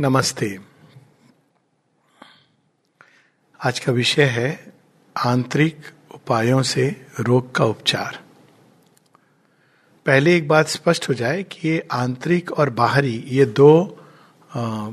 नमस्ते। 0.00 0.58
आज 3.60 3.78
का 3.78 3.92
विषय 3.92 4.22
है 4.22 4.74
आंतरिक 5.16 5.76
उपायों 6.14 6.62
से 6.62 6.84
रोग 7.20 7.54
का 7.54 7.64
उपचार। 7.64 8.18
पहले 10.06 10.36
एक 10.36 10.48
बात 10.48 10.68
स्पष्ट 10.68 11.08
हो 11.08 11.14
जाए 11.14 11.42
कि 11.42 11.68
ये 11.68 11.88
आंतरिक 11.92 12.52
और 12.52 12.70
बाहरी 12.70 13.24
ये 13.28 13.44
दो 13.44 13.98
आ, 14.54 14.90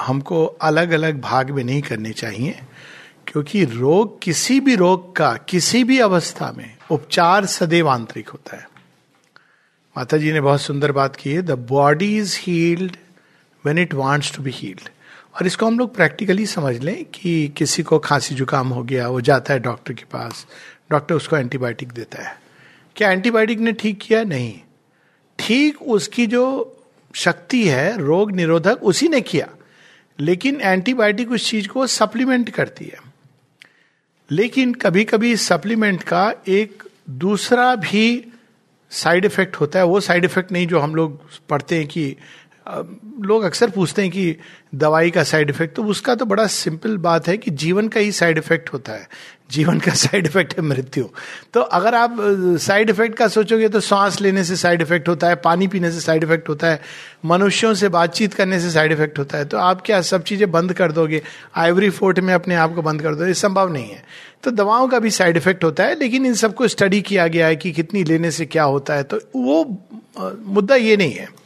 हमको 0.00 0.44
अलग 0.44 0.90
अलग 0.90 1.20
भाग 1.20 1.50
में 1.50 1.64
नहीं 1.64 1.82
करने 1.82 2.12
चाहिए 2.12 2.60
क्योंकि 3.26 3.64
रोग 3.64 4.20
किसी 4.22 4.60
भी 4.60 4.76
रोग 4.76 5.16
का 5.16 5.36
किसी 5.48 5.84
भी 5.84 5.98
अवस्था 6.00 6.52
में 6.52 6.76
उपचार 6.90 7.46
सदैव 7.46 7.88
आंतरिक 7.88 8.28
होता 8.28 8.56
है। 8.56 8.68
माता 9.96 10.16
जी 10.16 10.32
ने 10.32 10.40
बहुत 10.40 10.60
सुंदर 10.60 10.92
बात 10.92 11.16
की 11.16 11.32
है 11.32 11.42
the 11.42 11.50
body 11.50 12.16
is 12.18 12.38
healed 12.40 12.96
when 13.66 13.78
it 13.78 13.94
wants 13.94 14.36
to 14.36 14.42
be 14.42 14.50
healed 14.50 14.88
और 15.34 15.46
इसको 15.46 15.66
हम 15.66 15.78
लोग 15.78 15.94
प्रैक्टिकली 15.94 16.46
समझ 16.46 16.78
लें 16.78 17.04
कि 17.04 17.52
किसी 17.56 17.82
को 17.82 17.98
खांसी 17.98 18.34
जुकाम 18.34 18.68
हो 18.68 18.82
गया, 18.82 19.08
वो 19.08 19.20
जाता 19.20 19.54
है 19.54 19.60
डॉक्टर 19.60 19.92
के 19.92 20.04
पास 20.04 20.46
डॉक्टर 20.90 21.14
उसको 21.14 21.36
एंटीबायोटिक 21.36 21.92
देता 21.92 22.28
है। 22.28 22.40
क्या 22.96 23.10
एंटीबायोटिक 23.10 23.58
ने 23.58 23.72
ठीक 23.72 23.98
किया? 24.02 24.24
नहीं। 24.24 24.60
ठीक 25.38 25.82
उसकी 25.82 26.26
जो 26.26 26.72
शक्ति 27.14 27.68
है, 27.68 27.98
रोग 27.98 28.32
निरोधक, 28.32 28.78
उसी 28.82 29.08
ने 29.08 29.20
किया। 29.20 29.48
लेकिन 30.20 30.60
एंटीबायोटिक 30.60 31.30
उस 31.30 31.50
चीज़ 31.50 31.68
को 31.68 31.86
सप्लीमेंट 31.86 32.50
करती 32.50 32.84
है। 32.84 32.98
लेकिन 34.30 34.74
कभी 34.74 35.04
कभी 35.04 35.36
सप्लीमेंट 35.36 36.02
का 36.02 36.34
एक 36.48 36.82
दूसरा 37.10 37.74
भी 37.74 38.32
साइड 38.90 39.24
इफ़ेक्ट 39.24 39.56
होता 39.56 39.78
है, 39.78 39.84
वो 39.84 40.00
साइड 40.00 40.24
इफ़ेक्ट 40.24 40.52
नहीं 40.52 40.66
जो 40.66 40.78
हम 40.78 40.94
लोग 40.94 41.20
पढ़ते 41.48 41.76
हैं 41.76 41.86
कि 41.86 42.16
लोग 42.68 43.42
अक्सर 43.42 43.70
पूछते 43.70 44.02
हैं 44.02 44.10
कि 44.10 44.36
दवाई 44.74 45.10
का 45.10 45.22
साइड 45.22 45.50
इफ़ेक्ट 45.50 45.74
तो 45.76 45.84
उसका 45.84 46.14
तो 46.14 46.24
बड़ा 46.26 46.46
सिंपल 46.46 46.96
बात 46.96 47.28
है 47.28 47.36
कि 47.36 47.50
जीवन 47.50 47.88
का 47.88 48.00
ही 48.00 48.12
साइड 48.12 48.38
इफ़ेक्ट 48.38 48.72
होता 48.72 48.92
है। 48.92 49.08
जीवन 49.50 49.78
का 49.78 49.92
साइड 49.94 50.26
इफ़ेक्ट 50.26 50.56
है 50.56 50.62
मृत्यु। 50.62 51.04
तो 51.52 51.60
अगर 51.60 51.94
आप 51.94 52.16
साइड 52.60 52.90
इफ़ेक्ट 52.90 53.16
का 53.16 53.28
सोचोगे 53.28 53.68
तो 53.68 53.80
सांस 53.80 54.20
लेने 54.20 54.44
से 54.44 54.56
साइड 54.56 54.82
इफ़ेक्ट 54.82 55.08
होता 55.08 55.28
है, 55.28 55.34
पानी 55.34 55.68
पीने 55.68 55.90
से 55.90 56.00
साइड 56.00 56.24
इफ़ेक्ट 56.24 56.48
होता 56.48 56.66
है, 56.66 56.80
मनुष्यों 57.24 57.74
से 57.74 57.88
बातचीत 57.88 58.34
करने 58.34 58.60
से 58.60 58.70
साइड 58.70 58.92
इफ़ेक्ट 58.92 59.18
होता 59.18 59.38
है। 59.38 59.44
तो 59.44 59.58
आप 59.58 59.80
क्या 59.80 60.00
सब 60.02 60.22
चीज़ें 60.22 60.50
बंद 60.50 60.72
कर 60.72 60.92
दोगे? 60.92 61.22
आइवरी 61.56 61.90
फोर्ट 61.90 62.20
में 62.20 62.34
अपने 62.34 62.54
आप 62.54 62.74
को 62.74 62.82
बंद 62.82 63.02
कर 63.02 63.14
दोगे? 63.14 63.34
संभव 63.34 63.72
नहीं 63.72 63.90
है। 63.90 64.04
तो 64.42 64.50
दवाओं 64.50 64.88
का 64.88 64.98
भी 64.98 65.10
साइड 65.10 65.36
इफ़ेक्ट 65.36 65.64
होता 65.64 65.84
है, 65.84 65.98
लेकिन 65.98 66.26
इन 66.26 66.34
सबको 66.34 66.68
स्टडी 66.68 67.02
किया 67.02 67.26
गया 67.26 67.46
है 67.46 67.56
कि 67.56 67.72
कितनी 67.72 68.04
लेने 68.04 68.30
से 68.30 68.46
क्या 68.46 68.64
होता 68.64 68.94
है। 68.94 69.02
तो 69.02 69.20
वो 69.36 69.84
मुद्दा 70.46 70.74
ये 70.74 70.96
नहीं 70.96 71.12
है। 71.12 71.45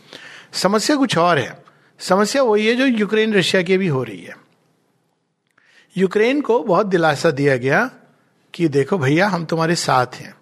समस्या 0.53 0.97
कुछ 0.97 1.19
और 1.19 1.39
है। 1.39 1.65
समस्या 1.99 2.43
वही 2.43 2.67
है 2.67 2.75
जो 2.75 2.87
यूक्रेन 2.87 3.35
रशिया 3.35 3.63
की 3.63 3.79
भी 3.79 3.89
हो 3.89 4.03
रही 4.03 4.21
है। 4.21 4.37
यूक्रेन 5.97 6.41
को 6.41 6.63
बहुत 6.63 6.87
दिलासा 6.87 7.31
दिया 7.31 7.57
गया 7.57 7.91
कि 8.55 8.69
देखो 8.69 8.99
भैया, 8.99 9.29
हम 9.29 9.45
तुम्हारे 9.45 9.75
साथ 9.75 10.07
हैं। 10.15 10.35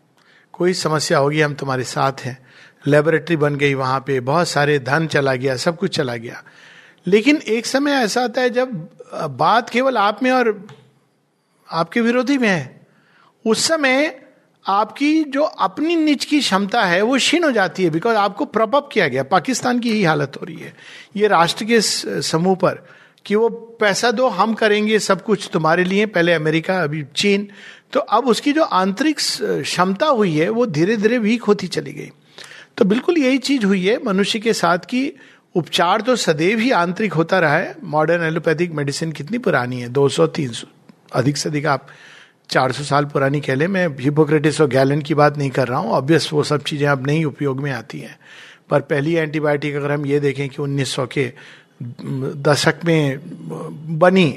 कोई 0.52 0.72
समस्या 0.72 1.18
होगी, 1.18 1.40
हम 1.40 1.54
तुम्हारे 1.54 1.84
साथ 1.84 2.12
हैं। 2.20 2.46
लेबोरेटरी 2.86 3.36
बन 3.36 3.56
गई 3.56 3.74
वहाँ 3.74 4.04
पे, 4.06 4.20
बहुत 4.20 4.48
सारे 4.48 4.78
धन 4.78 5.06
चला 5.06 5.34
गया, 5.34 5.56
सब 5.56 5.76
कुछ 5.76 5.96
चला 5.96 6.16
गया। 6.16 6.44
लेकिन 7.06 7.36
एक 7.36 7.66
समय 7.66 7.92
ऐसा 7.92 8.24
आता 8.24 8.40
है 8.40 8.50
जब 8.50 8.88
बात 9.14 9.70
केवल 9.70 9.98
आप 9.98 10.22
में 10.22 10.30
और 10.30 10.68
आपके 11.70 12.00
विरोधी 12.00 12.38
में 12.38 12.48
है। 12.48 12.86
उस 13.46 13.68
समय 13.68 14.27
आपकी 14.68 15.24
जो 15.24 15.42
अपनी 15.42 15.96
निज 15.96 16.24
की 16.24 16.40
क्षमता 16.40 16.82
है, 16.84 17.02
वो 17.02 17.16
क्षीण 17.16 17.44
हो 17.44 17.50
जाती 17.52 17.84
है 17.84 17.90
बिकॉज़ 17.90 18.16
आपको 18.16 18.44
प्रपअप 18.44 18.88
किया 18.92 19.08
गया। 19.08 19.22
पाकिस्तान 19.22 19.78
की 19.78 19.90
यही 19.90 20.04
हालत 20.04 20.32
हो 20.40 20.46
रही 20.46 20.56
है। 20.56 20.74
ये 21.16 21.28
राष्ट्र 21.28 21.64
के 21.64 21.80
समूह 22.22 22.56
पर 22.56 22.86
कि 23.26 23.34
वो 23.34 23.48
पैसा 23.80 24.10
दो, 24.10 24.28
हम 24.28 24.54
करेंगे 24.54 24.98
सब 24.98 25.22
कुछ 25.22 25.50
तुम्हारे 25.52 25.84
लिए, 25.84 26.06
पहले 26.06 26.32
अमेरिका, 26.32 26.82
अभी 26.82 27.04
चीन। 27.16 27.48
तो 27.92 28.00
अब 28.00 28.26
उसकी 28.26 28.52
जो 28.52 28.62
आंतरिक 28.62 29.16
क्षमता 29.42 30.06
हुई 30.06 30.36
है, 30.36 30.48
वो 30.48 30.66
धीरे 30.66 30.96
धीरे 30.96 31.18
वीक 31.18 31.42
होती 31.42 31.66
चली 31.66 31.92
गई। 31.92 32.10
तो 32.76 32.84
बिल्कुल 32.84 33.18
यही 33.18 33.38
चीज़ 33.38 33.66
हुई 33.66 33.86
है, 33.86 33.98
मनुष्य 34.04 34.38
के 34.38 34.52
साथ 34.52 34.78
की 34.78 35.12
उपचार 35.54 36.00
तो 36.00 36.16
सदैव 36.16 36.58
ही 36.58 36.70
आंतरिक 36.70 37.12
होता 37.12 37.38
रहा 37.38 37.56
है। 37.56 37.76
मॉडर्न 37.84 38.22
एलोपैथिक 38.22 38.72
मेडिसिन 38.72 39.12
कितनी 39.12 39.38
पुरानी 39.38 39.80
है 39.80 39.88
200 39.88 40.26
300 40.26 40.66
अधिक 41.14 41.36
से 41.36 41.48
अधिक 41.48 41.66
आप 41.66 41.86
400 42.50 42.82
साल 42.84 43.04
पुरानी 43.04 43.40
कह 43.40 43.54
ले, 43.54 43.66
मैं 43.66 43.86
हिपोक्रेटिस 44.00 44.60
और 44.60 44.68
गैलन 44.68 45.00
की 45.02 45.14
बात 45.14 45.38
नहीं 45.38 45.50
कर 45.50 45.68
रहा 45.68 45.78
हूँ। 45.78 45.90
ऑब्वियस 45.92 46.32
वो 46.32 46.42
सब 46.44 46.62
चीज़ें 46.62 46.86
अब 46.88 47.06
नहीं 47.06 47.24
उपयोग 47.24 47.60
में 47.60 47.70
आती 47.72 48.00
हैं। 48.00 48.18
पर 48.70 48.80
पहली 48.82 49.14
एंटीबायोटिक 49.14 49.76
अगर 49.76 49.92
हम 49.92 50.06
ये 50.06 50.20
देखें 50.20 50.48
कि 50.48 50.62
1900 50.62 51.06
के 51.08 51.32
दशक 52.42 52.80
में 52.84 53.18
बनी 53.98 54.30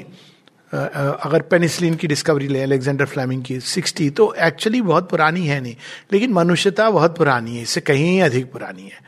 अगर 0.72 1.42
पेनिसिलिन 1.42 1.94
की 1.94 2.06
डिस्कवरी 2.06 2.46
ले 2.48 2.60
अलेक्जेंडर 2.62 3.06
फ्लेमिंग 3.06 3.42
की 3.44 3.58
60 3.62 4.10
तो 4.10 4.32
एक्चुअली 4.40 4.80
बहुत 4.82 5.08
पुरानी 5.10 5.46
है 5.46 5.60
नहीं। 5.60 5.74
लेकिन 6.12 6.32
मनुष्यता 6.32 6.88
बहुत 6.90 7.16
पुरानी 7.16 7.56
है, 7.56 7.62
इससे 7.62 7.80
कहीं 7.80 8.20
अधिक 8.22 8.50
पुरानी 8.52 8.82
है। 8.82 9.00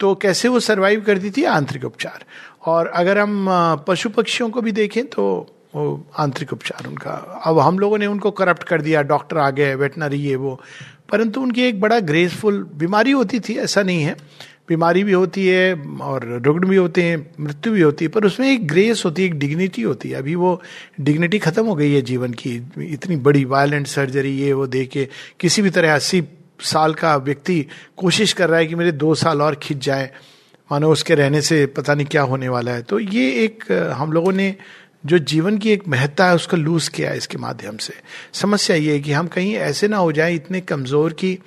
तो 0.00 0.14
कैसे 0.14 0.48
वो 0.48 0.60
सरवाइव 0.60 1.00
करती 1.00 1.30
थी? 1.30 1.44
आंतरिक 1.44 1.84
उपचार। 1.84 2.24
और 2.66 2.86
अगर 2.86 3.18
हम 3.18 3.46
पशु 3.86 4.08
पक्षियों 4.10 4.50
को 4.50 4.60
भी 4.60 4.72
देखें 4.72 5.04
तो 5.06 5.24
वो 5.74 6.06
आंतरिक 6.18 6.52
उपचार 6.52 6.88
उनका। 6.88 7.42
अब 7.46 7.58
हम 7.58 7.78
लोगों 7.78 7.98
ने 7.98 8.06
उनको 8.06 8.30
करप्ट 8.30 8.62
कर 8.62 8.82
दिया 8.82 9.02
डॉक्टर 9.02 9.38
आ 9.38 9.50
गए 9.50 9.74
वेटनरी 9.74 10.16
ये 10.16 10.36
वो। 10.36 10.60
परंतु 11.10 11.40
उनकी 11.40 11.62
एक 11.62 11.80
बड़ा 11.80 12.00
ग्रेसफुल 12.00 12.62
बीमारी 12.74 13.10
होती 13.10 13.40
थी, 13.40 13.56
ऐसा 13.56 13.82
नहीं 13.82 14.02
है। 14.02 14.16
बीमारी 14.68 15.04
भी 15.04 15.12
होती 15.12 15.46
है 15.46 15.74
और 16.00 16.42
रुग्ण 16.46 16.68
भी 16.68 16.76
होते 16.76 17.02
हैं, 17.02 17.30
मृत्यु 17.40 17.72
भी 17.72 17.80
होती 17.80 18.04
है, 18.04 18.08
पर 18.08 18.24
उसमें 18.24 18.52
एक 18.52 18.66
ग्रेस 18.68 19.02
होती 19.04 19.22
है, 19.22 19.28
एक 19.28 19.38
डिग्निटी 19.38 19.82
होती 19.82 20.10
है। 20.10 20.18
अभी 20.18 20.34
वो 20.34 20.62
डिग्निटी 21.00 21.38
खत्म 21.38 21.66
हो 21.66 21.74
गई 21.74 21.92
है 21.92 22.02
जीवन 22.02 22.32
की। 22.32 22.54
इतनी 22.78 23.16
बड़ी 23.16 23.44
वायलेंट 23.44 23.86
सर्जरी 23.86 24.32
ये 24.38 24.52
वो 24.52 24.66
दे 24.66 24.84
के 24.86 25.08
किसी 25.40 25.62
भी 25.62 25.70
तरह 25.70 25.94
अस्सी 25.94 26.22
साल 26.60 26.94
का 26.94 27.16
व्यक्ति 27.16 27.66
कोशिश 27.96 28.32
कर 28.32 28.48
रहा 28.48 28.58
है 28.58 28.66
कि 28.66 28.74
मेरे 28.74 28.92
दो 28.92 29.14
साल 29.14 29.42
और 29.42 29.54
खिंच 29.54 29.84
जाए। 29.84 30.10
मानो 30.72 30.90
उसके 30.92 31.14
रहने 31.14 31.40
से 31.40 31.66
पता 31.66 31.94
नहीं 31.94 32.06
क्या 32.06 32.22
होने 32.22 32.48
वाला 32.48 32.72
है। 32.72 32.82
तो 32.82 32.98
ये 32.98 33.30
एक 33.44 33.72
हम 33.96 34.12
लोगों 34.12 34.32
ने 34.32 34.56
जो 35.04 35.18
जीवन 35.18 35.58
की 35.58 35.70
एक 35.70 35.86
महत्ता 35.88 36.26
है 36.26 36.34
उसको 36.34 36.56
लूज 36.56 36.88
किया 36.88 37.10
है 37.10 37.16
इसके 37.16 37.38
माध्यम 37.38 37.76
से। 37.76 37.94
समस्या 38.32 38.76
ये 38.76 38.92
है 38.92 39.00
कि 39.00 39.12
हम 39.12 39.26
कहीं 39.28 39.54
ऐसे 39.56 39.88
ना 39.88 39.96
हो 39.96 40.12
जाए 40.12 40.34
इतने 40.34 40.60
कमज़ोर 40.62 41.12
कि 41.12 41.38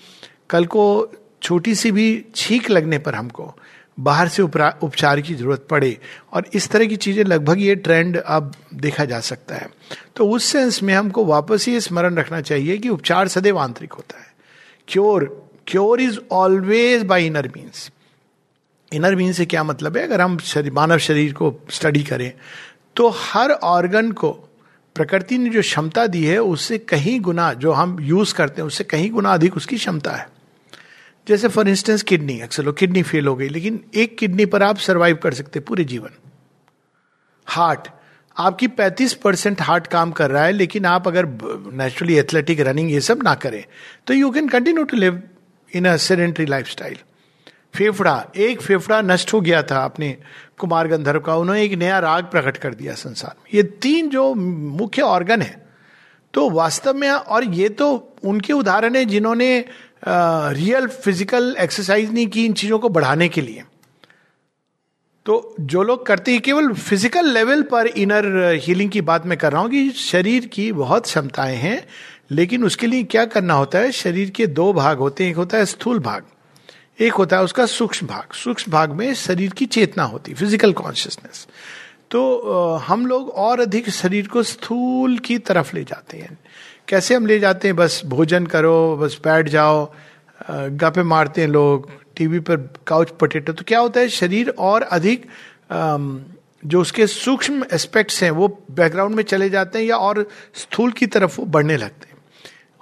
कल 0.49 0.65
को 0.65 1.11
छोटी 1.43 1.75
सी 1.75 1.91
भी 1.91 2.25
छींक 2.35 2.69
लगने 2.69 2.97
पर 2.97 3.15
हमको 3.15 3.53
बाहर 3.97 4.27
से 4.27 4.41
उपचार 4.41 5.21
की 5.21 5.33
ज़रूरत 5.33 5.65
पड़े। 5.69 5.97
और 6.33 6.45
इस 6.53 6.69
तरह 6.69 6.85
की 6.85 6.95
चीज़ें 6.97 7.23
लगभग 7.23 7.61
ये 7.61 7.75
ट्रेंड 7.77 8.17
अब 8.17 8.51
देखा 8.75 9.05
जा 9.05 9.19
सकता 9.21 9.55
है। 9.55 9.69
तो 10.15 10.27
उस 10.27 10.45
सेंस 10.45 10.81
में 10.83 10.93
हमको 10.93 11.25
वापस 11.25 11.65
ही 11.67 11.79
स्मरण 11.81 12.15
रखना 12.15 12.41
चाहिए 12.41 12.77
कि 12.77 12.89
उपचार 12.89 13.27
सदैव 13.27 13.59
आंतरिक 13.59 13.93
होता 13.93 14.19
है। 14.19 14.33
Cure 14.87 15.25
cure 15.67 16.01
is 16.01 16.19
always 16.31 17.03
by 17.03 17.25
inner 17.25 17.51
means 17.55 17.89
inner 18.91 19.15
mean 19.15 19.31
से 19.33 19.45
क्या 19.45 19.63
मतलब 19.63 19.97
है? 19.97 20.03
अगर 20.03 20.21
हम 20.21 20.37
शरीर, 20.39 20.71
मानव 20.71 20.97
शरीर 20.99 21.33
को 21.33 21.53
स्टडी 21.69 22.03
करें 22.03 22.31
तो 22.95 23.09
हर 23.09 23.51
ऑर्गन 23.51 24.11
को, 24.11 24.31
प्रकृति 24.95 25.37
ने 25.37 25.49
जो 25.49 25.61
क्षमता 25.61 26.05
दी 26.07 26.23
है, 26.25 26.37
उससे 26.39 26.77
कहीं 26.77 27.19
गुना 27.21 27.51
जो 27.53 27.71
हम 27.71 27.97
यूज़ 28.01 28.33
करते 28.33 28.61
हैं, 28.61 28.67
उससे 28.67 28.83
कहीं 28.83 29.09
गुना 29.11 29.33
अधिक 29.33 29.57
उसकी 29.57 29.75
क्षमता 29.75 30.11
है। 30.11 30.27
जैसे 31.27 31.47
फॉर 31.47 31.67
इंस्टेंस 31.69 32.03
किडनी 32.03 32.39
अक्सर 32.39 32.63
लोग 32.63 32.77
किडनी 32.77 33.03
फेल 33.03 33.27
हो 33.27 33.35
गई, 33.35 33.49
लेकिन 33.49 33.83
एक 33.95 34.17
किडनी 34.17 34.45
पर 34.45 34.63
आप 34.63 34.77
सरवाइव 34.77 35.15
कर 35.15 35.33
सकते 35.33 35.59
पूरे 35.59 35.83
जीवन। 35.83 36.09
हार्ट 37.47 37.87
आपकी 38.37 38.67
35 38.69 39.13
परसेंट 39.13 39.61
हार्ट 39.61 39.87
काम 39.87 40.11
कर 40.11 40.31
रहा 40.31 40.43
है, 40.43 40.51
लेकिन 40.51 40.85
आप 40.85 41.07
अगर 41.07 41.25
नेचुरली 41.73 42.15
एथलेटिक 42.15 42.59
रनिंग 42.59 42.91
ये 42.91 43.01
सब 43.01 43.23
ना 43.23 43.33
करें 43.35 43.63
तो 44.07 44.13
you 44.13 44.31
can 44.31 44.47
continue 44.47 44.83
to 44.83 44.97
live 44.97 45.21
in 45.71 45.87
a 45.87 45.95
sedentary 45.97 46.45
lifestyle 46.67 46.97
फेफड़ा, 47.75 48.25
एक 48.37 48.61
फेफड़ा 48.61 49.01
नष्ट 49.03 49.33
हो 49.33 49.41
गया 49.41 49.61
था 49.63 49.83
अपने 49.85 50.17
कुमार 50.59 50.87
गंधर्व 50.87 51.19
का, 51.19 51.35
उन्होंने 51.35 51.63
एक 51.63 51.73
नया 51.75 51.99
राग 52.01 52.23
प्रकट 52.25 52.57
कर 52.57 52.73
दिया 52.73 52.93
संसार 52.95 53.35
में। 53.35 53.49
ये 53.53 53.63
तीन 53.63 54.09
जो 54.09 54.33
मुख्य 54.33 55.01
ऑर्गन 55.03 55.41
है 55.41 55.63
तो 56.33 56.49
वास्तव 56.51 56.93
में, 56.93 57.09
और 57.09 57.43
ये 57.45 57.69
तो 57.71 58.17
उनके 58.23 58.53
उदाहरण 58.53 58.95
है 58.95 59.05
जिन्होंने 59.05 59.65
रियल 60.03 60.87
फ़िज़िकल 60.87 61.55
एक्सरसाइज 61.59 62.11
नहीं 62.13 62.27
की 62.27 62.45
इन 62.45 62.53
चीज़ों 62.53 62.79
को 62.79 62.89
बढ़ाने 62.89 63.27
के 63.29 63.41
लिए। 63.41 63.63
तो 65.25 65.55
जो 65.61 65.83
लोग 65.83 66.05
करते 66.05 66.31
हैं, 66.31 66.41
केवल 66.41 66.73
फ़िज़िकल 66.73 67.29
लेवल 67.29 67.61
पर 67.63 67.87
इनर 67.87 68.25
हीलिंग 68.63 68.91
की 68.91 69.01
बात 69.03 69.25
मैं 69.25 69.37
कर 69.37 69.51
रहा 69.51 69.61
हूँ 69.61 69.69
कि 69.69 69.89
शरीर 69.91 70.45
की 70.45 70.71
बहुत 70.73 71.03
क्षमताएँ 71.03 71.55
हैं, 71.57 71.85
लेकिन 72.31 72.63
उसके 72.63 72.87
लिए 72.87 73.03
क्या 73.05 73.25
करना 73.27 73.53
होता 73.53 73.79
है? 73.79 73.91
शरीर 73.93 74.29
के 74.29 74.47
दो 74.49 74.71
भाग 74.73 74.97
होते 74.97 75.23
हैं, 75.23 75.31
एक 75.31 75.37
होता 75.37 75.57
है 75.57 75.65
स्थूल 75.67 75.99
भाग। 76.01 76.23
एक 76.99 77.13
होता 77.13 77.37
है 77.37 77.43
उसका 77.43 77.65
सूक्ष्म 77.65 78.07
भाग। 78.07 78.33
सूक्ष्म 78.33 78.71
भाग 78.71 78.91
में 78.91 79.13
शरीर 79.15 79.51
की 79.51 79.65
चेतना 79.67 80.03
होती 80.03 80.31
है 80.31 80.37
फ़िज़िकल 80.37 80.73
कॉन्शियसनेस 80.73 81.47
तो 82.11 82.77
हम 82.77 83.05
लोग 83.07 83.29
और 83.29 83.59
अधिक 83.59 83.89
शरीर 83.89 84.27
को 84.27 84.43
स्थूल 84.43 85.17
की 85.19 85.37
तरफ़ 85.39 85.75
ले 85.75 85.83
जाते 85.83 86.17
हैं। 86.17 86.37
कैसे 86.87 87.15
हम 87.15 87.25
ले 87.25 87.39
जाते 87.39 87.67
हैं? 87.67 87.75
बस 87.75 88.01
भोजन 88.05 88.45
करो, 88.45 88.97
बस 88.97 89.19
बैठ 89.23 89.49
जाओ 89.49 89.85
गपे 90.49 91.03
मारते 91.03 91.41
हैं 91.41 91.47
लोग, 91.47 91.89
टीवी 92.17 92.39
पर 92.39 92.57
काउच 92.87 93.11
पटेटो 93.21 93.53
तो 93.53 93.63
क्या 93.67 93.79
होता 93.79 93.99
है? 93.99 94.09
शरीर 94.09 94.49
और 94.49 94.81
अधिक 94.83 95.27
जो 96.63 96.81
उसके 96.81 97.07
सूक्ष्म 97.07 97.65
एस्पेक्ट्स 97.73 98.23
हैं, 98.23 98.31
वो 98.31 98.47
बैकग्राउंड 98.71 99.15
में 99.15 99.23
चले 99.25 99.49
जाते 99.49 99.79
हैं 99.79 99.85
या 99.85 99.97
और 99.97 100.27
स्थूल 100.55 100.91
की 100.91 101.07
तरफ़ 101.07 101.39
वो 101.39 101.45
बढ़ने 101.47 101.77
लगते 101.77 102.07
हैं। 102.07 102.14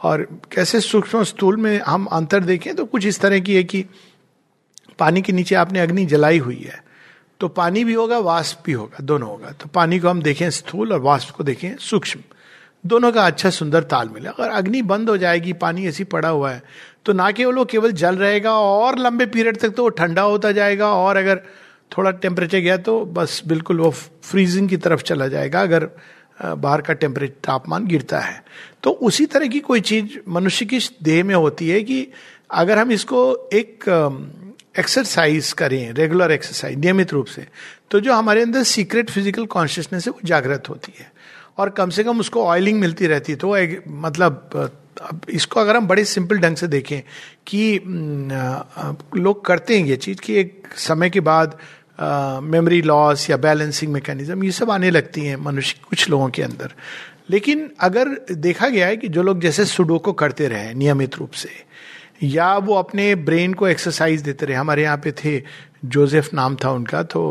और 0.03 0.27
कैसे 0.51 0.79
सूक्ष्म 0.81 1.23
स्थूल 1.23 1.57
में 1.57 1.79
हम 1.81 2.05
अंतर 2.11 2.43
देखें 2.43 2.73
तो 2.75 2.85
कुछ 2.85 3.05
इस 3.05 3.19
तरह 3.19 3.39
की 3.39 3.55
है 3.55 3.63
कि 3.63 3.85
पानी 4.99 5.21
के 5.21 5.33
नीचे 5.33 5.55
आपने 5.55 5.79
अग्नि 5.79 6.05
जलाई 6.05 6.39
हुई 6.39 6.61
है 6.63 6.81
तो 7.39 7.47
पानी 7.49 7.83
भी 7.83 7.93
होगा, 7.93 8.17
वाष्प 8.19 8.61
भी 8.65 8.71
होगा, 8.71 8.97
दोनों 9.01 9.29
होगा। 9.29 9.51
तो 9.51 9.69
पानी 9.69 9.99
को 9.99 10.09
हम 10.09 10.21
देखें 10.21 10.49
स्थूल 10.51 10.93
और 10.93 10.99
वाष्प 11.01 11.29
को 11.29 11.43
देखें 11.43 11.75
सूक्ष्म। 11.81 12.19
दोनों 12.83 13.11
का 13.11 13.25
अच्छा 13.25 13.49
सुंदर 13.49 13.83
ताल 13.85 14.09
मिले 14.09 14.29
अगर 14.29 14.49
अग्नि 14.51 14.81
बंद 14.83 15.09
हो 15.09 15.17
जाएगी, 15.17 15.53
पानी 15.55 15.87
ऐसी 15.87 16.03
पड़ा 16.05 16.29
हुआ 16.29 16.51
है 16.51 16.61
तो 17.05 17.13
ना 17.13 17.29
केवल 17.31 17.55
वो 17.55 17.65
केवल 17.65 17.91
जल 17.93 18.15
रहेगा 18.17 18.53
और 18.53 18.97
लंबे 18.99 19.25
पीरियड 19.27 19.57
तक 19.57 19.69
तो 19.69 19.83
वो 19.83 19.89
ठंडा 19.91 20.21
होता 20.23 20.51
जाएगा 20.51 20.89
और 20.95 21.17
अगर 21.17 21.41
थोड़ा 21.91 22.11
टेम्परेचर 22.13 22.59
गया 22.59 22.77
तो 22.79 22.99
बस 23.07 23.41
बिल्कुल 23.47 23.79
वो 23.79 23.89
फ्रीजिंग 23.91 24.69
की 24.69 24.77
तरफ़ 24.77 25.01
चला 25.03 25.27
जाएगा। 25.27 25.61
अगर 25.61 25.89
बाहर 26.37 26.81
का 26.81 26.93
टेम्परेचर 26.95 27.33
तापमान 27.43 27.85
गिरता 27.87 28.19
है। 28.19 28.43
तो 28.83 28.91
उसी 29.01 29.25
तरह 29.25 29.47
की 29.47 29.59
कोई 29.61 29.81
चीज़ 29.81 30.17
मनुष्य 30.29 30.65
की 30.65 30.79
देह 31.03 31.23
में 31.23 31.35
होती 31.35 31.69
है 31.69 31.81
कि 31.83 32.07
अगर 32.51 32.77
हम 32.77 32.91
इसको 32.91 33.49
एक 33.53 33.89
एक्सरसाइज 34.79 35.51
करें 35.53 35.91
रेगुलर 35.93 36.31
एक्सरसाइज 36.31 36.77
नियमित 36.77 37.13
रूप 37.13 37.25
से 37.27 37.47
तो 37.91 37.99
जो 37.99 38.13
हमारे 38.13 38.41
अंदर 38.41 38.63
सीक्रेट 38.65 39.09
फ़िज़िकल 39.09 39.45
कॉन्शियसनेस 39.47 40.05
है 40.07 40.11
वो 40.11 40.19
जागृत 40.25 40.69
होती 40.69 40.93
है। 40.99 41.11
और 41.57 41.69
कम 41.69 41.89
से 41.89 42.03
कम 42.03 42.19
उसको 42.19 42.43
ऑयलिंग 42.45 42.79
मिलती 42.79 43.07
रहती 43.07 43.31
है। 43.31 43.37
तो 43.37 43.55
एक, 43.57 43.83
मतलब 43.87 44.71
अब 45.01 45.21
इसको 45.29 45.59
अगर 45.59 45.77
हम 45.77 45.87
बड़े 45.87 46.03
सिंपल 46.05 46.37
ढंग 46.39 46.55
से 46.55 46.67
देखें 46.67 47.01
कि 47.47 47.79
लोग 49.15 49.45
करते 49.45 49.77
हैं 49.77 49.85
ये 49.85 49.95
चीज़ 49.97 50.21
कि 50.21 50.35
एक 50.35 50.67
समय 50.77 51.09
के 51.09 51.19
बाद 51.19 51.57
मेमोरी 51.99 52.81
लॉस 52.81 53.29
या 53.29 53.37
बैलेंसिंग 53.37 53.91
मैकेनिज्म 53.93 54.43
ये 54.43 54.51
सब 54.51 54.71
आने 54.71 54.89
लगती 54.91 55.25
हैं 55.25 55.35
मनुष्य, 55.37 55.79
कुछ 55.89 56.09
लोगों 56.09 56.29
के 56.29 56.43
अंदर। 56.43 56.73
लेकिन 57.29 57.69
अगर 57.79 58.09
देखा 58.31 58.67
गया 58.67 58.87
है 58.87 58.97
कि 58.97 59.07
जो 59.07 59.23
लोग 59.23 59.41
जैसे 59.41 59.65
सुडो 59.65 59.97
को 59.97 60.13
करते 60.13 60.47
रहे, 60.47 60.73
नियमित 60.73 61.15
रूप 61.15 61.31
से, 61.33 61.49
या 62.23 62.55
वो 62.57 62.75
अपने 62.75 63.13
ब्रेन 63.17 63.53
को 63.53 63.67
एक्सरसाइज 63.67 64.21
देते 64.21 64.45
रहे, 64.45 64.57
हमारे 64.57 64.83
यहाँ 64.83 64.97
पे 64.97 65.11
थे 65.13 65.41
जोसेफ 65.85 66.33
नाम 66.33 66.55
था 66.55 66.71
उनका 66.71 67.03
तो 67.05 67.21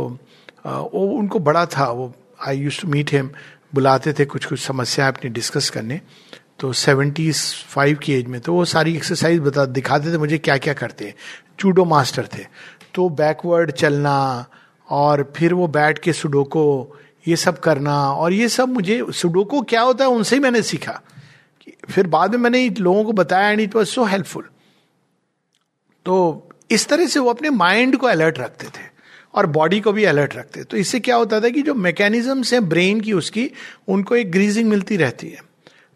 वो 0.67 1.07
उनको 1.09 1.39
बड़ा 1.41 1.65
था, 1.67 1.85
वो 1.85 2.15
I 2.47 2.59
use 2.59 2.81
to 2.81 2.89
meet 2.89 3.13
him 3.13 3.31
बुलाते 3.75 4.13
थे 4.13 4.25
कुछ 4.25 4.45
कुछ 4.45 4.61
समस्या 4.61 5.09
अपनी 5.09 5.31
डिस्कस 5.31 5.71
करने 5.71 6.01
तो 6.61 6.73
सेवेंटी 6.73 7.31
फाइव 7.33 7.99
की 7.99 8.13
एज 8.15 8.27
में 8.27 8.41
तो 8.41 8.53
वो 8.55 8.65
सारी 8.65 8.95
एक्सरसाइज 8.97 9.41
बता, 9.41 9.65
दिखाते 9.67 10.13
थे 10.13 10.19
मुझे 10.19 10.39
क्या 10.39 10.57
क्या 10.59 10.75
करते 10.75 11.05
हैं। 11.05 11.15
जूडो 11.61 11.85
मास्टर 11.85 12.29
थे। 12.35 12.45
तो 12.95 13.09
बैकवर्ड 13.11 13.71
चलना 13.73 14.47
और 14.89 15.33
फिर 15.37 15.55
वो 15.55 15.67
बैठ 15.69 15.99
के 15.99 16.13
सुडोको, 16.13 16.97
ये 17.29 17.37
सब 17.37 17.59
करना 17.61 17.97
और 18.13 18.33
ये 18.33 18.49
सब 18.49 18.69
मुझे, 18.69 19.05
सुडोको 19.11 19.61
क्या 19.63 19.81
होता 19.83 20.05
है 20.05 20.11
उनसे 20.11 20.37
ही 20.37 20.43
मैंने 20.43 20.63
सीखा। 20.63 21.01
फिर 21.91 22.07
बाद 22.07 22.31
में 22.31 22.39
मैंने 22.39 22.69
लोगों 22.71 23.05
को 23.05 23.13
बताया 23.13 23.51
and 23.51 23.61
it 23.61 23.75
was 23.77 23.89
so 23.89 24.05
helpful 24.05 24.49
तो 26.07 26.49
इस 26.71 26.87
तरह 26.89 27.07
से 27.07 27.21
वो 27.21 27.31
अपने 27.31 27.51
माइंड 27.51 27.97
को 27.97 28.07
अलर्ट 28.07 28.39
रखते 28.39 28.67
थे 28.67 28.91
और 29.35 29.47
बॉडी 29.47 29.81
को 29.81 29.93
भी 29.93 30.05
अलर्ट 30.05 30.35
रखते। 30.37 30.65
तो 30.65 30.77
इससे 30.77 31.01
क्या 31.01 31.17
होता 31.17 31.41
था 31.41 31.49
कि 31.49 31.63
जो 31.63 31.75
मैकेनिज्म्स 31.75 32.53
है 32.53 32.61
ब्रेन 32.61 33.01
की 33.01 33.13
उसकी, 33.13 33.51
उनको 33.89 34.17
एक 34.17 34.31
ग्रीजिंग 34.31 34.69
मिलती 34.69 34.97
रहती 34.97 35.29
है। 35.29 35.52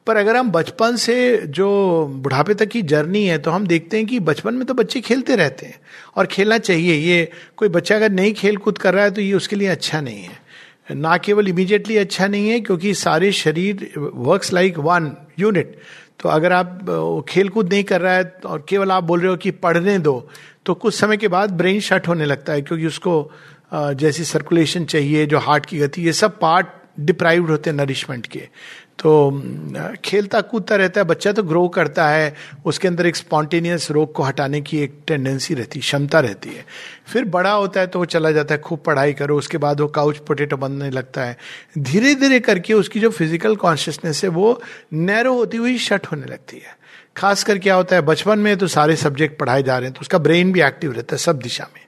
पर 0.06 0.17
अगर 0.17 0.37
हम 0.37 0.50
बचपन 0.50 0.97
से 0.97 1.17
जो 1.49 1.69
बुढ़ापे 2.06 2.55
तक 2.55 2.69
की 2.69 2.82
जर्नी 2.85 3.25
है 3.26 3.38
तो 3.38 3.50
हम 3.50 3.67
देखते 3.67 3.97
हैं 3.97 4.06
कि 4.06 4.20
बचपन 4.23 4.55
में 4.55 4.64
तो 4.67 4.75
बच्चे 4.75 5.00
खेलते 5.00 5.37
रहते 5.37 5.67
हैं। 5.67 5.79
और 6.17 6.26
खेलना 6.26 6.58
चाहिए। 6.61 6.94
ये 6.94 7.31
कोई 7.56 7.69
बच्चा 7.69 7.97
अगर 7.97 8.11
नहीं 8.11 8.32
खेल 8.35 8.56
कूद 8.56 8.79
कर 8.79 8.94
रहा 8.94 9.05
है 9.05 9.11
तो 9.11 9.20
ये 9.20 9.32
उसके 9.35 9.56
लिए 9.56 9.69
अच्छा 9.69 10.00
नहीं 10.00 10.23
है। 10.23 10.44
ना 10.91 11.17
केवल 11.19 11.49
इमीडिएटली 11.49 11.97
अच्छा 11.97 12.26
नहीं 12.26 12.49
है, 12.49 12.61
क्योंकि 12.61 12.94
सारे 12.94 13.32
शरीर 13.35 13.93
वर्क्स 13.97 14.53
लाइक 14.53 14.79
वन 14.79 15.12
यूनिट 15.38 15.79
तो 16.20 16.29
अगर 16.29 16.53
आप 16.53 17.25
खेल 17.29 17.49
कूद 17.49 17.73
नहीं 17.73 17.85
कर 17.85 18.00
रहा 18.00 18.12
है, 18.12 18.32
और 18.47 18.64
केवल 18.69 18.91
आप 18.91 19.05
बोल 19.05 19.20
रहे 19.20 19.31
हो 19.31 19.37
कि 19.37 19.50
पढ़ने 19.50 19.99
दो 19.99 20.29
तो 20.67 20.75
कुछ 20.75 20.94
समय 20.94 21.17
के 21.17 21.29
बाद 21.29 21.50
ब्रेन 21.53 21.81
शट 21.81 22.08
होने 22.08 22.25
लगता 22.25 22.53
है, 22.53 22.62
क्योंकि 22.62 22.87
उसको 22.87 23.31
जैसी 23.75 24.25
सर्कुलेशन 24.25 24.85
चाहिए, 24.85 25.26
जो 25.26 25.38
हार्ट 25.38 25.67
की 25.67 25.79
गति, 25.79 26.03
ये 26.03 26.12
सब 26.12 26.38
पार्ट 26.38 26.67
डिप्राइव्ड 27.00 27.50
होते 27.50 27.70
हैं 27.70 27.76
नरिशमेंट 27.76 28.26
के। 28.26 28.49
तो 28.98 29.43
खेलता 30.04 30.40
कूदता 30.40 30.76
रहता 30.76 31.00
है, 31.00 31.04
बच्चा 31.06 31.32
तो 31.32 31.43
ग्रो 31.43 31.66
करता 31.69 32.08
है, 32.08 32.34
उसके 32.64 32.88
अंदर 32.88 33.06
एक 33.06 33.16
स्पॉन्टेनियस 33.16 33.90
रोग 33.90 34.12
को 34.12 34.22
हटाने 34.22 34.60
की 34.60 34.78
एक 34.78 34.98
टेंडेंसी 35.06 35.54
रहती 35.54 35.78
है 35.78 35.82
क्षमता 35.82 36.20
रहती 36.20 36.50
है। 36.50 36.64
फिर 37.06 37.25
बड़ा 37.26 37.52
होता 37.52 37.81
है 37.81 37.87
तो 37.87 37.98
वो 37.98 38.04
चला 38.04 38.31
जाता 38.31 38.54
है, 38.54 38.60
खूब 38.60 38.78
पढ़ाई 38.78 39.12
करो, 39.12 39.37
उसके 39.38 39.58
बाद 39.58 39.81
वो 39.81 39.87
काउच 39.88 40.19
पोटेटो 40.19 40.56
बनने 40.56 40.90
लगता 40.90 41.25
है। 41.25 41.37
धीरे 41.78 42.14
धीरे 42.14 42.40
करके 42.40 42.75
उसकी 42.75 43.00
जो 43.00 43.10
फ़िज़िकल 43.10 43.56
कॉन्शियसनेस 43.56 44.25
है, 44.25 44.31
वो 44.31 44.60
नैरो 44.93 45.34
होती 45.34 45.56
हुई 45.56 45.78
शट 45.81 46.06
होने 46.06 46.26
लगती 46.26 46.56
है। 46.56 46.76
खासकर 47.16 47.58
क्या 47.58 47.75
होता 47.75 47.96
है, 47.96 48.02
बचपन 48.02 48.38
में 48.38 48.56
तो 48.56 48.66
सारे 48.69 48.96
सब्जेक्ट 48.96 49.38
पढ़ाए 49.38 49.62
जा 49.62 49.78
रहे 49.78 49.87
हैं 49.87 49.94
तो 49.94 50.00
उसका 50.00 50.19
ब्रेन 50.19 50.52
भी 50.52 50.60
एक्टिव 50.62 50.93
रहता 50.93 51.14
है, 51.14 51.19
सब 51.19 51.38
दिशा 51.38 51.69
में। 51.75 51.81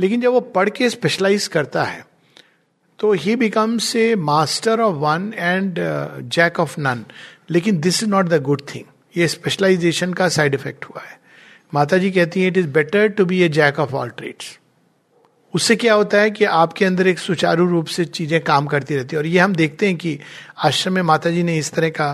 लेकिन 0.00 0.20
जब 0.20 0.32
वो 0.32 0.40
पढ़ 0.40 0.68
के 0.68 0.90
स्पेशलाइज 0.90 1.46
करता 1.48 1.84
है 1.84 2.04
तो 3.04 3.12
ही 3.12 3.34
becomes 3.36 3.94
a 3.96 4.14
master 4.16 4.80
of 4.80 4.94
one 4.96 5.32
and 5.36 5.78
jack 6.32 6.60
of 6.60 6.74
none 6.80 7.04
लेकिन 7.50 7.80
this 7.80 8.02
is 8.02 8.10
not 8.10 8.28
the 8.28 8.40
good 8.42 8.60
thing 8.74 8.84
ये 9.16 9.26
स्पेशलाइजेशन 9.28 10.12
का 10.12 10.28
साइड 10.28 10.54
इफ़ेक्ट 10.54 10.84
हुआ 10.84 11.02
है। 11.02 11.18
माता 11.74 11.98
जी 11.98 12.10
कहती 12.10 12.42
है 12.42 12.48
it 12.48 12.56
is 12.56 12.68
better 12.68 13.08
to 13.08 13.24
be 13.24 13.42
a 13.42 13.48
jack 13.48 13.80
of 13.80 13.92
all 13.94 14.08
trades 14.10 14.46
उससे 15.54 15.76
क्या 15.76 15.94
होता 15.94 16.20
है 16.20 16.30
कि 16.30 16.44
आपके 16.44 16.84
अंदर 16.84 17.06
एक 17.06 17.18
सुचारू 17.18 17.68
रूप 17.70 17.86
से 17.86 18.04
चीज़ें 18.04 18.40
काम 18.44 18.66
करती 18.66 18.96
रहती 18.96 19.16
है। 19.16 19.18
और 19.18 19.26
ये 19.26 19.38
हम 19.38 19.54
देखते 19.54 19.86
हैं 19.86 19.96
कि 19.96 20.18
आश्रम 20.64 20.94
में 20.94 21.02
माता 21.02 21.30
जी 21.30 21.42
ने 21.42 21.58
इस 21.58 21.72
तरह 21.72 21.88
का 21.90 22.08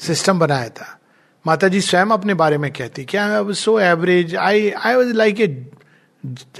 सिस्टम 0.00 0.38
बनाया 0.38 0.68
था। 0.68 0.98
माता 1.44 1.68
जी 1.68 1.80
स्वयं 1.80 2.06
अपने 2.06 2.34
बारे 2.34 2.58
में 2.58 2.70
कहती 2.72 3.04
क्या 3.04 3.52
so 3.52 3.78
average 3.80 4.36
I 4.36 4.70
I 4.70 4.94
was 4.94 5.12
like 5.14 5.40
a 5.40 5.46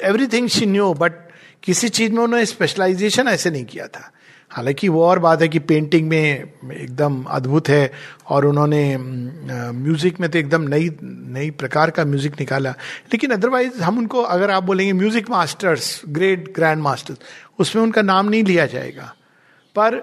everything 0.04 0.48
she 0.48 0.66
knew 0.66 0.92
but 0.94 1.21
किसी 1.62 1.88
चीज़ 1.88 2.12
में 2.12 2.22
उन्होंने 2.22 2.46
स्पेशलाइजेशन 2.46 3.28
ऐसे 3.28 3.50
नहीं 3.50 3.64
किया 3.64 3.86
था। 3.86 4.10
हालाँकि 4.50 4.88
वो 4.88 5.04
और 5.04 5.18
बात 5.18 5.42
है 5.42 5.48
कि 5.48 5.58
पेंटिंग 5.58 6.08
में 6.08 6.52
एकदम 6.72 7.22
अद्भुत 7.24 7.68
है 7.68 7.92
और 8.28 8.46
उन्होंने 8.46 8.96
म्यूज़िक 8.98 10.20
में 10.20 10.30
तो 10.30 10.38
एकदम 10.38 10.62
नई 10.68 10.90
नई 11.02 11.50
प्रकार 11.52 11.90
का 11.90 12.04
म्यूज़िक 12.04 12.40
निकाला। 12.40 12.70
लेकिन 13.12 13.30
अदरवाइज़ 13.30 13.80
हम 13.82 13.98
उनको, 13.98 14.22
अगर 14.22 14.50
आप 14.50 14.62
बोलेंगे 14.62 14.92
music 14.92 15.30
masters 15.30 16.00
great 16.08 16.52
grand 16.54 16.82
masters 16.82 17.18
उसमें 17.58 17.82
उनका 17.82 18.02
नाम 18.02 18.28
नहीं 18.28 18.44
लिया 18.44 18.66
जाएगा। 18.66 19.14
पर 19.76 20.00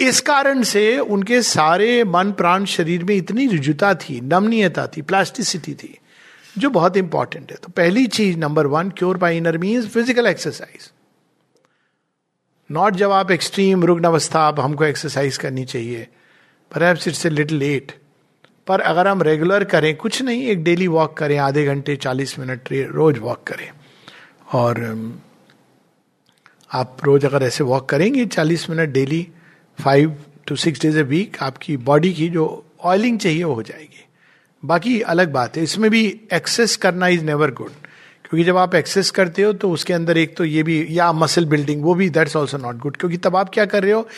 इस 0.00 0.20
कारण 0.20 0.62
से 0.62 0.98
उनके 0.98 1.42
सारे 1.42 2.04
मन 2.04 2.32
प्राण 2.32 2.64
शरीर 2.64 3.04
में 3.04 3.14
इतनी 3.16 3.46
रुजुता 3.46 3.94
थी, 3.94 4.20
नमनीयता 4.20 4.86
थी 4.86 5.02
प्लास्टिसिटी 5.02 5.74
थी। 5.74 5.98
जो 6.58 6.70
बहुत 6.70 6.96
इंपॉर्टेंट 6.96 7.50
है। 7.50 7.56
तो 7.56 7.68
पहली 7.68 8.06
चीज़ 8.08 8.38
number 8.38 8.66
one 8.66 8.90
cure 8.90 9.16
by 9.16 9.36
inner 9.36 9.58
means 9.58 9.86
physical 9.88 10.26
exercise 10.26 10.90
not 12.70 12.96
जब 12.96 13.10
आप 13.12 13.30
एक्सट्रीम 13.30 13.84
रुग्ण 13.84 14.04
अवस्था 14.04 14.40
आप 14.40 14.60
हमको 14.60 14.84
एक्सरसाइज 14.84 15.36
करनी 15.36 15.64
चाहिए। 15.64 16.06
पर 16.70 16.82
इट्स 16.82 17.24
ए 17.26 17.30
लिटिल 17.30 17.58
लेट 17.58 17.92
पर 18.66 18.80
अगर 18.80 19.08
हम 19.08 19.22
रेगुलर 19.22 19.64
करें, 19.64 19.94
कुछ 19.96 20.20
नहीं, 20.22 20.42
एक 20.42 20.62
डेली 20.64 20.86
वॉक 20.88 21.16
करें, 21.16 21.36
आधे 21.38 21.64
घंटे, 21.64 21.96
चालीस 21.96 22.38
मिनट 22.38 22.68
रोज 22.72 23.18
वॉक 23.18 23.42
करें। 23.46 23.70
और 24.54 24.80
आप 26.70 26.96
रोज 27.04 27.24
अगर 27.24 27.42
ऐसे 27.42 27.64
वॉक 27.64 27.88
करेंगे, 27.88 28.26
चालीस 28.26 28.68
minute 28.70 28.88
daily 28.88 29.26
five 29.78 30.16
to 30.46 30.56
six 30.56 30.80
days 30.80 30.98
a 30.98 31.02
week 31.04 31.36
आपकी 31.42 31.76
बॉडी 31.78 32.12
की 32.12 32.28
जो 32.28 32.44
ऑयलिंग 32.80 33.18
चाहिए, 33.18 33.44
वो 33.44 33.54
हो 33.54 33.62
जाएगी। 33.62 34.04
बाकी 34.62 35.00
अलग 35.02 35.32
बात 35.32 35.56
है। 35.56 35.62
इसमें 35.62 35.90
भी 35.90 36.04
एक्सेस 36.32 36.76
करना 36.76 37.08
इज़ 37.08 37.24
नेवर 37.24 37.50
गुड 37.52 37.70
क्योंकि 38.24 38.44
जब 38.44 38.56
आप 38.56 38.74
एक्सेस 38.74 39.10
करते 39.10 39.42
हो 39.42 39.52
तो 39.54 39.70
उसके 39.70 39.92
अंदर 39.92 40.18
एक 40.18 40.36
तो 40.36 40.44
ये 40.44 40.62
भी, 40.62 40.86
या 40.90 41.12
मसल 41.12 41.44
बिल्डिंग 41.46 41.82
वो 41.82 41.94
भी 41.94 42.08
दैट्स 42.10 42.36
ऑल्सो 42.36 42.58
नॉट 42.58 42.78
गुड 42.78 42.96
क्योंकि 42.96 43.16
तब 43.18 43.36
आप 43.36 43.50
क्या 43.50 43.64
कर 43.66 43.82
रहे 43.82 43.92
हो, 43.92 44.08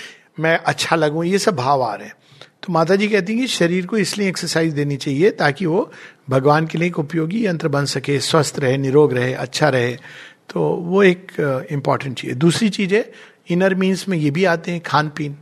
मैं 0.40 0.56
अच्छा 0.56 0.96
लगूं, 0.96 1.24
ये 1.24 1.38
सब 1.38 1.56
भाव 1.56 1.82
आ 1.82 1.94
रहे 1.94 2.06
हैं। 2.06 2.14
तो 2.62 2.72
माता 2.72 2.96
जी 2.96 3.08
कहती 3.08 3.32
हैं 3.32 3.40
कि 3.40 3.46
शरीर 3.48 3.86
को 3.86 3.96
इसलिए 3.96 4.28
एक्सरसाइज 4.28 4.72
देनी 4.74 4.96
चाहिए, 4.96 5.30
ताकि 5.32 5.66
वो 5.66 5.90
भगवान 6.30 6.66
के 6.66 6.78
लिए 6.78 6.88
एक 6.88 6.98
उपयोगी 6.98 7.44
यंत्र 7.46 7.68
बन 7.68 7.84
सके, 7.86 8.18
स्वस्थ 8.20 8.58
रहे, 8.58 8.76
निरोग 8.78 9.12
रहे 9.14 9.32
अच्छा 9.34 9.68
रहे। 9.68 9.92
तो 10.48 10.60
वो 10.60 11.02
एक 11.02 11.32
इंपॉर्टेंट 11.70 12.18
चीज़ 12.18 12.30
है। 12.30 12.36
दूसरी 12.38 12.68
चीज़ 12.70 12.94
है 12.94 13.10
इनर 13.50 13.74
मीन्स 13.74 14.08
में 14.08 14.16
ये 14.18 14.30
भी 14.30 14.44
आते 14.46 14.72
हैं 14.72 14.80
खान 14.80 15.08
पीन 15.16 15.36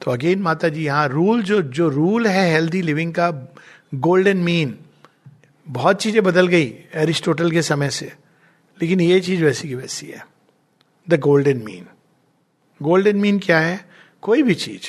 तो 0.00 0.10
अगेन 0.10 0.42
माता 0.42 0.68
जी 0.68 0.84
यहाँ 0.84 1.08
रूल 1.08 1.42
जो 1.42 1.60
जो 1.62 1.88
रूल 1.88 2.26
है 2.26 2.50
हेल्दी 2.52 2.80
लिविंग 2.82 3.12
का 3.12 3.30
गोल्डन 3.92 4.36
मीन। 4.36 4.74
बहुत 5.66 6.00
चीज़ें 6.02 6.22
बदल 6.22 6.46
गई 6.46 6.72
एरिस्टोटल 6.94 7.50
के 7.50 7.62
समय 7.62 7.90
से, 7.90 8.12
लेकिन 8.78 9.00
ये 9.00 9.20
चीज़ 9.20 9.44
वैसी 9.44 9.68
की 9.68 9.74
वैसी 9.74 10.06
है। 10.06 10.24
The 11.08 11.18
golden 11.20 11.56
mean 11.56 11.86
golden 12.80 13.16
mean 13.16 13.38
क्या 13.38 13.58
है? 13.58 13.84
कोई 14.22 14.42
भी 14.42 14.54
चीज़। 14.54 14.88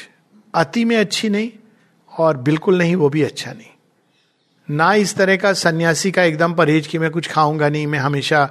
अति 0.54 0.86
में 0.86 0.96
अच्छी 0.98 1.30
नहीं, 1.30 1.52
और 2.12 2.38
बिल्कुल 2.38 2.78
नहीं, 2.78 2.96
वो 2.96 3.10
भी 3.10 3.24
अच्छा 3.24 3.52
नहीं। 3.52 3.68
ना 4.70 4.94
इस 4.94 5.16
तरह 5.16 5.36
का 5.36 5.54
सन्यासी 5.54 6.12
का 6.12 6.24
एकदम 6.24 6.54
परहेज 6.54 6.88
कि 6.88 6.98
मैं 6.98 7.12
कुछ 7.12 7.28
खाऊँगा 7.28 7.70
नहीं, 7.70 7.88
मैं 7.88 8.00
हमेशा 8.00 8.44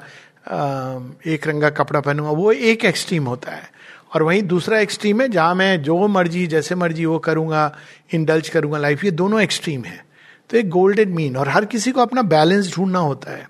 एक 1.26 1.46
रंगा 1.46 1.70
कपड़ा 1.70 2.00
पहनूँगा। 2.00 2.30
वो 2.30 2.52
एक 2.52 2.84
एक्सट्रीम 2.84 3.26
होता 3.26 3.52
है। 3.52 3.70
और 4.14 4.22
वहीं 4.22 4.42
दूसरा 4.42 4.78
एक्सट्रीम 4.78 5.20
है, 5.20 5.28
जहाँ 5.28 5.54
मैं 5.54 5.82
जो 5.82 6.06
मर्ज़ी, 6.08 6.46
जैसे 6.46 6.74
मर्ज़ी 6.74 7.04
वो 7.04 7.18
करूँगा 7.18 7.76
इंडल्ज 8.14 8.48
करूँगा 8.48 8.78
लाइफ 8.78 9.04
ये 9.04 9.10
दोनों 9.10 9.40
एक्सट्रीम 9.42 9.84
है। 9.84 10.11
तो 10.52 10.58
एक 10.58 10.68
गोल्डन 10.68 11.08
मीन 11.08 11.36
और 11.36 11.48
हर 11.48 11.64
किसी 11.64 11.92
को 11.92 12.00
अपना 12.00 12.22
बैलेंस 12.22 12.74
ढूंढना 12.74 12.98
होता 12.98 13.30
है 13.30 13.48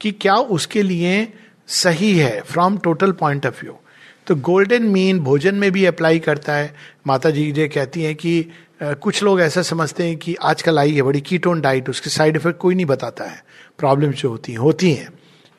कि 0.00 0.10
क्या 0.12 0.34
उसके 0.34 0.82
लिए 0.82 1.32
सही 1.66 2.16
है 2.18 2.40
from 2.40 2.76
total 2.78 3.12
point 3.12 3.46
of 3.46 3.60
view 3.62 3.76
तो 4.26 4.34
गोल्डन 4.36 4.82
मीन 4.82 5.20
भोजन 5.20 5.54
में 5.54 5.70
भी 5.72 5.84
अप्लाई 5.84 6.18
करता 6.18 6.54
है। 6.54 6.74
माता 7.06 7.30
जी 7.30 7.52
ये 7.52 7.68
कहती 7.68 8.02
हैं 8.02 8.14
कि 8.14 8.44
कुछ 8.82 9.22
लोग 9.22 9.40
ऐसा 9.40 9.62
समझते 9.62 10.04
हैं 10.04 10.16
कि 10.16 10.34
आजकल 10.42 10.78
आई 10.78 10.92
है 10.92 11.02
बड़ी 11.02 11.20
कीटोन 11.20 11.60
डाइट 11.60 11.88
उसके 11.90 12.10
साइड 12.10 12.36
इफ़ेक्ट 12.36 12.58
कोई 12.58 12.74
नहीं 12.74 12.86
बताता 12.86 13.24
है। 13.24 13.42
प्रॉब्लम्स 13.78 14.16
जो 14.16 14.28
होती 14.28 14.52
हैं 14.52 14.58
होती 14.58 14.92
हैं। 14.92 15.08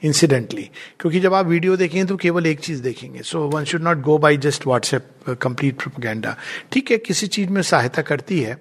इंसिडेंटली 0.04 0.70
क्योंकि 1.00 1.20
जब 1.20 1.34
आप 1.34 1.46
वीडियो 1.46 1.76
देखेंगे 1.78 2.06
तो 2.06 2.16
केवल 2.18 2.46
एक 2.46 2.60
चीज़ 2.60 2.82
देखेंगे। 2.84 3.22
So 3.22 3.42
one 3.50 3.64
should 3.64 3.84
not 3.84 4.02
go 4.02 4.18
by 4.18 4.38
just 4.38 4.68
WhatsApp 4.68 5.38
complete 5.42 5.78
propaganda 5.82 6.36
ठीक 6.72 6.92
है, 6.92 6.98
किसी 6.98 7.28
चीज़ 7.28 7.50
में 7.50 7.62
सहायता 7.62 8.02
करती 8.02 8.40
है, 8.40 8.58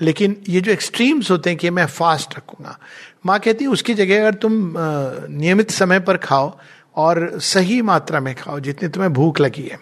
लेकिन 0.00 0.36
ये 0.48 0.60
जो 0.60 0.72
एक्सट्रीम्स 0.72 1.30
होते 1.30 1.50
हैं 1.50 1.58
कि 1.58 1.70
मैं 1.70 1.86
फास्ट 1.88 2.36
रखूँगा। 2.36 2.78
माँ 3.26 3.38
कहती 3.40 3.64
है, 3.64 3.70
उसकी 3.70 3.94
जगह 3.94 4.20
अगर 4.20 4.34
तुम 4.36 4.74
नियमित 4.76 5.70
समय 5.70 6.00
पर 6.00 6.16
खाओ 6.18 6.56
और 6.96 7.38
सही 7.40 7.80
मात्रा 7.82 8.20
में 8.20 8.34
खाओ, 8.34 8.60
जितनी 8.60 8.88
तुम्हें 8.88 9.12
भूख 9.12 9.40
लगी 9.40 9.62
है। 9.62 9.78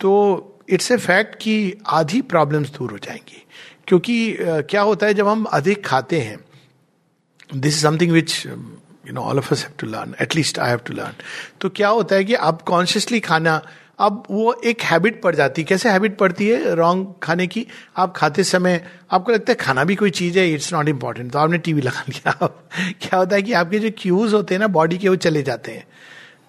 तो 0.00 0.48
इट्स 0.68 0.90
ए 0.92 0.96
फैक्ट 0.96 1.34
कि 1.34 1.74
आधी 1.86 2.20
प्रॉब्लम्स 2.24 2.70
दूर 2.70 2.90
हो 2.90 2.98
जाएँगी। 2.98 3.44
क्योंकि 3.88 4.36
क्या 4.40 4.82
होता 4.82 5.06
है, 5.06 5.14
जब 5.14 5.28
हम 5.28 5.44
अधिक 5.44 5.84
खाते 5.86 6.20
हैं 6.20 6.38
this 7.50 7.74
is 7.74 7.82
something 7.82 8.12
which 8.12 8.42
you 9.04 9.12
know 9.12 9.20
all 9.20 9.38
of 9.38 9.52
us 9.54 9.62
have 9.62 9.72
to 9.80 9.86
learn 9.86 10.14
at least 10.20 10.58
I 10.58 10.70
have 10.70 10.80
to 10.86 10.94
learn 10.94 11.22
तो 11.60 11.68
क्या 11.70 11.88
होता 11.90 12.16
है 12.16 12.24
कि 12.24 12.34
अब 12.34 12.62
कॉन्शियसली 12.66 13.20
खाना 13.20 13.60
अब 14.00 14.22
वो 14.30 14.52
एक 14.66 14.82
हैबिट 14.82 15.20
पड़ 15.22 15.34
जाती 15.34 15.62
है। 15.62 15.66
कैसे 15.66 15.90
हैबिट 15.90 16.16
पड़ती 16.18 16.46
है? 16.48 16.74
रॉन्ग 16.74 17.06
खाने 17.22 17.46
की। 17.46 17.66
आप 17.96 18.12
खाते 18.16 18.44
समय 18.44 18.80
आपको 19.12 19.32
लगता 19.32 19.52
है 19.52 19.56
खाना 19.56 19.84
भी 19.84 19.94
कोई 19.94 20.10
चीज़ 20.10 20.38
है 20.38 20.48
इट्स 20.52 20.72
नॉट 20.72 20.88
इंपॉर्टेंट 20.88 21.30
तो 21.32 21.38
आपने 21.38 21.58
टीवी 21.58 21.82
लगा 21.82 22.04
लिया। 22.08 22.32
क्या 23.00 23.18
होता 23.18 23.36
है 23.36 23.42
कि 23.42 23.52
आपके 23.52 23.78
जो 23.78 23.90
क्यूज 23.98 24.34
होते 24.34 24.54
हैं 24.54 24.60
ना 24.60 24.66
बॉडी 24.68 24.98
के 24.98 25.08
वो 25.08 25.16
चले 25.16 25.42
जाते 25.42 25.72
हैं। 25.72 25.86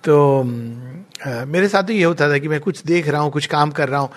तो 0.04 0.42
आ, 0.42 1.46
मेरे 1.46 1.68
साथ 1.68 1.84
तो 1.84 1.94
ये 1.94 2.04
होता 2.04 2.30
था 2.30 2.38
कि 2.38 2.48
मैं 2.48 2.60
कुछ 2.60 2.84
देख 2.86 3.08
रहा 3.08 3.22
हूँ 3.22 3.32
कुछ 3.32 3.46
काम 3.46 3.72
कर 3.72 3.90
रहा 3.90 4.00
हूँ। 4.00 4.10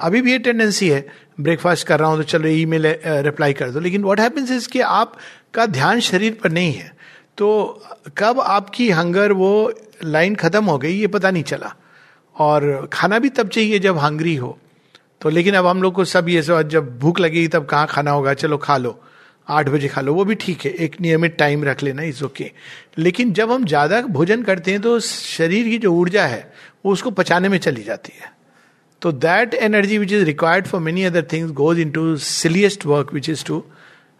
अभी 0.00 0.20
भी 0.22 0.32
ये 0.32 0.38
टेंडेंसी 0.40 0.88
है। 0.88 1.06
ब्रेकफास्ट 1.40 1.86
कर 1.86 2.00
रहा 2.00 2.08
हूँ 2.10 2.18
तो 2.18 2.22
चलो 2.24 2.48
ई 2.48 2.64
मेल 2.66 2.86
रिप्लाई 3.06 3.52
कर 3.52 3.70
दो। 3.70 3.80
लेकिन 3.80 4.02
वॉट 4.02 4.20
हैपन्स 4.20 4.50
इज़ 4.50 4.68
कि 4.68 4.80
आपका 4.80 5.66
ध्यान 5.68 6.00
शरीर 6.00 6.38
पर 6.42 6.50
नहीं 6.50 6.72
है। 6.72 6.92
तो 7.40 7.82
कब 8.18 8.40
आपकी 8.40 8.90
हंगर 8.90 9.32
वो 9.32 9.72
लाइन 10.04 10.34
खत्म 10.34 10.64
हो 10.64 10.78
गई, 10.78 10.92
ये 10.92 11.06
पता 11.06 11.30
नहीं 11.30 11.42
चला। 11.42 11.74
और 12.36 12.88
खाना 12.92 13.18
भी 13.18 13.28
तब 13.28 13.48
चाहिए 13.48 13.78
जब 13.78 13.98
हंगरी 13.98 14.34
हो। 14.36 14.58
तो 15.20 15.28
लेकिन 15.28 15.54
अब 15.54 15.66
हम 15.66 15.82
लोग 15.82 15.94
को 15.94 16.04
सब 16.04 16.28
ये 16.28 16.42
सब 16.42 16.68
जब 16.68 16.98
भूख 16.98 17.20
लगेगी 17.20 17.48
तब 17.48 17.64
कहाँ 17.66 17.86
खाना 17.86 18.10
होगा? 18.10 18.34
चलो 18.34 18.56
खा 18.58 18.76
लो। 18.76 18.98
आठ 19.48 19.68
बजे 19.68 19.88
खा 19.88 20.00
लो। 20.00 20.14
वो 20.14 20.24
भी 20.24 20.34
ठीक 20.34 20.64
है। 20.64 20.70
एक 20.74 21.00
नियमित 21.00 21.36
टाइम 21.38 21.64
रख 21.64 21.82
लेना 21.82 22.02
इज़ 22.02 22.22
ओके 22.24 22.50
लेकिन 22.98 23.32
जब 23.32 23.50
हम 23.52 23.64
ज़्यादा 23.66 24.00
भोजन 24.10 24.42
करते 24.42 24.70
हैं 24.70 24.80
तो 24.80 24.98
शरीर 25.00 25.68
की 25.68 25.78
जो 25.78 25.92
ऊर्जा 25.92 26.26
है, 26.26 26.52
वो 26.84 26.92
उसको 26.92 27.10
पचाने 27.10 27.48
में 27.48 27.58
चली 27.58 27.82
जाती 27.82 28.12
है। 28.20 28.32
तो 29.02 29.12
that 29.12 29.54
energy 29.54 29.98
which 29.98 30.12
is 30.12 30.24
required 30.24 30.66
for 30.66 30.80
many 30.80 31.04
other 31.04 31.26
things 31.32 31.52
goes 31.52 31.78
into 31.90 32.16
silliest 32.18 32.86
work 32.86 33.12
which 33.14 33.28
is 33.28 33.44
to 33.44 33.64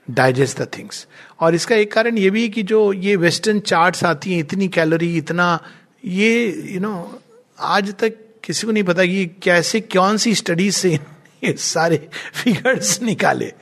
digest 0.09 0.61
the 0.61 0.67
things 0.79 1.07
और 1.41 1.55
इसका 1.55 1.77
एक 1.77 1.93
कारण 1.93 2.19
ये 2.19 2.31
भी 2.31 2.43
है 2.43 2.49
कि 2.49 2.63
जो 2.63 2.93
ये 2.93 3.17
वेस्टर्न 3.17 3.61
चार्ट्स 3.61 4.05
आती 4.05 4.33
हैं 4.33 4.41
इतनी 4.41 4.69
कैलोरी 4.69 5.17
इतना 5.17 5.61
ये 6.05 6.47
यू 6.47 6.73
you 6.73 6.83
नो 6.83 7.11
know, 7.13 7.23
आज 7.61 7.95
तक 7.95 8.15
किसी 8.45 8.67
को 8.67 8.73
नहीं 8.73 8.85
पता 8.85 9.05
कि 9.05 9.27
कैसे 9.43 9.81
कौन 9.81 10.17
सी 10.17 10.35
स्टडीज़ 10.35 10.75
से 10.75 10.91
ये 11.45 11.53
सारे 11.53 12.09
फिगर्स 12.35 13.03
निकाले। 13.03 13.53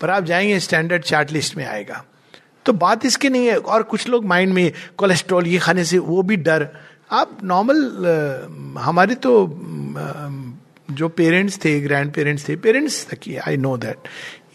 पर 0.00 0.10
आप 0.10 0.24
जाएँगे 0.24 0.60
स्टैंडर्ड 0.60 1.02
चार्ट 1.02 1.32
लिस्ट 1.32 1.56
में 1.56 1.66
आएगा। 1.66 2.04
तो 2.66 2.72
बात 2.72 3.06
इसके 3.06 3.28
नहीं 3.28 3.46
है 3.46 3.56
और 3.56 3.82
कुछ 3.82 4.08
लोग 4.08 4.24
माइंड 4.24 4.52
में 4.54 4.72
कोलेस्ट्रॉल 4.96 5.46
ये 5.46 5.58
खाने 5.58 5.84
से 5.84 5.98
वो 5.98 6.22
भी 6.22 6.36
डर। 6.36 6.68
आप 7.12 7.38
नॉर्मल 7.44 7.78
हमारे 8.78 9.14
तो 9.14 9.60
जो 10.90 11.08
पेरेंट्स 11.08 11.58
थे 11.64 11.80
ग्रैंड 11.80 12.12
पेरेंट्स 12.12 12.48
थे 12.48 12.56
पेरेंट्स 12.56 13.06
तक 13.10 13.42
आई 13.46 13.56
नो 13.56 13.76
दैट 13.76 13.96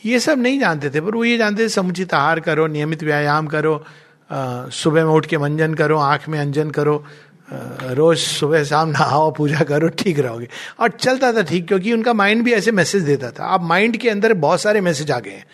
ये 0.05 0.19
सब 0.19 0.39
नहीं 0.39 0.59
जानते 0.59 0.89
थे, 0.89 1.01
पर 1.01 1.15
वो 1.15 1.23
ये 1.23 1.37
जानते 1.37 1.63
थे, 1.63 1.69
समुचित 1.69 2.13
आहार 2.13 2.39
करो, 2.39 2.67
नियमित 2.67 3.03
व्यायाम 3.03 3.47
करो 3.47 3.83
सुबह 4.29 5.05
में 5.05 5.11
उठ 5.11 5.25
के 5.25 5.37
मंजन 5.37 5.73
करो, 5.73 5.97
आँख 5.97 6.27
में 6.29 6.39
अंजन 6.39 6.69
करो 6.71 7.03
रोज 7.49 8.17
सुबह 8.17 8.63
शाम 8.63 8.89
नहाओ, 8.89 9.31
पूजा 9.31 9.63
करो, 9.63 9.87
ठीक 9.89 10.19
रहोगे। 10.19 10.47
और 10.79 10.89
चलता 10.89 11.31
था 11.33 11.41
ठीक, 11.41 11.67
क्योंकि 11.67 11.93
उनका 11.93 12.13
माइंड 12.13 12.43
भी 12.43 12.53
ऐसे 12.53 12.71
मैसेज 12.71 13.03
देता 13.03 13.31
था। 13.31 13.53
अब 13.53 13.61
माइंड 13.61 13.97
के 13.97 14.09
अंदर 14.09 14.33
बहुत 14.33 14.61
सारे 14.61 14.81
मैसेज 14.81 15.11
आ 15.11 15.19
गए 15.19 15.31
हैं। 15.31 15.45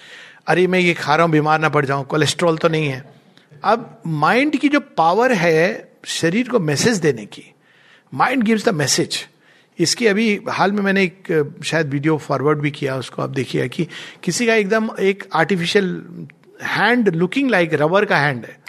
अरे, 0.48 0.68
मैं 0.68 0.80
ये 0.80 0.94
खा 0.94 1.16
रहा 1.16 1.24
हूँ, 1.24 1.32
बीमार 1.32 1.60
ना 1.60 1.70
पड़ 1.70 1.86
जाऊँ, 1.86 2.06
कोलेस्ट्रॉल 2.06 2.58
तो 2.58 2.68
नहीं 2.68 2.88
है। 2.88 3.04
अब 3.64 4.02
माइंड 4.08 4.58
की 4.58 4.70
जो 4.70 4.80
पावर 4.80 5.34
है, 5.34 5.90
शरीर 6.06 6.50
को 6.50 6.60
मैसेज 6.60 6.98
देने 6.98 7.26
की, 7.26 7.44
माइंड 8.14 8.44
गिव्स 8.44 8.66
द 8.66 8.74
मैसेज। 8.76 9.18
इसकी 9.80 10.08
अभी 10.08 10.42
हाल 10.50 10.72
में 10.72 10.82
मैंने 10.84 11.04
एक, 11.04 11.54
शायद 11.64 11.90
वीडियो 11.90 12.18
फॉरवर्ड 12.18 12.60
भी 12.60 12.72
किया, 12.72 12.96
उसको 12.96 13.22
आप 13.22 13.30
देखिए 13.30 13.70
कि 13.70 13.88
किसी 14.24 14.48
का 14.48 14.54
एकदम 14.54 14.90
एक 15.00 15.24
artificial 15.34 16.04
hand 16.64 17.10
looking 17.10 17.50
like 17.50 17.74
rubber 17.74 18.06
का 18.06 18.18
हैंड 18.18 18.46
है। 18.46 18.60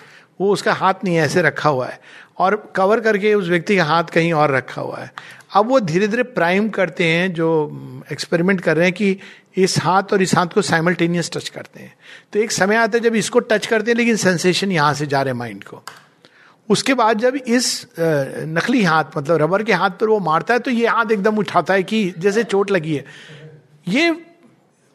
वो 0.40 0.52
उसका 0.52 0.72
हाथ 0.72 0.94
नहीं 1.04 1.14
है, 1.16 1.24
ऐसे 1.24 1.42
रखा 1.42 1.68
हुआ 1.68 1.86
है। 1.86 2.00
और 2.38 2.72
कवर 2.76 3.00
करके 3.00 3.34
उस 3.34 3.48
व्यक्ति 3.48 3.76
का 3.76 3.84
हाथ 3.84 4.04
कहीं 4.04 4.32
और 4.32 4.50
रखा 4.50 4.82
हुआ 4.82 4.98
है। 4.98 5.12
अब 5.54 5.68
वो 5.68 5.80
धीरे 5.80 6.08
धीरे 6.08 6.22
प्राइम 6.22 6.68
करते 6.68 7.04
हैं, 7.04 7.32
जो 7.32 8.02
एक्सपेरिमेंट 8.12 8.60
कर 8.60 8.76
रहे 8.76 8.84
हैं 8.84 8.94
कि 8.94 9.18
इस 9.56 9.78
हाथ 9.78 10.02
और 10.12 10.22
इस 10.22 10.34
हाथ 10.34 10.46
को 10.46 10.62
साइमल्टेनियस 10.62 11.30
टच 11.30 11.48
करते 11.48 11.80
हैं। 11.80 11.94
तो 12.32 12.38
एक 12.38 12.52
समय 12.52 12.76
आता 12.76 12.98
है 12.98 13.04
जब 13.04 13.14
इसको 13.14 13.40
टच 13.40 13.66
करते 13.66 13.90
हैं, 13.90 13.98
लेकिन 13.98 14.16
सेंसेशन 14.16 14.72
यहाँ 14.72 14.94
से 14.94 15.06
जा 15.06 15.22
रहे 15.22 15.34
माइंड 15.34 15.64
को। 15.64 15.82
उसके 16.70 16.94
बाद 16.94 17.18
जब 17.18 17.36
इस 17.36 17.86
नकली 17.98 18.82
हाथ 18.82 19.16
मतलब 19.16 19.36
रबर 19.42 19.62
के 19.62 19.72
हाथ 19.72 19.90
पर 20.00 20.08
वो 20.08 20.18
मारता 20.20 20.54
है 20.54 20.60
तो 20.60 20.70
ये 20.70 20.86
हाथ 20.86 21.12
एकदम 21.12 21.38
उठाता 21.38 21.74
है 21.74 21.82
कि 21.82 22.02
जैसे 22.18 22.44
चोट 22.44 22.70
लगी 22.70 22.94
है। 22.94 23.04
ये, 23.88 24.16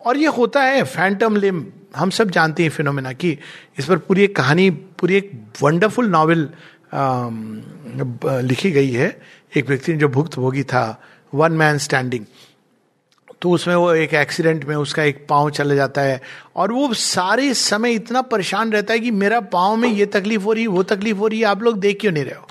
और 0.01 0.17
ये 0.17 0.27
होता 0.27 0.63
है 0.63 0.84
फैंटम 0.86 1.36
लिम 1.36 1.65
हम 1.96 2.10
सब 2.10 2.32
जानते 2.32 2.63
हैं 2.63 2.70
फिनोमेना 2.70 3.12
की। 3.13 3.38
इस 3.79 3.86
पर 3.86 3.98
पूरी 3.98 4.24
एक 4.24 4.36
कहानी, 4.36 4.70
पूरी 4.70 5.15
एक 5.15 5.32
वंडरफुल 5.62 6.10
नॉवेल 6.10 6.50
लिखी 8.46 8.72
गई 8.72 8.91
है। 8.91 9.08
एक 9.58 9.67
व्यक्ति 9.67 9.94
जो 9.94 10.08
भुक्त 10.10 10.36
भोगी 10.36 10.63
था 10.63 11.01
वन 11.34 11.51
मैन 11.53 11.77
स्टैंडिंग 11.77 12.25
तो 13.46 13.52
उसमें 13.52 13.75
वो 13.75 13.94
एक 13.94 14.14
एक्सीडेंट 14.14 14.66
में 14.66 14.75
उसका 14.75 15.04
एक 15.04 15.28
पाँव 15.30 15.50
चला 15.50 15.75
जाता 15.75 16.02
है। 16.02 16.22
और 16.56 16.72
वो 16.72 16.94
सारे 16.94 17.54
समय 17.54 17.92
इतना 17.92 18.22
परेशान 18.22 18.72
रहता 18.72 18.94
है 18.94 19.00
कि 19.00 19.12
मेरा 19.12 19.40
पाँव 19.42 19.75
में 19.75 19.90
ये 19.90 20.06
तकलीफ़ 20.06 20.44
हो 20.44 20.54
रही, 20.54 20.68
वो 20.68 20.84
तकलीफ़ 20.84 21.18
हो 21.18 21.28
रही 21.28 21.40
है 21.40 21.46
आप 21.46 21.62
लोग 21.64 21.78
देख 21.80 22.00
क्यों 22.02 22.12
नहीं 22.12 22.24
रहे 22.25 22.36
हो? 22.36 22.48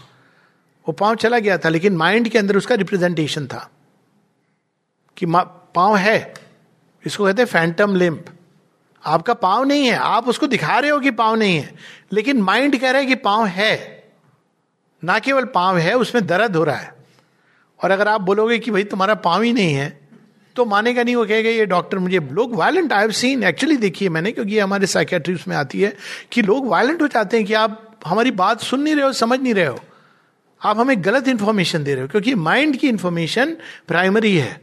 वो 0.87 0.93
पाँव 0.93 1.15
चला 1.15 1.39
गया 1.39 1.59
था, 1.59 1.69
लेकिन 1.69 1.97
माइंड 1.97 2.29
के 2.29 2.39
अंदर 2.39 2.57
उसका 2.57 2.75
रिप्रेजेंटेशन 2.75 3.47
था 3.47 3.71
कि 5.17 5.27
पाँव 5.29 5.97
है। 5.97 6.35
इसको 7.07 7.25
कहते 7.25 7.43
हैं 7.43 7.47
फैंटम 7.47 7.97
लिम्प 7.97 8.25
आपका 9.05 9.35
पाँव 9.35 9.65
नहीं 9.65 9.87
है, 9.87 9.97
आप 9.97 10.29
उसको 10.29 10.47
दिखा 10.47 10.79
रहे 10.79 10.91
हो 10.91 11.01
कि 11.01 11.11
पाँव 11.11 11.35
नहीं 11.35 11.57
है, 11.57 11.75
लेकिन 12.13 12.43
माइंड 12.43 12.81
कह 12.81 12.91
रहा 12.91 13.01
है 13.01 13.07
कि 13.07 13.15
पाँव 13.15 13.47
है। 13.47 14.05
ना 15.05 15.19
केवल 15.19 15.45
पाँव 15.45 15.79
है, 15.79 15.95
उसमें 15.95 16.27
दर्द 16.27 16.57
हो 16.57 16.65
रहा 16.65 16.77
है। 16.77 16.95
और 17.81 17.91
अगर 17.91 18.09
आप 18.09 18.21
बोलोगे 18.21 18.59
कि 18.59 18.71
भाई 18.71 18.85
तुम्हारा 18.85 19.15
पाँव 19.15 19.43
ही 19.43 19.53
नहीं 19.53 19.75
है 19.75 20.04
तो 20.57 20.65
मानेगा 20.65 21.03
नहीं, 21.03 21.17
वो 21.17 21.25
कहेगा, 21.27 21.51
ये 21.51 21.67
डॉक्टर 21.67 21.99
मुझे, 21.99 22.19
लोग 22.33 22.55
violent 22.55 22.93
I 22.93 23.01
have 23.01 23.11
seen 23.11 23.43
actually 23.45 23.77
देखिए 23.77 24.09
मैंने, 24.09 24.33
क्योंकि 24.33 24.59
हमारे 24.59 24.87
साइकेट्रिस्ट 24.87 25.49
में 25.49 25.57
आती 25.57 25.81
है 25.81 25.97
कि 26.33 26.43
लोग 26.43 26.67
वायलेंट 26.67 27.03
हो 27.03 27.09
जाते 27.09 27.37
हैं 27.37 27.47
कि 27.47 27.55
आप 27.55 28.01
हमारी 28.07 28.31
बात 28.31 28.61
सुन 28.61 28.81
नहीं 28.81 28.95
रहे 28.95 29.05
हो, 29.05 29.13
समझ 29.13 29.41
नहीं 29.41 29.55
रहे 29.55 29.67
हो। 29.67 29.81
आप 30.63 30.79
हमें 30.79 31.05
गलत 31.05 31.29
इंफॉर्मेशन 31.29 31.85
दे 31.85 31.95
रहे 31.95 32.03
हो, 32.03 32.09
क्योंकि 32.09 32.35
माइंड 32.35 32.77
की 32.77 32.89
इंफॉर्मेशन 32.89 33.57
प्राइमरी 33.89 34.37
है। 34.37 34.61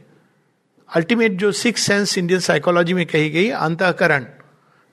अल्टीमेट 0.90 1.32
जो 1.32 1.52
सिक्स 1.52 1.82
सेंस 1.82 2.18
इंडियन 2.18 2.40
साइकोलॉजी 2.40 2.94
में 2.94 3.06
कही 3.06 3.30
गई, 3.30 3.48
अंतकरण 3.50 4.26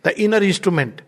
द 0.06 0.08
इनर 0.08 0.44
इंस्ट्रूमेंट 0.44 1.02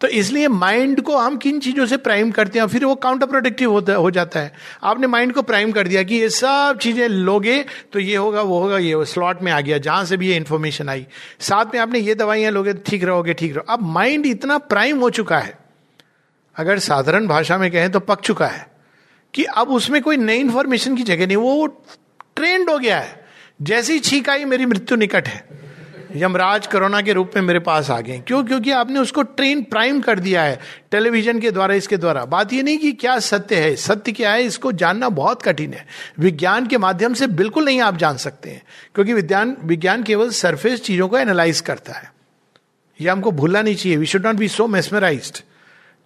तो 0.00 0.06
इसलिए 0.06 0.48
माइंड 0.48 1.00
को 1.00 1.16
हम 1.16 1.36
किन 1.36 1.60
चीज़ों 1.60 1.86
से 1.86 1.96
प्राइम 1.96 2.30
करते 2.30 2.58
हैं? 2.58 2.66
फिर 2.66 2.84
वो 2.84 2.94
काउंटर 2.94 3.26
प्रोडक्टिव 3.26 3.72
होता, 3.72 3.94
हो 3.94 4.10
जाता 4.10 4.40
है। 4.40 4.52
आपने 4.82 5.06
माइंड 5.06 5.32
को 5.32 5.42
प्राइम 5.42 5.72
कर 5.72 5.88
दिया 5.88 6.02
कि 6.02 6.14
ये 6.14 6.28
सब 6.28 6.78
चीज़ें 6.82 7.08
लोगे 7.08 7.64
तो 7.92 7.98
ये 7.98 8.16
होगा, 8.16 8.42
वो 8.42 8.60
होगा, 8.60 8.78
ये 8.78 9.04
स्लॉट 9.04 9.42
में 9.42 9.52
आ 9.52 9.60
गया, 9.60 9.78
जहाँ 9.78 10.04
से 10.04 10.16
भी 10.16 10.28
ये 10.28 10.36
इन्फॉर्मेशन 10.36 10.88
आई। 10.88 11.06
साथ 11.40 11.66
में 11.74 11.80
आपने 11.80 11.98
ये 11.98 12.14
दवाइयाँ 12.14 12.52
लोगे, 12.52 12.74
ठीक 12.74 13.04
रहोगे, 13.04 13.34
ठीक 13.34 13.56
रहो। 13.56 13.72
अब 13.72 13.82
माइंड 13.82 14.26
इतना 14.26 14.58
प्राइम 14.58 15.00
हो 15.00 15.10
चुका 15.10 15.38
है। 15.38 15.58
अगर 16.56 16.78
साधारण 16.78 17.26
भाषा 17.26 17.58
में 17.58 17.70
कहें 17.70 17.92
तो 17.92 18.00
पक 18.00 18.20
चुका 18.20 18.46
है। 18.46 18.66
कि 19.34 19.44
अब 19.44 19.68
उसमें 19.68 20.02
कोई 20.02 20.16
नई 20.16 20.36
इंफॉर्मेशन 20.36 20.96
की 20.96 21.02
जगह 21.02 21.26
नहीं, 21.26 21.36
वो 21.36 21.66
ट्रेंड 22.36 22.70
हो 22.70 22.78
गया 22.78 22.98
है। 23.00 23.26
जैसी 23.62 23.98
छींक 23.98 24.30
आई, 24.30 24.44
मेरी 24.44 24.66
मृत्यु 24.66 24.96
निकट 24.98 25.28
है। 25.28 25.67
यमराज 26.16 26.66
कोरोना 26.66 27.00
के 27.02 27.12
रूप 27.12 27.32
में 27.36 27.42
मेरे 27.42 27.58
पास 27.58 27.90
आ 27.90 28.00
गए। 28.00 28.18
क्यों? 28.18 28.42
क्योंकि 28.44 28.70
आपने 28.70 28.98
उसको 29.00 29.22
ट्रेन 29.22 29.62
प्राइम 29.62 30.00
कर 30.00 30.18
दिया 30.18 30.42
है, 30.42 30.58
टेलीविज़न 30.90 31.40
के 31.40 31.50
द्वारा, 31.50 31.74
इसके 31.74 31.96
द्वारा। 31.96 32.24
बात 32.24 32.52
ये 32.52 32.62
नहीं 32.62 32.78
कि 32.78 32.92
क्या 32.92 33.18
सत्य 33.18 33.56
है। 33.56 33.74
सत्य 33.76 34.12
क्या 34.12 34.32
है? 34.32 34.42
इसको 34.42 34.72
जानना 34.72 35.08
बहुत 35.08 35.42
कठिन 35.42 35.72
है। 35.72 35.86
विज्ञान 36.18 36.66
के 36.66 36.78
माध्यम 36.78 37.14
से 37.14 37.26
बिल्कुल 37.26 37.64
नहीं 37.64 37.80
आप 37.80 37.96
जान 37.96 38.16
सकते 38.16 38.50
हैं, 38.50 38.62
क्योंकि 38.94 39.12
विज्ञान 39.12 39.56
विज्ञान 39.64 40.02
केवल 40.02 40.30
सरफेस 40.30 40.82
चीज़ों 40.82 41.08
को 41.08 41.18
एनालाइज 41.18 41.60
करता 41.60 41.92
है। 41.92 42.12
यह 43.00 43.12
हमको 43.12 43.30
भूलना 43.30 43.62
नहीं 43.62 43.76
चाहिए। 43.76 43.96
We 43.96 44.06
should 44.06 44.26
not 44.26 44.36
be 44.36 44.48
so 44.48 44.66
mesmerise 44.66 45.42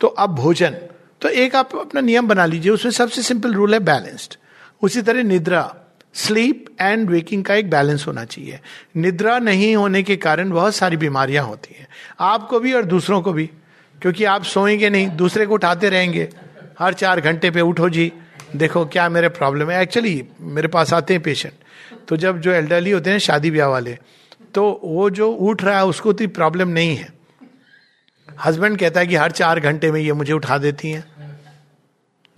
तो 0.01 0.07
अब 0.09 0.35
भोजन। 0.35 0.77
तो 1.21 1.29
एक 1.29 1.55
आप 1.57 1.77
अपना 1.77 2.01
नियम 2.01 2.29
बना 2.29 2.47
लीजिए, 2.47 2.73
उसमें 2.73 2.93
सबसे 2.93 3.23
सिंपल 3.23 3.55
रूल 3.55 3.75
है 3.75 3.81
बैलेंस्ड 3.81 4.35
उसी 4.83 5.03
तरह 5.03 5.23
निद्रा। 5.23 5.75
स्लीप 6.15 6.65
एंड 6.81 7.11
वेकिंग 7.11 7.45
का 7.45 7.55
एक 7.55 7.71
बैलेंस 7.71 8.07
होना 8.07 8.25
चाहिए। 8.25 8.61
निद्रा 8.97 9.39
नहीं 9.39 9.77
होने 9.77 10.03
के 10.03 10.17
कारण 10.17 10.51
बहुत 10.51 10.75
सारी 10.75 10.97
बीमारियाँ 10.97 11.45
होती 11.45 11.75
हैं। 11.79 11.87
आपको 12.21 12.61
भी 12.61 12.73
और 12.73 12.85
दूसरों 12.85 13.21
को 13.23 13.33
भी। 13.33 13.51
क्योंकि 14.03 14.25
आप 14.25 14.43
सोएँगे 14.45 14.91
नहीं, 14.91 15.09
दूसरे 15.09 15.47
को 15.47 15.55
उठाते 15.55 15.89
रहेंगे। 15.89 16.29
हर 16.79 16.95
चार 16.95 17.21
घंटे 17.21 17.51
पे 17.51 17.61
उठो 17.61 17.89
जी, 17.89 18.13
देखो 18.57 18.85
क्या 18.87 19.09
मेरे 19.09 19.29
प्रॉब्लम 19.29 19.71
है। 19.71 19.83
एक्चुअली 19.83 20.25
मेरे 20.41 20.69
पास 20.69 20.93
आते 20.95 21.15
हैं 21.15 21.23
पेशेंट 21.23 21.55
तो 22.09 22.17
जब 22.17 22.41
जो 22.41 22.53
एल्डरली 22.53 22.91
होते 22.91 23.11
हैं, 23.11 23.19
शादी 23.19 23.51
ब्याह 23.51 23.69
वाले 23.69 23.99
तो 24.55 24.81
वो 24.85 25.11
जो 25.11 25.31
उठ 25.31 25.63
रहा 25.65 25.77
है, 25.77 25.85
उसको 25.85 26.11
इतनी 26.11 26.27
प्रॉब्लम 26.27 26.69
नहीं 26.69 26.97
है। 26.97 27.09
हस्बैंड 28.45 28.79
कहता 28.79 29.01
है 29.01 29.07
कि 29.07 29.15
हर 29.15 29.31
चार 29.31 29.61
घंटे 29.61 29.91
में 29.93 30.01
ये 30.01 30.13
मुझे 30.13 30.33
उठा 30.33 30.59
देती 30.59 30.91
हैं। 30.91 31.05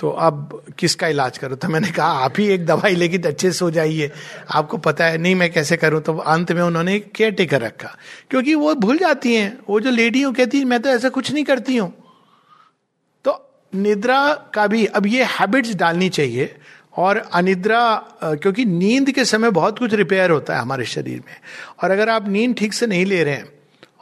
तो 0.04 0.08
अब 0.11 0.62
किसका 0.78 1.08
इलाज 1.08 1.38
करो? 1.38 1.56
तो 1.56 1.68
मैंने 1.68 1.90
कहा, 1.90 2.06
आप 2.06 2.38
ही 2.38 2.46
एक 2.46 2.64
दवाई 2.66 2.94
लेके 2.94 3.18
अच्छे 3.18 3.52
से 3.52 3.64
हो 3.64 3.70
जाइए। 3.70 4.11
आपको 4.50 4.76
पता 4.76 5.04
है, 5.04 5.18
नहीं 5.18 5.34
मैं 5.34 5.52
कैसे 5.52 5.76
करूँ? 5.76 6.00
तो 6.00 6.16
अंत 6.16 6.52
में 6.52 6.62
उन्होंने 6.62 6.99
केयर 6.99 7.30
टेकर 7.30 7.61
रखा। 7.61 7.96
क्योंकि 8.30 8.54
वो 8.54 8.75
भूल 8.75 8.99
जाती 8.99 9.34
हैं। 9.34 9.58
वो 9.68 9.80
जो 9.80 9.90
लेडी 9.90 10.23
हो 10.23 10.32
कहती 10.32 10.64
मैं 10.64 10.80
तो 10.82 10.88
ऐसा 10.88 11.08
कुछ 11.08 11.32
नहीं 11.32 11.44
करती 11.44 11.76
हूँ। 11.76 11.92
तो 13.25 13.50
निद्रा 13.75 14.34
का 14.54 14.66
भी 14.66 14.84
अब 14.87 15.06
ये 15.06 15.25
हैबिट्स 15.30 15.75
डालनी 15.75 16.08
चाहिए। 16.08 16.54
और 16.96 17.16
अनिद्रा 17.34 17.82
क्योंकि 18.25 18.64
नींद 18.64 19.11
के 19.11 19.25
समय 19.25 19.50
बहुत 19.50 19.78
कुछ 19.78 19.94
रिपेयर 19.94 20.30
होता 20.30 20.54
है 20.54 20.61
हमारे 20.61 20.84
शरीर 20.84 21.23
में। 21.26 21.37
और 21.82 21.90
अगर 21.90 22.08
आप 22.08 22.28
नींद 22.28 22.56
ठीक 22.56 22.73
से 22.73 22.87
नहीं 22.87 23.06
ले 23.06 23.25
रहे 23.25 23.34
हैं 23.34 23.52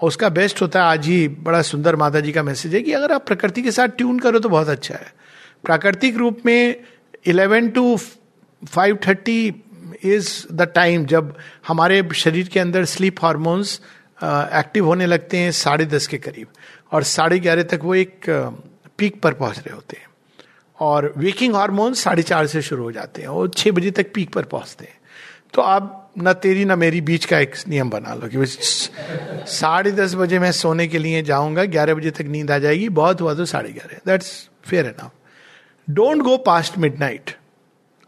उसका 0.03 0.29
बेस्ट 0.29 0.63
होता 0.63 0.81
है, 0.81 0.87
आज 0.87 1.07
ही 1.07 1.29
बड़ा 1.29 1.63
सुंदर 1.63 1.97
माता 1.97 2.21
जी 2.21 2.33
का 2.33 2.43
मैसेज 2.43 2.75
है 2.75 2.83
कि 2.83 2.93
अगर 2.93 3.13
आप 3.13 3.27
प्रकृति 3.27 3.63
के 3.63 3.71
साथ 3.71 3.89
ट्यून 3.89 4.19
करो 4.19 4.39
तो 4.39 4.49
बहुत 4.49 4.69
अच्छा 4.69 4.95
है। 4.95 5.22
प्राकृतिक 5.65 6.17
रूप 6.17 6.39
में 6.47 6.77
eleven 7.27 7.69
to 7.71 7.97
five 7.97 8.99
thirty 9.09 9.47
is 10.05 10.31
the 10.53 10.63
time 10.75 11.05
जब 11.07 11.35
हमारे 11.69 12.03
शरीर 12.15 12.49
के 12.49 12.61
अंदर 12.61 12.85
स्लीप 12.85 13.25
हार्मोन्स 13.25 13.81
एक्टिव 14.25 14.87
होने 14.87 15.07
लगते 15.07 15.37
हैं 15.37 15.51
साढ़े 15.53 15.87
दस 15.87 16.07
के 16.07 16.19
करीब। 16.19 16.47
और 16.93 17.03
साढ़े 17.03 17.39
ग्यारह 17.39 17.63
तक 17.63 17.81
वो 17.83 17.95
एक 17.95 18.27
पीक 18.99 19.21
पर 19.23 19.35
पहुँच 19.35 19.59
रहे 19.59 19.75
होते 19.75 19.97
हैं। 19.97 20.07
और 20.79 21.13
वेकिंग 21.17 21.55
हार्मोन 21.55 21.95
साढ़े 21.95 22.23
चार 22.23 22.47
से 22.47 22.63
शुरू 22.63 22.83
हो 22.83 22.93
जाते 22.93 23.23
हैं 23.23 23.29
और 23.29 23.49
छः 23.49 23.71
बजे 23.71 23.91
तक 23.91 24.13
पीक 24.15 24.33
पर 24.33 24.45
पहुँचते 24.45 24.85
हैं। 24.85 25.01
तो 25.55 25.63
आप 25.63 26.13
न 26.19 26.33
तेरी 26.33 26.65
ना 26.65 26.77
मेरी 26.77 27.01
बीच 27.01 27.25
का 27.25 27.39
एक 27.39 27.55
नियम 27.69 27.91
बना 27.91 28.15
लो 28.15 28.29
कि 28.29 28.45
साढ़े 29.53 29.93
दस 29.93 30.15
बजे 30.15 30.39
मैं 30.39 30.53
सोने 30.53 30.87
के 30.89 30.99
लिए 30.99 31.23
जाऊँगा, 31.23 31.65
ग्यारह 31.65 31.95
बजे 31.95 32.11
तक 32.11 32.23
नींद 32.23 32.51
आ 32.51 32.59
जाएगी, 32.59 32.89
बहुत 32.91 33.21
हुआ 33.21 33.35
तो 33.35 33.45
साढ़े 33.45 33.73
ग्यारह। 33.73 34.01
That's 34.07 34.49
fair 34.65 34.87
enough 34.87 35.13
don't 35.89 36.23
go 36.23 36.37
past 36.37 36.79
midnight 37.01 37.31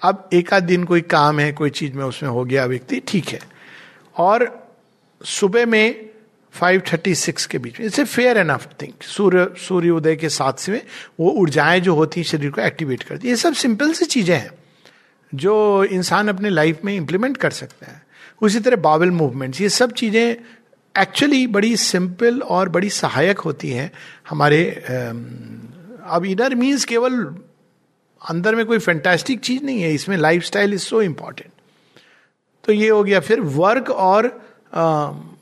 अब 0.02 0.28
एक 0.32 0.52
आध 0.54 0.62
दिन 0.62 0.84
कोई 0.84 1.00
काम 1.00 1.40
है, 1.40 1.52
कोई 1.52 1.70
चीज़ 1.70 1.92
में 1.92 2.04
उसमें 2.04 2.30
हो 2.30 2.44
गया 2.44 2.64
व्यक्ति, 2.66 3.00
ठीक 3.08 3.28
है। 3.28 3.40
और 4.16 4.68
सुबह 5.20 5.66
में 5.66 6.10
536 6.54 7.46
के 7.46 7.58
बीच 7.58 7.78
में 7.80 7.86
इसे 7.86 8.04
फेयर 8.04 8.38
एनफ 8.38 8.68
थिंक 8.82 9.02
सूर्य 9.02 9.46
सूर्य 9.58 9.90
उदय 9.90 10.16
के 10.16 10.28
साथ 10.28 10.60
से 10.60 10.82
वो 11.20 11.30
ऊर्जाएँ 11.32 11.80
जो 11.80 11.94
होती 11.94 12.20
हैं 12.20 12.26
शरीर 12.26 12.50
को 12.50 12.60
एक्टिवेट 12.60 13.02
करती 13.02 13.28
ये 13.28 13.36
सब 13.36 13.54
सिंपल 13.54 13.92
सी 13.92 14.04
चीज़ें 14.06 14.36
हैं, 14.36 14.50
जो 15.32 15.84
इंसान 15.84 16.28
अपने 16.28 16.50
लाइफ 16.50 16.84
में 16.84 16.94
इंप्लीमेंट 16.96 17.36
कर 17.36 17.50
सकता 17.52 17.86
है। 17.86 18.02
उसी 18.42 18.60
तरह 18.60 18.76
बावल 18.76 19.10
मूवमेंट्स 19.10 19.60
ये 19.60 19.68
सब 19.68 19.92
चीज़ें 19.92 20.36
एक्चुअली 20.94 21.46
बड़ी 21.46 21.76
सिंपल 21.76 22.40
और 22.40 22.68
बड़ी 22.68 22.90
सहायक 22.90 23.38
होती 23.38 23.70
हैं 23.70 23.90
हमारे 24.28 24.64
अब 26.06 26.24
इनर 26.26 26.54
मीन्स 26.54 26.84
केवल 26.84 27.14
अंदर 28.24 28.54
में 28.54 28.64
कोई 28.66 28.78
फैंटास्टिक 28.78 29.40
चीज़ 29.40 29.64
नहीं 29.64 29.82
है, 29.82 29.92
इसमें 29.94 30.16
life 30.16 30.42
style 30.44 30.74
is 30.74 30.82
so 30.82 31.02
important 31.02 31.50
तो 32.64 32.72
ये 32.72 32.88
हो 32.88 33.02
गया, 33.04 33.20
फिर 33.20 33.40
वर्क 33.40 33.90
और 33.90 34.26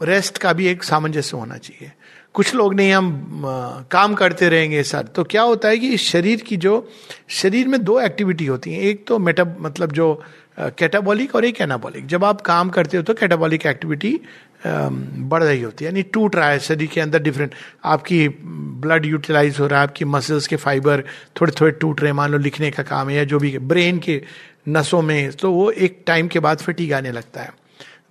रेस्ट 0.02 0.38
का 0.38 0.52
भी 0.52 0.66
एक 0.66 0.82
सामंजस्य 0.82 1.36
होना 1.36 1.56
चाहिए। 1.56 1.92
कुछ 2.34 2.54
लोग 2.54 2.74
नहीं, 2.74 2.92
हम 2.92 3.42
काम 3.90 4.14
करते 4.14 4.48
रहेंगे 4.48 4.82
सर 4.82 5.06
तो 5.06 5.24
क्या 5.24 5.42
होता 5.42 5.68
है 5.68 5.78
कि 5.78 5.88
इस 5.88 6.02
शरीर 6.02 6.40
की 6.40 6.56
जो, 6.56 6.88
शरीर 7.30 7.68
में 7.68 7.82
दो 7.84 7.98
एक्टिविटी 8.00 8.46
होती 8.46 8.72
हैं, 8.72 8.80
एक 8.80 9.06
तो 9.06 9.18
मेटा 9.18 9.44
मतलब 9.60 9.92
जो 9.92 10.22
कैटाबॉलिक 10.58 11.34
और 11.34 11.44
एक 11.44 11.60
एनाबॉलिक 11.60 12.06
जब 12.06 12.24
आप 12.24 12.40
काम 12.40 12.70
करते 12.70 12.96
हो 12.96 13.02
तो 13.02 13.14
कैटाबॉलिक 13.14 13.66
एक्टिविटी 13.66 14.18
बढ़ 14.64 15.42
रही 15.42 15.62
होती 15.62 15.84
है। 15.84 15.90
यानी 15.90 16.02
टूट 16.04 16.36
रहा 16.36 16.48
है 16.48 16.58
शरीर 16.60 16.88
के 16.88 17.00
अंदर 17.00 17.22
डिफरेंट 17.22 17.54
आपकी 17.84 18.28
ब्लड 18.28 19.06
यूटिलाइज 19.06 19.58
हो 19.60 19.66
रहा 19.66 19.80
है, 19.80 19.86
आपकी 19.86 20.04
मसल्स 20.04 20.46
के 20.46 20.56
फाइबर 20.56 21.02
थोड़े 21.40 21.52
थोड़े 21.60 21.72
टूट 21.72 22.00
रहे 22.00 22.08
हैं 22.08 22.16
मान 22.16 22.30
लो 22.30 22.38
लिखने 22.38 22.70
का 22.70 22.82
काम 22.82 23.08
है, 23.08 23.16
या 23.16 23.24
जो 23.24 23.38
भी 23.38 23.56
ब्रेन 23.58 23.98
के 23.98 24.22
नसों 24.68 25.02
में 25.02 25.32
तो 25.32 25.52
वो 25.52 25.70
एक 25.70 26.02
टाइम 26.06 26.28
के 26.28 26.38
बाद 26.40 26.58
फटीक 26.58 26.92
आने 26.92 27.12
लगता 27.12 27.40
है। 27.40 27.50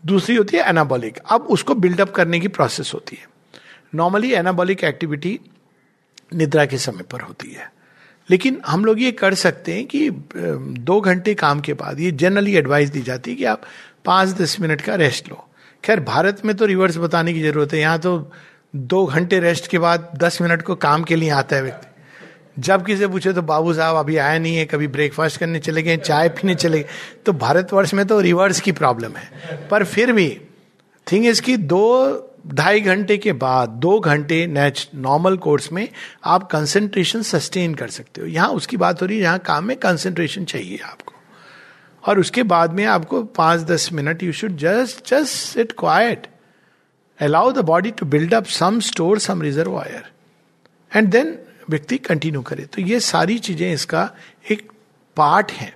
दूसरी 0.05 0.35
होती 0.35 0.57
है 0.57 0.63
एनाबॉलिक 0.69 1.17
अब 1.25 1.41
उसको 1.49 1.75
बिल्डअप 1.75 2.11
करने 2.11 2.39
की 2.39 2.47
प्रोसेस 2.49 2.91
होती 2.93 3.15
है। 3.15 3.27
नॉर्मली 3.95 4.31
एनाबॉलिक 4.33 4.83
एक्टिविटी 4.83 5.39
निद्रा 6.33 6.65
के 6.65 6.77
समय 6.77 7.03
पर 7.03 7.21
होती 7.21 7.51
है। 7.51 7.71
लेकिन 8.29 8.59
हम 8.67 8.85
लोग 8.85 9.01
ये 9.01 9.11
कर 9.11 9.33
सकते 9.33 9.73
हैं 9.73 9.85
कि 9.85 10.09
दो 10.09 10.99
घंटे 11.01 11.33
काम 11.33 11.59
के 11.59 11.73
बाद 11.73 11.99
ये 11.99 12.11
जनरली 12.13 12.55
एडवाइस 12.55 12.89
दी 12.89 13.01
जाती 13.01 13.31
है 13.31 13.37
कि 13.37 13.45
आप 13.45 13.61
पाँच 14.05 14.29
दस 14.31 14.59
मिनट 14.61 14.81
का 14.81 14.95
रेस्ट 14.95 15.29
लो। 15.29 15.47
खैर, 15.83 15.99
भारत 15.99 16.41
में 16.45 16.55
तो 16.55 16.65
रिवर्स 16.65 16.97
बताने 16.97 17.33
की 17.33 17.41
ज़रूरत 17.41 17.73
है। 17.73 17.79
यहाँ 17.79 17.99
तो 17.99 18.31
दो 18.75 19.05
घंटे 19.05 19.39
रेस्ट 19.39 19.67
के 19.67 19.79
बाद 19.79 20.11
दस 20.17 20.41
मिनट 20.41 20.61
को 20.61 20.75
काम 20.75 21.03
के 21.03 21.15
लिए 21.15 21.29
आता 21.29 21.55
है 21.55 21.61
व्यक्ति। 21.61 21.87
जब 22.61 22.85
किसी 22.85 23.07
पूछे 23.07 23.33
तो 23.33 23.41
बाबू 23.41 23.73
साहब, 23.73 23.95
अभी 23.95 24.17
आया 24.17 24.39
नहीं 24.39 24.55
है, 24.55 24.65
कभी 24.65 24.87
ब्रेकफास्ट 24.87 25.39
करने 25.39 25.59
चले 25.59 25.83
गए, 25.83 25.97
चाय 25.97 26.29
पीने 26.29 26.55
चले 26.55 26.79
गए। 26.79 26.85
तो 27.25 27.33
भारतवर्ष 27.33 27.93
में 27.93 28.05
तो 28.07 28.19
रिवर्स 28.19 28.59
की 28.59 28.71
प्रॉब्लम 28.71 29.11
है। 29.11 29.67
पर 29.67 29.83
फिर 29.83 30.11
भी 30.11 30.41
थिंग 31.11 31.25
इज़ 31.25 31.31
इसकी 31.31 31.57
दो, 31.57 32.27
ढाई 32.53 32.81
घंटे 32.81 33.17
के 33.17 33.33
बाद, 33.33 33.69
दो 33.69 33.99
घंटे 33.99 34.47
नेच 34.47 34.89
नॉर्मल 34.95 35.37
कोर्स 35.37 35.71
में 35.71 35.87
आप 36.25 36.49
कंसेंट्रेशन 36.51 37.21
सस्टेन 37.21 37.75
कर 37.75 37.87
सकते 37.87 38.21
हो। 38.21 38.27
यहाँ 38.27 38.49
उसकी 38.49 38.77
बात 38.77 39.01
हो 39.01 39.07
रही 39.07 39.17
है, 39.17 39.23
यहाँ 39.23 39.39
काम 39.39 39.65
में 39.65 39.77
कंसेंट्रेशन 39.77 40.45
चाहिए 40.45 40.77
आपको। 40.77 41.13
और 42.05 42.19
उसके 42.19 42.43
बाद 42.43 42.73
में 42.73 42.85
आपको 42.85 43.23
पाँच 43.23 43.61
दस 43.61 43.89
minute 43.93 44.23
you 44.23 44.31
should 44.31 44.57
just 44.57 45.09
just 45.09 45.27
sit 45.27 45.71
quiet 45.71 46.27
allow 47.21 47.51
the 47.51 47.57
body 47.57 47.91
to 47.91 48.05
build 48.05 48.33
up 48.33 48.45
some 48.45 48.79
store 48.79 49.19
some 49.19 49.41
reservoir 49.41 50.03
and 50.95 51.09
then 51.09 51.37
व्यक्ति 51.69 51.97
कंटिन्यू 51.97 52.41
करे। 52.41 52.65
तो 52.65 52.81
ये 52.81 52.99
सारी 52.99 53.37
चीज़ें 53.39 53.73
इसका 53.73 54.09
एक 54.51 54.71
पार्ट 55.17 55.51
है। 55.51 55.73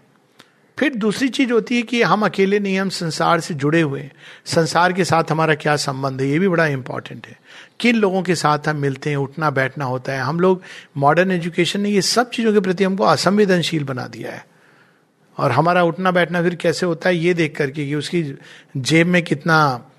फिर 0.80 0.96
दूसरी 0.96 1.28
चीज़ 1.30 1.52
होती 1.52 1.76
है 1.76 1.82
कि 1.82 2.02
हम 2.02 2.26
अकेले 2.26 2.60
नहीं, 2.60 2.80
हम 2.80 2.90
संसार 2.90 3.40
से 3.40 3.54
जुड़े 3.54 3.82
हुए 3.82 4.02
हैं। 4.02 4.12
संसार 4.46 4.94
के 4.94 5.06
साथ 5.06 5.24
हमारा 5.32 5.56
क्या 5.56 5.76
संबंध 5.76 6.22
है? 6.22 6.28
ये 6.28 6.40
भी 6.40 6.48
बड़ा 6.48 6.66
इंपॉर्टेंट 6.66 7.28
है। 7.28 7.40
किन 7.80 7.96
लोगों 7.96 8.22
के 8.22 8.36
साथ 8.36 8.68
हम 8.68 8.76
मिलते 8.76 9.10
हैं? 9.10 9.18
उठना, 9.18 9.50
बैठना 9.50 9.86
होता 9.86 10.14
है। 10.14 10.20
हम 10.20 10.40
लोग 10.40 10.62
मॉडर्न 10.98 11.32
एजुकेशन 11.32 11.82
ने 11.82 11.90
ये 11.90 12.02
सब 12.02 12.30
चीज़ों 12.30 12.54
के 12.54 12.60
प्रति 12.60 12.84
हमको 12.84 13.04
असंवेदनशील 13.04 13.84
बना 13.84 14.08
दिया 14.08 14.32
है। 14.32 14.46
और 15.38 15.52
हमारा 15.52 15.84
उठना 15.84 16.12
बैठना 16.12 16.41
फिर 16.41 16.56
कैसे 16.56 16.86
होता 16.86 17.10
है 17.10 17.17
ये 17.17 17.34
देख 17.34 17.58
करके 17.58 17.86
कि 17.86 17.95
उसकी 17.95 18.36
जेब 18.78 19.08
में 19.08 19.24
कितना 19.24 19.89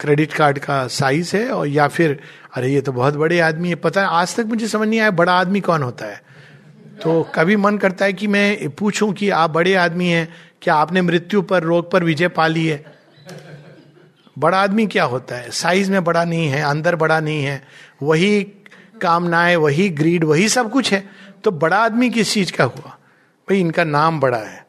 क्रेडिट 0.00 0.32
कार्ड 0.32 0.58
का 0.58 0.86
साइज़ 0.86 1.36
है 1.36 1.50
और 1.50 1.66
या 1.66 1.88
फिर, 1.88 2.20
अरे 2.54 2.68
ये 2.68 2.80
तो 2.80 2.92
बहुत 2.92 3.14
बड़े 3.14 3.40
आदमी 3.40 3.68
है, 3.68 3.74
पता 3.74 4.00
है, 4.00 4.06
आज 4.06 4.36
तक 4.36 4.44
मुझे 4.44 4.68
समझ 4.68 4.88
नहीं 4.88 5.00
आया 5.00 5.10
बड़ा 5.10 5.32
आदमी 5.32 5.60
कौन 5.60 5.82
होता 5.82 6.06
है। 6.06 6.22
तो 7.02 7.22
कभी 7.34 7.56
मन 7.56 7.78
करता 7.78 8.04
है 8.04 8.12
कि 8.12 8.26
मैं 8.26 8.68
पूछूँ 8.70 9.12
कि 9.12 9.30
आप 9.30 9.50
बड़े 9.50 9.74
आदमी 9.74 10.08
हैं, 10.08 10.28
क्या 10.62 10.74
आपने 10.74 11.02
मृत्यु 11.02 11.42
पर, 11.42 11.62
रोग 11.62 11.90
पर 11.90 12.04
विजय 12.04 12.28
पा 12.28 12.46
ली 12.46 12.66
है? 12.66 12.84
बड़ा 14.38 14.58
आदमी 14.58 14.86
क्या 14.86 15.04
होता 15.04 15.36
है? 15.36 15.50
साइज़ 15.50 15.90
में 15.90 16.04
बड़ा 16.04 16.24
नहीं 16.24 16.48
है, 16.48 16.62
अंदर 16.62 16.96
बड़ा 16.96 17.20
नहीं 17.20 17.44
है, 17.44 17.64
वही 18.02 18.42
कामनाएँ, 19.02 19.56
वही 19.56 19.88
ग्रीड, 19.88 20.24
वही 20.24 20.48
सब 20.48 20.70
कुछ 20.70 20.92
है। 20.92 21.10
तो 21.44 21.50
बड़ा 21.50 21.76
आदमी 21.76 22.10
किस 22.10 22.32
चीज़ 22.32 22.52
का 22.52 22.64
हुआ? 22.64 22.98
भाई 23.48 23.60
इनका 23.60 23.84
नाम 23.84 24.20
बड़ा 24.20 24.38
है। 24.38 24.63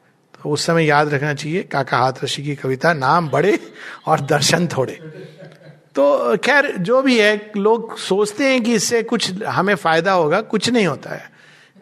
उस 0.50 0.66
समय 0.66 0.86
याद 0.86 1.14
रखना 1.14 1.34
चाहिए, 1.34 1.64
काका 1.64 1.98
हाथ 1.98 2.14
ऋषि 2.24 2.44
की 2.44 2.56
कविता, 2.56 2.94
नाम 2.94 3.30
बड़े 3.30 3.60
और 4.06 4.20
दर्शन 4.20 4.68
थोड़े। 4.68 5.00
तो 5.96 6.38
खैर, 6.38 6.78
जो 6.78 7.02
भी 7.02 7.20
है, 7.20 7.52
लोग 7.58 7.98
सोचते 7.98 8.44
हैं 8.44 8.64
कि 8.64 8.74
इससे 8.74 9.04
कुछ 9.04 9.44
हमें 9.44 9.76
फ़ायदा 9.76 10.12
होगा, 10.12 10.42
कुछ 10.42 10.70
नहीं 10.70 10.88
होता 10.88 11.10
है। 11.10 11.32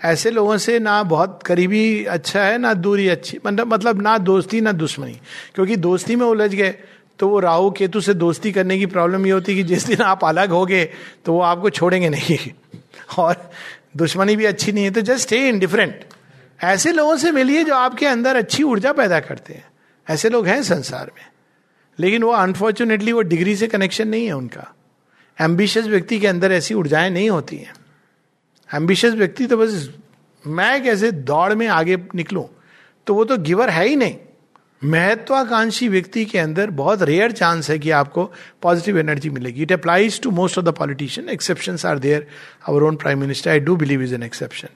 ऐसे 0.04 0.32
लोगों 0.32 0.58
से 0.58 0.80
ना 0.80 1.04
बहुत 1.04 1.40
करीबी 1.46 2.06
अच्छा 2.06 2.44
है, 2.44 2.58
ना 2.58 2.74
दूरी 2.74 3.08
अच्छी 3.08 3.40
मतलब 3.46 3.74
मतलब 3.74 4.02
ना 4.02 4.18
दोस्ती, 4.18 4.62
ना 4.62 4.72
दुश्मनी। 4.72 5.20
क्योंकि 5.56 5.76
दोस्ती 5.76 6.16
में 6.16 6.26
उलझ 6.26 6.56
गए 6.56 6.76
तो 7.20 7.28
वो 7.30 7.40
राहु 7.40 7.72
केतु 7.72 8.02
से 8.02 8.14
दोस्ती 8.14 8.52
करने 8.52 8.78
की 8.78 8.86
प्रॉब्लम 8.86 9.26
ये 9.26 9.32
होती 9.32 9.52
है 9.52 9.58
कि 9.58 9.64
जिस 9.64 9.86
दिन 9.88 10.02
आप 10.02 10.26
अलग 10.26 10.50
हो 10.50 10.66
गए 10.66 10.90
तो 11.26 11.34
वो 11.34 11.42
आपको 11.42 11.70
छोड़ेंगे 11.70 12.10
नहीं। 12.10 12.38
और 13.18 13.52
दुश्मनी 13.98 14.36
भी 14.36 14.46
अच्छी 14.46 14.72
नहीं 14.72 14.84
है 14.84 14.92
तो 14.92 15.02
जस्ट 15.02 15.22
स्टे 15.22 15.48
इन 15.48 15.60
डिफरेंट 15.60 16.06
ऐसे 16.64 16.92
लोगों 16.92 17.18
से 17.18 17.32
मिलिए 17.32 17.64
जो 17.64 17.76
आपके 17.76 18.06
अंदर 18.06 18.36
अच्छी 18.36 18.64
ऊर्जा 18.64 18.94
पैदा 18.94 19.20
करते 19.20 19.54
हैं। 19.54 19.66
ऐसे 20.10 20.30
लोग 20.30 20.48
हैं 20.48 20.64
संसार 20.64 21.12
में। 21.16 21.26
लेकिन 22.00 22.24
वो 22.24 22.32
अनफॉर्चुनेटली 22.32 23.12
वो 23.12 23.22
डिग्री 23.22 23.56
से 23.56 23.68
कनेक्शन 23.68 24.08
नहीं 24.08 24.26
है 24.26 24.34
उनका। 24.34 24.76
एम्बिशियस 25.42 25.86
व्यक्ति 25.86 26.20
के 26.20 26.28
अंदर 26.28 26.52
ऐसी 26.52 26.74
ऊर्जाएँ 26.74 27.10
नहीं 27.10 27.30
होती 27.30 27.58
हैं। 27.58 27.74
एम्बिशियस 28.76 29.14
व्यक्ति 29.14 29.46
तो 29.46 29.58
बस 29.58 29.90
मैं 30.48 30.84
कैसे 30.84 31.12
दौड़ 31.12 31.54
में 31.54 31.68
आगे 31.68 31.98
निकलूं? 32.16 32.46
तो 33.08 33.16
वो 33.16 33.26
तो 33.26 33.38
गिवर 33.38 33.70
है 33.70 33.88
ही 33.88 33.96
नहीं। 33.96 34.16
महत्वाकांक्षी 34.84 35.88
व्यक्ति 35.88 36.26
के 36.26 36.40
अंदर 36.40 36.70
बहुत 36.70 37.02
रेयर 37.02 37.32
चांस 37.32 37.70
है 37.70 37.80
कि 37.80 37.90
आपको 37.90 38.34
पॉजिटिव 38.62 39.00
एनर्जी 39.00 39.30
मिलेगी। 39.30 39.62
It 39.62 39.72
applies 39.72 40.22
to 40.22 40.32
most 40.32 40.58
of 40.58 40.66
the 40.66 40.70
politician 40.70 41.30
exception 41.30 41.78
are 41.86 42.00
there 42.00 42.28
our 42.70 42.84
own 42.84 42.96
prime 42.96 43.20
minister 43.20 43.52
I 43.52 43.60
do 43.60 43.76
believe 43.76 44.02
is 44.02 44.16
an 44.16 44.24
exception 44.24 44.68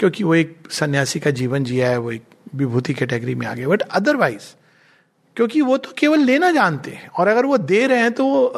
क्योंकि 0.00 0.24
वो 0.24 0.34
एक 0.34 0.56
सन्यासी 0.70 1.20
का 1.20 1.30
जीवन 1.30 1.64
जिया 1.64 1.90
है, 1.90 1.98
वो 1.98 2.12
एक 2.12 2.22
विभूति 2.54 2.94
कैटेगरी 2.94 3.34
में 3.34 3.46
आ 3.46 3.54
गया 3.54 3.68
बट 3.68 3.82
अदरवाइज़ 3.82 4.54
क्योंकि 5.36 5.60
वो 5.60 5.76
तो 5.76 5.90
केवल 5.98 6.20
लेना 6.20 6.50
जानते 6.50 6.90
हैं। 6.90 7.08
और 7.08 7.28
अगर 7.28 7.46
वो 7.46 7.56
दे 7.58 7.86
रहे 7.86 7.98
हैं 7.98 8.12
तो 8.12 8.24
वो 8.26 8.48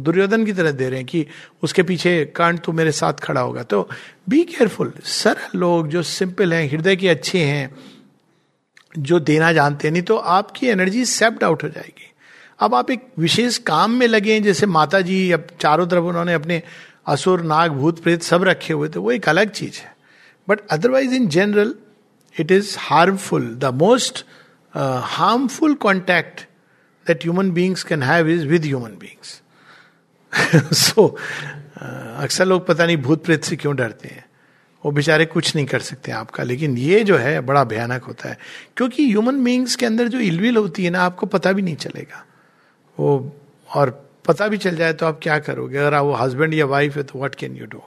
दुर्योधन 0.00 0.44
की 0.44 0.52
तरह 0.52 0.70
दे 0.72 0.88
रहे 0.88 0.98
हैं 0.98 1.06
कि 1.06 1.26
उसके 1.62 1.82
पीछे 1.82 2.24
कर्ण 2.36 2.56
तो 2.56 2.72
मेरे 2.72 2.92
साथ 2.92 3.20
खड़ा 3.22 3.40
होगा। 3.40 3.62
तो 3.62 3.88
बी 4.28 4.42
केयरफुल 4.44 4.92
सरल 5.04 5.58
लोग 5.58 5.88
जो 5.88 6.02
सिंपल 6.02 6.54
हैं, 6.54 6.68
हृदय 6.70 6.96
के 6.96 7.08
अच्छे 7.08 7.38
हैं, 7.38 7.74
जो 8.98 9.20
देना 9.20 9.52
जानते 9.52 9.88
हैं, 9.88 9.92
नहीं 9.92 10.02
तो 10.02 10.16
आपकी 10.16 10.66
एनर्जी 10.68 11.04
सेप्ड 11.04 11.44
आउट 11.44 11.62
हो 11.64 11.68
जाएगी। 11.68 12.10
अब 12.60 12.74
आप 12.74 12.90
एक 12.90 13.06
विशेष 13.18 13.58
काम 13.58 13.90
में 13.90 14.06
लगे 14.06 14.40
जैसे 14.40 14.66
माता 14.66 15.00
जी 15.00 15.30
अब 15.32 15.46
चारों 15.60 15.86
तरफ़ 15.86 16.04
उन्होंने 16.04 16.34
अपने 16.34 16.62
असुर, 17.06 17.40
नाग, 17.42 17.70
भूत, 17.70 18.02
प्रेत 18.02 18.22
सब 18.22 18.44
रखे 18.44 18.72
हुए 18.72 18.88
थे 18.88 18.98
वो 18.98 19.12
एक 19.12 19.28
अलग 19.28 19.50
चीज़ 19.50 19.80
है। 19.80 19.90
But 20.48 20.60
otherwise 20.70 21.14
in 21.14 21.28
general 21.28 21.74
it 22.40 22.50
is 22.50 22.76
harmful 22.78 23.54
the 23.54 23.64
most 23.64 24.24
harmful 25.02 25.74
contact 25.74 26.40
that 27.06 27.22
human 27.22 27.50
beings 27.50 27.82
can 27.82 28.02
have 28.02 28.28
is 28.28 28.46
with 28.46 28.64
human 28.64 28.98
beings 28.98 29.42
so 30.76 31.18
अक्सर 32.22 32.46
लोग 32.46 32.66
पता 32.66 32.86
नहीं 32.86 32.96
भूत 32.96 33.24
प्रेत 33.24 33.44
से 33.44 33.56
क्यों 33.56 33.76
डरते 33.76 34.08
हैं। 34.08 34.24
वो 34.84 34.92
बेचारे 34.92 35.26
कुछ 35.26 35.56
नहीं 35.56 35.66
कर 35.66 35.80
सकते 35.80 36.12
आपका। 36.12 36.42
लेकिन 36.42 36.78
ये 36.78 37.04
जो 37.04 37.16
है, 37.16 37.40
बड़ा 37.40 37.64
भयानक 37.64 38.02
होता 38.02 38.28
है। 38.28 38.38
क्योंकि 38.76 39.08
ह्यूमन 39.08 39.44
बींग्स 39.44 39.76
के 39.76 39.86
अंदर 39.86 40.08
जो 40.08 40.20
इलविल 40.20 40.56
होती 40.56 40.84
है 40.84 40.90
ना, 40.90 41.02
आपको 41.02 41.26
पता 41.26 41.52
भी 41.52 41.62
नहीं 41.62 41.76
चलेगा। 41.76 42.26
वो, 42.98 43.36
और 43.74 44.10
पता 44.26 44.48
भी 44.48 44.56
चल 44.56 44.76
जाए 44.76 44.92
तो 44.92 45.06
आप 45.06 45.20
क्या 45.22 45.38
करोगे? 45.38 45.78
अगर 45.78 45.94
आप 45.94 46.04
वो 46.04 46.12
हस्बैंड 46.12 46.54
या 46.54 46.66
वाइफ 46.66 46.96
है 46.96 47.02
तो 47.02 47.18
व्हाट 47.18 47.34
कैन 47.34 47.56
यू 47.56 47.66
डू 47.66 47.82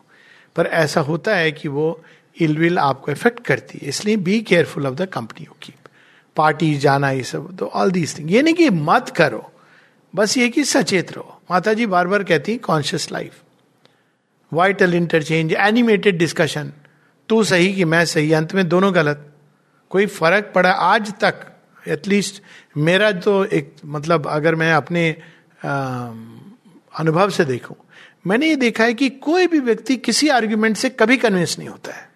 पर 0.56 0.65
ऐसा 0.65 1.02
होता 1.02 1.36
है 1.36 1.52
कि 1.52 1.68
वो 1.68 2.04
इलविल 2.36 2.80
आपको 2.80 3.12
इफ़ेक्ट 3.12 3.39
करती 3.45 3.80
है। 3.82 3.88
इसलिए 3.89 4.17
be 4.17 4.39
careful 4.41 4.88
of 4.88 4.95
the 4.95 5.08
company 5.10 5.45
you 5.45 5.56
keep 5.62 5.89
party 6.38 6.74
जाना, 6.78 7.10
ये 7.12 7.24
सब 7.24 7.56
तो 7.58 7.65
ऑल 7.65 7.91
दीज 7.91 8.17
थिंग 8.17 8.32
ये 8.32 8.41
नहीं 8.41 8.54
कि 8.54 8.69
मत 8.69 9.10
करो, 9.17 9.52
बस 10.13 10.38
ये 10.38 10.50
कि 10.50 10.63
सचेत 10.65 11.12
रहो। 11.13 11.41
माता 11.52 11.74
जी 11.74 11.86
बार 11.88 12.08
बार 12.08 12.24
कहती 12.24 12.52
हैं 12.52 12.62
conscious 12.62 13.12
life 13.12 13.41
vital 14.52 14.93
interchange 14.93 15.54
animated 15.54 16.17
discussion 16.17 16.71
तू 17.30 17.43
सही 17.43 17.74
कि 17.74 17.86
मैं 17.86 18.04
सही, 18.06 18.32
अंत 18.34 18.54
में 18.56 18.67
दोनों 18.69 18.93
गलत। 18.95 19.32
कोई 19.91 20.06
फ़र्क 20.08 20.52
पड़ा 20.56 20.71
आज 20.71 21.13
तक? 21.19 21.45
एटलीस्ट 21.88 22.41
मेरा 22.78 23.12
तो 23.13 23.43
एक 23.45 23.74
मतलब 23.86 24.28
अगर 24.28 24.56
मैं 24.56 24.71
अपने 24.74 25.10
अनुभव 26.93 27.30
से 27.30 27.45
देखूँ, 27.45 27.76
मैंने 28.28 28.48
ये 28.48 28.56
देखा 28.58 28.84
है 28.84 28.93
कि 28.93 29.10
कोई 29.10 29.48
भी 29.48 29.60
व्यक्ति 29.62 29.95
किसी 29.98 30.28
आर्ग्यूमेंट 30.30 30.78
से 30.78 30.89
कभी 30.91 31.17
कन्विंस 31.17 31.58
नहीं 31.60 31.69
होता 31.69 31.93
है। 31.93 32.10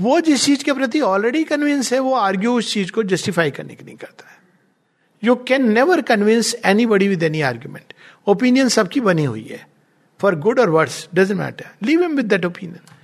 वो 0.00 0.20
जिस 0.20 0.44
चीज़ 0.44 0.64
के 0.64 0.72
प्रति 0.72 1.00
ऑलरेडी 1.00 1.44
कन्विंस 1.44 1.92
है, 1.92 1.98
वो 1.98 2.14
आर्ग्यू 2.14 2.52
उस 2.58 2.72
चीज़ 2.72 2.92
को 2.92 3.02
जस्टिफाई 3.02 3.50
करने 3.50 3.74
के 3.74 3.84
नहीं 3.84 3.96
करता 3.96 4.30
है। 4.30 4.38
You 5.24 5.36
can 5.36 5.72
never 5.72 6.02
convince 6.02 6.56
any 6.66 6.86
buddy 6.86 7.08
with 7.08 7.22
any 7.22 7.40
argument 7.40 7.92
opinion 8.26 8.68
सबकी 8.68 9.00
बनी 9.00 9.24
हुई 9.24 9.44
है। 9.44 9.68
फॉर 10.20 10.34
गुड 10.34 10.60
और 10.60 10.70
words 10.70 11.08
doesn't 11.14 11.40
matter 11.40 11.66
leave 11.82 12.02
am 12.02 12.16
with 12.16 12.26
that 12.26 12.44
opinion 12.44 12.94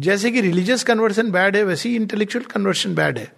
जैसे 0.00 0.30
कि 0.30 0.40
रिलीजियस 0.40 0.84
कन्वर्सन 0.84 1.30
बैड 1.30 1.56
है, 1.56 1.62
वैसे 1.62 1.88
ही 1.88 1.96
इंटेलेक्चुअल 1.96 2.44
कन्वर्सन 2.44 2.94
बैड 2.94 3.18
है। 3.18 3.32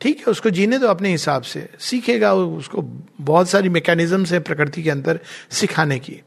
ठीक 0.00 0.18
है, 0.18 0.24
उसको 0.24 0.50
जीने 0.50 0.78
दो 0.78 0.86
अपने 0.86 1.08
हिसाब 1.08 1.42
से। 1.42 1.68
सीखेगा 1.78 2.34
उसको 2.34 2.82
बहुत 3.20 3.48
सारी 3.48 3.68
मैकेनिज्म 3.68 4.24
है 4.24 4.40
प्रकृति 4.40 4.82
के 4.82 4.90
अंदर 4.90 5.20
सिखाने 5.50 5.98
की। 5.98 6.20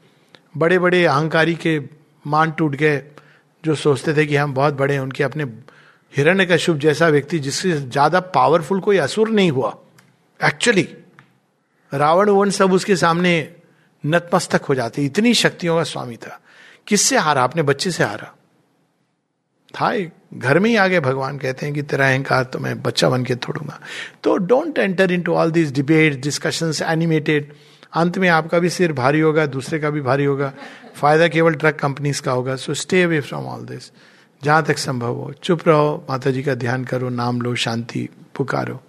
बड़े 0.58 0.80
बड़े 0.80 1.06
अहंकारी 1.06 1.56
के 1.56 1.80
मान 2.28 2.52
टूट 2.52 2.76
गए। 2.76 3.04
जो 3.63 3.76
सोचते 3.76 4.13
थे 4.13 4.26
कि 4.26 4.36
हम 4.36 4.54
बहुत 4.54 4.74
बड़े 4.74 4.93
हैं, 4.93 5.02
उनके 5.02 5.24
अपने 5.24 5.43
हिरण्य 6.13 6.45
का 6.45 6.58
शुभ 6.58 6.78
जैसा 6.80 7.08
व्यक्ति 7.08 7.39
जिससे 7.39 7.71
ज़्यादा 7.71 8.19
पावरफुल 8.19 8.80
कोई 8.80 8.97
असुर 8.97 9.30
नहीं 9.30 9.52
हुआ। 9.52 9.76
एक्चुअली 10.39 10.88
रावण 11.91 12.30
वन 12.30 12.50
सब 12.50 12.74
उसके 12.74 12.95
सामने 12.95 13.34
नतमस्तक 14.04 14.63
हो 14.63 14.76
जाते, 14.76 15.06
इतनी 15.06 15.34
शक्तियों 15.34 15.76
का 15.76 15.84
स्वामी 15.84 16.15
था। 16.17 16.39
किससे 16.88 17.17
हारा? 17.17 17.43
अपने 17.43 17.63
बच्चे 17.63 17.91
से 17.91 18.04
हारा। 18.04 18.34
था 19.74 19.93
घर 20.34 20.60
में 20.60 20.69
ही 20.69 20.76
आगे 20.76 21.00
भगवान 21.00 21.38
कहते 21.38 21.65
हैं 21.65 21.76
कि 21.76 21.82
तेरा 21.82 22.08
अहंकार 22.10 22.43
तो 22.43 22.60
मैं 22.60 22.82
बच्चा 22.82 23.10
बन 23.10 23.24
के 23.24 23.36
तोड़ूँगा। 23.36 23.80
तो 24.24 24.36
don't 24.38 24.78
enter 24.78 25.12
into 25.21 25.34
all 25.34 25.52
this 25.52 25.71
debate 25.71 26.21
discussion 26.21 26.74
animated 26.84 27.54
अंत 27.94 28.18
में 28.18 28.30
आपका 28.30 28.60
भी 28.60 28.70
सिर 28.70 28.94
भारी 28.94 29.20
होगा, 29.20 29.46
दूसरे 29.46 29.80
का 29.80 29.90
भी 29.90 30.02
भारी 30.02 30.26
होगा। 30.26 30.54
फ़ायदा 30.96 31.28
केवल 31.28 31.54
ट्रक 31.54 31.76
कंपनीज़ 31.76 32.22
का 32.22 32.32
होगा। 32.32 32.56
So 32.56 32.74
stay 32.74 33.04
away 33.04 33.22
from 33.22 33.46
all 33.46 33.66
this 33.66 33.92
जहाँ 34.44 34.64
तक 34.64 34.78
संभव 34.78 35.16
हो, 35.16 35.34
चुप 35.44 35.68
रहो 35.68 36.08
माता 36.10 36.32
जी 36.32 36.44
का 36.44 36.56
ध्यान 36.56 36.86
करो, 36.86 37.10
नाम 37.10 37.42
लो, 37.42 37.56
शांति 37.56 38.10
पुकारो। 38.36 38.82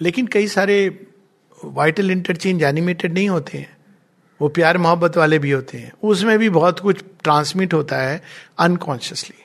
लेकिन 0.00 0.26
कई 0.26 0.46
सारे 0.46 1.06
वाइटल 1.64 2.10
इंटरचेंज 2.10 2.62
एनिमेटेड 2.62 3.14
नहीं 3.14 3.28
होते 3.28 3.58
हैं। 3.58 3.76
वो 4.40 4.48
प्यार 4.48 4.78
मोहब्बत 4.78 5.16
वाले 5.16 5.38
भी 5.38 5.50
होते 5.50 5.78
हैं। 5.78 5.92
उसमें 6.04 6.38
भी 6.38 6.50
बहुत 6.50 6.80
कुछ 6.80 7.04
ट्रांसमिट 7.22 7.74
होता 7.74 7.96
है 7.96 8.22
अनकॉन्शियसली 8.58 9.39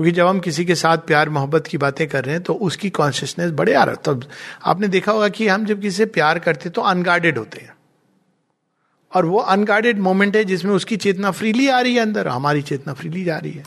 क्योंकि 0.00 0.12
जब 0.12 0.26
हम 0.26 0.38
किसी 0.40 0.64
के 0.64 0.74
साथ 0.74 0.98
प्यार, 0.98 1.28
मोहब्बत 1.28 1.66
की 1.66 1.78
बातें 1.78 2.06
कर 2.08 2.24
रहे 2.24 2.34
हैं 2.34 2.42
तो 2.42 2.54
उसकी 2.64 2.90
कॉन्शियसनेस 2.90 3.50
बड़े 3.52 3.72
आ 3.74 3.82
रहा 3.84 3.94
तब 4.04 4.24
आपने 4.64 4.88
देखा 4.88 5.12
होगा 5.12 5.28
कि 5.28 5.48
हम 5.48 5.64
जब 5.64 5.80
किसी 5.80 5.96
से 5.96 6.04
प्यार 6.08 6.38
करते 6.38 6.70
तो 6.70 6.82
अनगार्डेड 6.82 7.38
होते 7.38 7.60
हैं। 7.60 7.74
और 9.12 9.26
वो 9.26 9.38
अनगार्डेड 9.38 9.98
मोमेंट 9.98 10.36
है 10.36 10.44
जिसमें 10.44 10.72
उसकी 10.72 10.96
चेतना 10.96 11.30
फ्रीली 11.30 11.68
आ 11.68 11.80
रही 11.80 11.94
है 11.94 12.00
अंदर, 12.00 12.28
हमारी 12.28 12.62
चेतना 12.62 12.92
फ्रीली 12.92 13.24
जा 13.24 13.36
रही 13.38 13.52
है। 13.52 13.64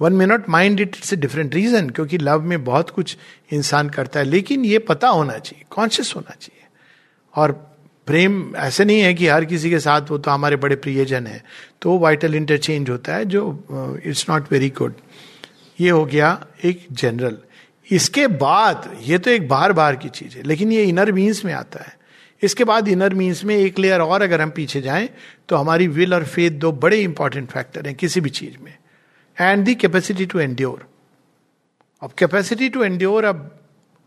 One 0.00 0.12
may 0.12 0.26
not 0.26 0.48
mind 0.48 0.80
it 0.80 0.96
it's 0.96 1.12
a 1.12 1.16
different 1.16 1.54
reason 1.54 1.90
क्योंकि 1.90 2.18
लव 2.18 2.42
में 2.42 2.64
बहुत 2.64 2.90
कुछ 2.90 3.16
इंसान 3.52 3.88
करता 3.90 4.20
है, 4.20 4.26
लेकिन 4.26 4.64
ये 4.64 4.78
पता 4.84 5.08
होना 5.08 5.38
चाहिए 5.38 5.64
कॉन्शियस 5.70 6.12
होना 6.16 6.34
चाहिए। 6.40 6.66
और 7.34 7.52
प्रेम 8.06 8.54
ऐसे 8.56 8.84
नहीं 8.84 9.00
है 9.00 9.12
कि 9.14 9.26
हर 9.28 9.44
किसी 9.44 9.70
के 9.70 9.78
साथ 9.80 10.10
वो 10.10 10.18
तो 10.18 10.30
हमारे 10.30 10.56
बड़े 10.56 10.76
प्रियजन 10.76 11.26
है 11.26 11.42
तो 11.82 11.98
वाइटल 11.98 12.34
इंटरचेंज 12.34 12.90
होता 12.90 13.14
है 13.14 13.24
जो 13.24 14.00
इट्स 14.04 14.28
नॉट 14.30 14.52
वेरी 14.52 14.68
गुड 14.70 14.94
ये 15.78 15.90
हो 15.90 16.04
गया 16.04 16.38
एक 16.64 16.86
जनरल 16.92 17.38
इसके 17.88 18.26
बाद 18.26 18.90
ये 19.02 19.18
तो 19.18 19.30
एक 19.30 19.48
बार 19.48 19.72
बार 19.72 19.96
की 19.96 20.08
चीज़ 20.08 20.36
है 20.36 20.42
लेकिन 20.42 20.72
ये 20.72 20.84
इनर 20.84 21.12
मीन्स 21.12 21.44
में 21.44 21.52
आता 21.52 21.82
है। 21.84 21.96
इसके 22.42 22.64
बाद 22.64 22.88
इनर 22.88 23.14
मीन्स 23.14 23.44
में 23.44 23.54
एक 23.56 23.78
लेयर 23.78 24.00
और 24.00 24.22
अगर 24.22 24.40
हम 24.40 24.50
पीछे 24.50 24.80
जाएँ 24.82 25.08
तो 25.48 25.56
हमारी 25.56 25.86
विल 25.88 26.14
और 26.14 26.24
फेथ 26.26 26.58
दो 26.60 26.72
बड़े 26.74 27.00
इंपॉर्टेंट 27.02 27.50
फैक्टर 27.50 27.86
हैं 27.86 27.94
किसी 27.94 28.20
भी 28.20 28.30
चीज़ 28.30 28.58
में। 28.62 28.76
And 29.36 29.64
the 29.64 29.74
capacity 29.74 30.26
to 30.26 30.38
endure 30.40 30.86
अब 32.02 32.12
कैपेसिटी 32.18 32.68
टू 32.68 32.84
एंड्योर 32.84 33.24
अब 33.24 33.50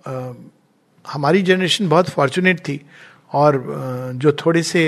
आ, 0.08 0.32
हमारी 1.06 1.42
जनरेशन 1.42 1.90
बहुत 1.90 2.10
फॉर्चुनेट 2.10 2.60
थी 2.60 2.82
और 3.34 3.64
जो 4.16 4.32
थोड़े 4.46 4.64
से 4.64 4.82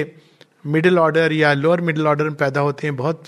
मिडिल 0.65 0.99
ऑर्डर 0.99 1.33
या 1.33 1.53
लोअर 1.53 1.81
मिडिल 1.81 2.07
ऑर्डर 2.07 2.23
में 2.23 2.35
पैदा 2.35 2.61
होते 2.61 2.87
हैं 2.87 2.95
बहुत 2.95 3.23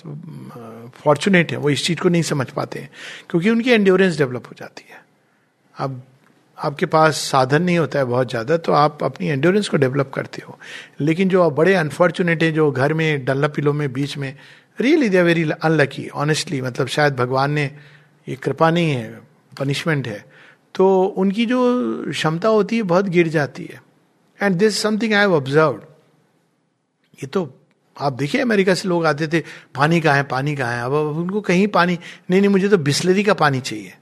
फॉर्चुनेट 0.95 1.51
है, 1.51 1.57
वो 1.57 1.69
इस 1.69 1.85
चीज़ 1.85 1.99
को 1.99 2.09
नहीं 2.09 2.21
समझ 2.23 2.49
पाते 2.49 2.79
हैं, 2.79 2.89
क्योंकि 3.29 3.49
उनकी 3.49 3.71
एंड्योरेंस 3.71 4.17
डेवलप 4.17 4.47
हो 4.47 4.55
जाती 4.57 4.85
है। 4.91 4.99
अब 5.75 6.01
आपके 6.57 6.85
पास 6.85 7.17
साधन 7.21 7.63
नहीं 7.63 7.77
होता 7.77 7.99
है 7.99 8.05
बहुत 8.05 8.29
ज़्यादा 8.29 8.57
तो 8.57 8.71
आप 8.71 9.03
अपनी 9.03 9.27
एंड्योरेंस 9.27 9.67
को 9.69 9.77
डेवलप 9.77 10.11
करते 10.13 10.41
हो। 10.47 10.57
लेकिन 10.99 11.29
जो 11.29 11.41
आप 11.43 11.53
बड़े 11.53 11.73
अनफॉर्चुनेट 11.75 12.43
है, 12.43 12.51
जो 12.51 12.71
घर 12.71 12.93
में, 12.93 13.25
डल्ला 13.25 13.47
पिलो 13.47 13.73
में, 13.73 13.91
बीच 13.93 14.17
में 14.17 14.35
really 14.79 15.09
they 15.09 15.21
very 15.21 15.49
unlucky 15.53 16.07
honestly 16.09 16.61
मतलब 16.61 16.87
शायद 16.87 17.15
भगवान 17.15 17.51
ने 17.51 17.63
ये 18.27 18.35
कृपा 18.35 18.69
नहीं 18.69 18.91
है 18.91 19.21
पनिशमेंट 19.59 20.07
है। 20.07 20.25
तो 20.75 21.03
उनकी 21.03 21.45
जो 21.45 21.61
क्षमता 22.09 22.49
होती 22.49 22.75
है, 22.75 22.83
बहुत 22.83 23.07
गिर 23.07 23.27
जाती 23.27 23.63
है। 23.63 23.81
And 24.39 24.55
this 24.55 24.81
something 24.81 25.13
I 25.13 25.19
have 25.19 25.33
observe 25.35 25.81
ये 27.13 27.27
तो 27.27 27.43
आप 27.97 28.13
देखिए, 28.13 28.41
अमेरिका 28.41 28.73
से 28.73 28.87
लोग 28.89 29.05
आते 29.05 29.27
थे, 29.27 29.39
पानी 29.75 29.99
कहाँ 30.01 30.15
है, 30.15 30.23
पानी 30.23 30.55
कहाँ 30.55 30.75
है? 30.75 30.83
अब 30.83 30.93
उनको 30.93 31.41
कहीं 31.41 31.67
पानी, 31.67 31.97
नहीं 32.29 32.41
नहीं, 32.41 32.49
मुझे 32.49 32.69
तो 32.69 32.77
बिस्लरी 32.77 33.23
का 33.23 33.33
पानी 33.33 33.59
चाहिए। 33.61 33.93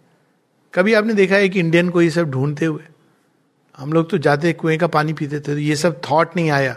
कभी 0.73 0.93
आपने 0.93 1.13
देखा 1.13 1.36
है 1.36 1.49
कि 1.49 1.60
इंडियन 1.60 1.89
को 1.89 2.02
ये 2.02 2.10
सब 2.10 2.30
ढूंढते 2.32 2.65
हुए? 2.65 2.84
हम 3.78 3.93
लोग 3.93 4.10
तो 4.10 4.17
जाते 4.17 4.54
कुएँ 4.54 4.78
का 4.78 4.88
पानी 4.88 5.13
पीते 5.13 5.36
थे 5.36 5.39
तो 5.39 5.58
ये 5.58 5.75
सब 5.75 6.02
थॉट 6.02 6.36
नहीं 6.36 6.49
आया 6.49 6.75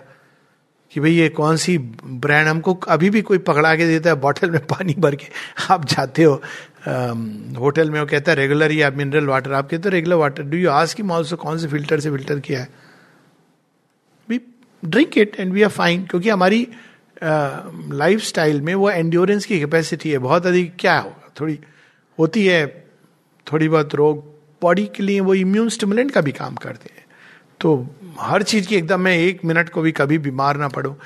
कि 0.92 1.00
भाई 1.00 1.12
ये 1.12 1.28
कौन 1.28 1.56
सी 1.56 1.76
ब्रांड 1.78 2.48
हमको 2.48 2.74
अभी 2.88 3.10
भी 3.10 3.22
कोई 3.22 3.38
पकड़ा 3.38 3.74
के 3.76 3.86
देता 3.86 4.10
है 4.10 4.16
बॉटल 4.16 4.50
में 4.50 4.60
पानी 4.66 4.94
भर 4.98 5.14
के। 5.14 5.26
आप 5.70 5.84
जाते 5.84 6.22
हो 6.22 6.34
होटल 7.58 7.90
में 7.90 7.98
वो 8.00 8.06
कहता 8.06 8.32
है 8.32 8.36
रेगुलर 8.36 8.72
या 8.72 8.90
मिनरल 8.90 9.26
वाटर 9.26 9.52
आप 9.52 9.68
कहते 9.70 9.88
हो 9.88 9.90
regular 9.90 10.16
water 10.16 10.42
do 10.42 10.56
you 10.56 10.70
ask 10.70 11.00
mall 11.00 11.24
से 11.24 11.36
कौन 11.36 11.58
से 11.58 11.68
फ़िल्टर 11.68 12.00
से 12.00 12.10
फ़िल्टर 12.10 12.40
किया 12.40 12.60
है? 12.60 12.68
We 14.28 14.40
drink 14.82 15.18
it 15.18 15.36
and 15.40 15.52
we 15.52 15.62
are 15.62 15.70
fine 15.70 16.04
क्योंकि 16.04 16.28
हमारी 16.28 16.66
लाइफ 17.22 18.22
स्टाइल 18.22 18.60
में 18.60 18.74
वो 18.74 18.90
एंड्योरेंस 18.90 19.44
की 19.46 19.58
कैपेसिटी 19.60 20.10
है। 20.10 20.18
बहुत 20.18 20.46
अधिक 20.46 20.74
क्या 20.78 20.98
होगा? 20.98 21.32
थोड़ी 21.40 21.58
होती 22.18 22.46
है, 22.46 22.66
थोड़ी 23.46 23.68
बहुत 23.68 23.94
रोग। 23.94 24.24
बॉडी 24.62 24.84
के 24.96 25.02
लिए 25.02 25.20
वो 25.20 25.34
इम्यून 25.34 25.68
स्टिमुलेंट 25.68 26.10
का 26.10 26.20
भी 26.20 26.32
काम 26.32 26.54
करते 26.56 26.90
हैं। 26.94 27.04
तो 27.60 27.74
हर 28.20 28.42
चीज़ 28.42 28.68
की 28.68 28.76
एकदम 28.76 29.00
मैं 29.00 29.16
एक 29.18 29.44
मिनट 29.44 29.68
को 29.68 29.82
भी 29.82 29.92
कभी 29.92 30.18
बीमार 30.18 30.56
ना 30.56 30.68
पड़ो। 30.68 30.96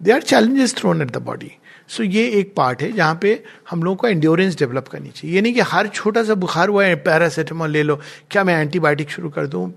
They 0.00 0.12
are 0.12 0.22
challenges 0.22 0.74
thrown 0.76 1.02
at 1.02 1.10
the 1.10 1.22
body 1.22 1.50
so 1.88 2.02
ये 2.02 2.26
एक 2.40 2.54
पार्ट 2.56 2.82
है 2.82 2.90
जहाँ 2.92 3.18
पे 3.22 3.42
हम 3.70 3.82
लोगों 3.82 3.96
को 3.96 4.08
एंड्योरेंस 4.08 4.56
डेवलप 4.58 4.88
करनी 4.88 5.08
चाहिए। 5.10 5.34
ये 5.36 5.42
नहीं 5.42 5.54
कि 5.54 5.60
हर 5.62 5.88
छोटा 5.88 6.22
सा 6.24 6.34
बुखार 6.36 6.68
हुआ 6.68 6.84
है 6.84 6.94
पैरासीटामोल 7.02 7.70
ले 7.70 7.82
लो, 7.82 8.00
क्या 8.30 8.44
मैं 8.44 8.60
एंटीबायोटिक 8.60 9.10
शुरू 9.10 9.30
कर 9.30 9.46
दूँ? 9.46 9.72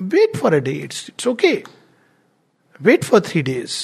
Wait 0.00 0.36
for 0.36 0.54
a 0.54 0.58
day 0.58 0.72
it's 0.72 1.06
it's 1.08 1.26
okay 1.28 1.52
wait 2.80 3.04
for 3.04 3.20
three 3.20 3.42
days 3.42 3.78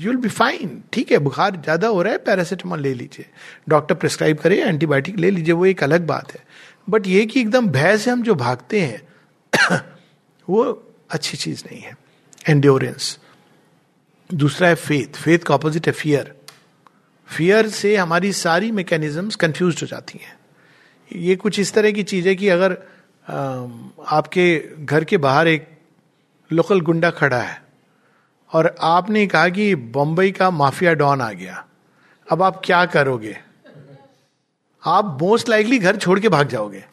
you 0.00 0.10
will 0.10 0.20
be 0.20 0.28
fine 0.28 0.82
ठीक 0.92 1.12
है, 1.12 1.18
बुखार 1.18 1.56
ज़्यादा 1.56 1.88
हो 1.88 2.02
रहा 2.02 2.12
है 2.12 2.18
पैरासीटामोल 2.18 2.80
ले 2.80 2.92
लीजिए। 2.94 3.26
डॉक्टर 3.68 3.94
प्रिस्क्राइब 3.94 4.38
करे 4.38 4.60
एंटीबायोटिक 4.62 5.18
ले 5.18 5.30
लीजिए, 5.30 5.54
वो 5.54 5.66
एक 5.66 5.82
अलग 5.82 6.06
बात 6.06 6.32
है। 6.32 6.44
बट 6.88 7.06
ये 7.06 7.24
कि 7.26 7.40
एकदम 7.40 7.68
भय 7.68 7.96
से 7.98 8.10
हम 8.10 8.22
जो 8.22 8.34
भागते 8.34 8.80
हैं, 8.80 9.02
वो 10.48 10.62
अच्छी 11.10 11.36
चीज़ 11.36 11.64
नहीं 11.66 11.80
है। 11.80 11.96
एंड्योरेंस 12.48 13.18
दूसरा 14.30 14.68
है 14.68 14.74
फेथ 14.74 15.16
फेथ 15.16 15.38
का 15.38 15.54
ऑपोजिट 15.54 15.86
है 15.86 15.92
फियर 15.92 16.34
फियर 17.28 17.68
से 17.68 17.96
हमारी 17.96 18.32
सारी 18.32 18.70
मैकेनिज्म्स 18.70 19.36
कंफ्यूज 19.36 19.78
हो 19.82 19.86
जाती 19.86 20.18
हैं। 20.18 20.38
ये 21.10 21.36
कुछ 21.36 21.58
इस 21.58 21.72
तरह 21.72 21.92
की 21.92 22.02
चीज़ 22.02 22.28
है 22.28 22.34
कि 22.34 22.48
अगर 22.48 22.72
आपके 24.08 24.46
घर 24.84 25.04
के 25.04 25.16
बाहर 25.16 25.48
एक 25.48 25.66
लोकल 26.50 26.80
गुंडा 26.80 27.10
खड़ा 27.10 27.40
है 27.40 27.69
और 28.52 28.74
आपने 28.80 29.26
कहा 29.26 29.48
कि 29.48 29.74
बम्बई 29.74 30.30
का 30.30 30.50
माफिया 30.50 30.94
डॉन 30.94 31.20
आ 31.20 31.32
गया। 31.32 31.64
अब 32.32 32.42
आप 32.42 32.62
क्या 32.64 32.84
करोगे? 32.86 33.36
आप 34.84 35.18
मोस्ट 35.22 35.48
लाइकली 35.48 35.78
घर 35.78 35.96
छोड़ 35.96 36.20
के 36.20 36.28
भाग 36.28 36.48
जाओगे। 36.48 36.84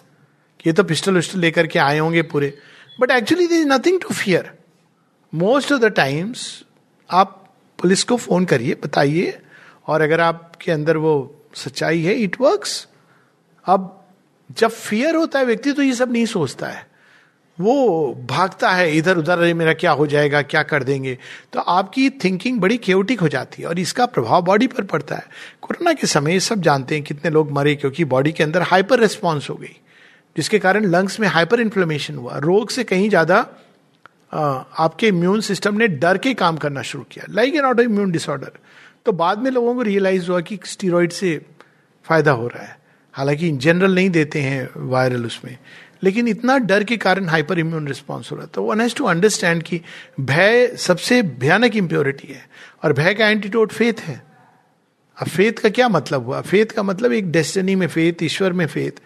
ये 0.67 0.73
तो 0.73 0.83
पिस्टल 0.83 1.13
विस्टल 1.13 1.39
लेकर 1.39 1.67
के 1.67 1.79
आए 1.79 1.99
होंगे 1.99 2.21
पूरे। 2.21 2.57
But 3.01 3.11
actually 3.11 3.47
this 3.47 3.59
is 3.59 3.67
nothing 3.67 3.99
to 4.01 4.13
fear 4.13 4.51
most 5.33 5.71
of 5.71 5.81
the 5.81 5.85
times 5.85 6.63
आप 7.09 7.55
पुलिस 7.79 8.03
को 8.03 8.17
फ़ोन 8.17 8.45
करिए, 8.45 8.75
बताइए। 8.75 9.41
और 9.87 10.01
अगर 10.01 10.21
आपके 10.21 10.71
अंदर 10.71 10.97
वो 10.97 11.35
सच्चाई 11.55 12.03
है 12.03 12.13
इट 12.13 12.41
वर्क्स 12.41 12.87
अब 13.65 14.05
जब 14.51 14.69
फियर 14.69 15.15
होता 15.15 15.39
है 15.39 15.45
व्यक्ति 15.45 15.71
तो 15.73 15.81
ये 15.81 15.93
सब 15.93 16.11
नहीं 16.11 16.25
सोचता 16.25 16.67
है। 16.67 16.86
वो 17.59 18.13
भागता 18.29 18.69
है 18.69 18.91
इधर 18.97 19.17
उधर 19.17 19.39
अरे, 19.39 19.53
मेरा 19.53 19.73
क्या 19.75 19.91
हो 19.91 20.07
जाएगा? 20.07 20.41
क्या 20.43 20.63
कर 20.63 20.83
देंगे? 20.83 21.17
तो 21.53 21.59
आपकी 21.59 22.09
थिंकिंग 22.23 22.59
बड़ी 22.61 22.77
क्योटिक 22.79 23.19
हो 23.19 23.27
जाती 23.27 23.61
है 23.61 23.67
और 23.67 23.79
इसका 23.79 24.05
प्रभाव 24.07 24.41
बॉडी 24.43 24.67
पर 24.67 24.83
पड़ता 24.85 25.15
है। 25.15 25.25
कोरोना 25.61 25.93
के 25.93 26.07
समय 26.07 26.39
सब 26.41 26.61
जानते 26.61 26.95
हैं 26.95 27.03
कितने 27.03 27.31
लोग 27.31 27.51
मरे 27.51 27.75
क्योंकि 27.75 28.05
बॉडी 28.07 28.31
के 28.31 28.43
अंदर 28.43 28.61
हाइपर 28.63 28.99
रिस्पॉन्स 28.99 29.49
हो 29.49 29.55
गई, 29.55 29.75
जिसके 30.35 30.59
कारण 30.59 30.85
लंग्स 30.87 31.19
में 31.19 31.27
हाइपर 31.29 31.59
इन्फ्लेमेशन 31.61 32.15
हुआ। 32.15 32.37
रोग 32.39 32.69
से 32.69 32.83
कहीं 32.85 33.09
ज़्यादा 33.09 33.45
आपके 34.33 35.07
इम्यून 35.07 35.41
सिस्टम 35.41 35.75
ने 35.75 35.87
डर 35.89 36.17
के 36.17 36.33
काम 36.35 36.57
करना 36.57 36.81
शुरू 36.83 37.03
किया 37.11 37.25
like 37.29 37.55
an 37.55 37.65
auto 37.65 37.83
immune 37.83 38.11
disorder 38.11 38.51
तो 39.05 39.11
बाद 39.13 39.39
में 39.39 39.49
लोगों 39.51 39.73
को 39.75 39.81
रियलाइज़ 39.81 40.27
हुआ 40.29 40.39
कि 40.41 40.59
स्टीरोइड 40.65 41.11
से 41.11 41.39
फ़ायदा 42.05 42.31
हो 42.31 42.47
रहा 42.47 42.63
है। 42.63 42.75
हालाँकि 43.13 43.47
इन 43.47 43.57
जनरल 43.57 43.95
नहीं 43.95 44.09
देते 44.09 44.39
हैं 44.41 44.67
वायरल 44.87 45.25
उसमें। 45.25 45.57
लेकिन 46.03 46.27
इतना 46.27 46.57
डर 46.59 46.83
के 46.83 46.97
कारण 46.97 47.27
हाइपर 47.29 47.59
इम्यून 47.59 47.87
रिस्पॉन्स 47.87 48.31
हो 48.31 48.37
रहा 48.37 48.45
तो 48.45 48.63
वन 48.63 48.81
हैज़ 48.81 48.95
टू 48.95 49.05
अंडरस्टैंड 49.05 49.63
कि 49.63 49.81
भय 50.21 50.67
सबसे 50.77 51.21
भयानक 51.23 51.75
इम्प्योरिटी 51.75 52.27
है 52.27 52.45
और 52.83 52.93
भय 52.93 53.13
का 53.13 53.27
एंटीटोड 53.27 53.71
फेथ 53.71 54.01
है। 54.01 54.21
अब 55.17 55.27
फेथ 55.27 55.51
का 55.53 55.69
क्या 55.69 55.89
मतलब 55.89 56.25
हुआ? 56.25 56.41
फेथ 56.41 56.65
का 56.65 56.83
मतलब 56.83 57.13
एक 57.13 57.31
डेस्टिनी 57.31 57.75
में 57.75 57.87
फेथ 57.87 58.23
ईश्वर 58.23 58.53
में 58.53 58.65
फेथ 58.67 59.01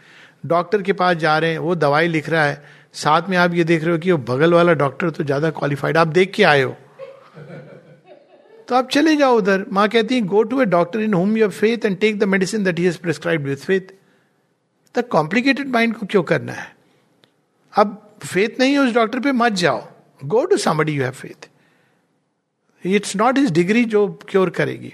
डॉक्टर 0.45 0.81
के 0.81 0.93
पास 0.93 1.17
जा 1.17 1.37
रहे 1.37 1.51
हैं, 1.51 1.59
वो 1.59 1.75
दवाई 1.75 2.07
लिख 2.07 2.29
रहा 2.29 2.45
है। 2.45 2.63
साथ 2.93 3.29
में 3.29 3.37
आप 3.37 3.53
ये 3.53 3.63
देख 3.63 3.83
रहे 3.83 3.91
हो 3.91 3.97
कि 3.97 4.11
वो 4.11 4.17
बगल 4.27 4.53
वाला 4.53 4.73
डॉक्टर 4.75 5.09
तो 5.09 5.23
ज़्यादा 5.23 5.49
क्वालिफाइड 5.51 5.97
आप 5.97 6.07
देख 6.09 6.31
के 6.33 6.43
आए 6.43 6.61
हो। 6.61 6.75
तो 8.67 8.75
आप 8.75 8.89
चले 8.89 9.15
जाओ 9.15 9.37
उधर। 9.37 9.65
माँ 9.71 9.87
कहती 9.89 10.15
है 10.15 10.21
go 10.27 10.43
to 10.43 10.61
a 10.61 10.65
doctor 10.67 10.99
in 10.99 11.13
home 11.13 11.37
your 11.37 11.49
faith 11.51 11.85
and 11.85 11.97
take 11.99 12.19
the 12.19 12.23
medicine 12.23 12.63
that 12.63 12.79
he 12.79 12.91
prescribe 13.01 13.43
with 13.43 13.65
faith 13.65 13.93
the 14.95 15.03
complicated 15.11 15.69
mind 15.69 15.95
को 15.95 16.05
क्यों 16.05 16.23
करना 16.23 16.53
है? 16.53 16.67
अब 17.77 18.15
फेथ 18.25 18.49
नहीं 18.59 18.73
है 18.73 18.79
उस 18.79 18.93
डॉक्टर 18.93 19.19
पे, 19.19 19.31
मत 19.31 19.51
जाओ। 19.51 19.87
Go 20.25 20.45
to 20.45 20.57
somebody 20.57 20.91
you 20.91 21.03
have 21.03 21.11
faith 21.11 21.47
it's 22.85 23.15
not 23.15 23.37
his 23.37 23.51
degree 23.51 23.85
जो 23.85 24.19
क्योर 24.29 24.49
करेगी। 24.49 24.93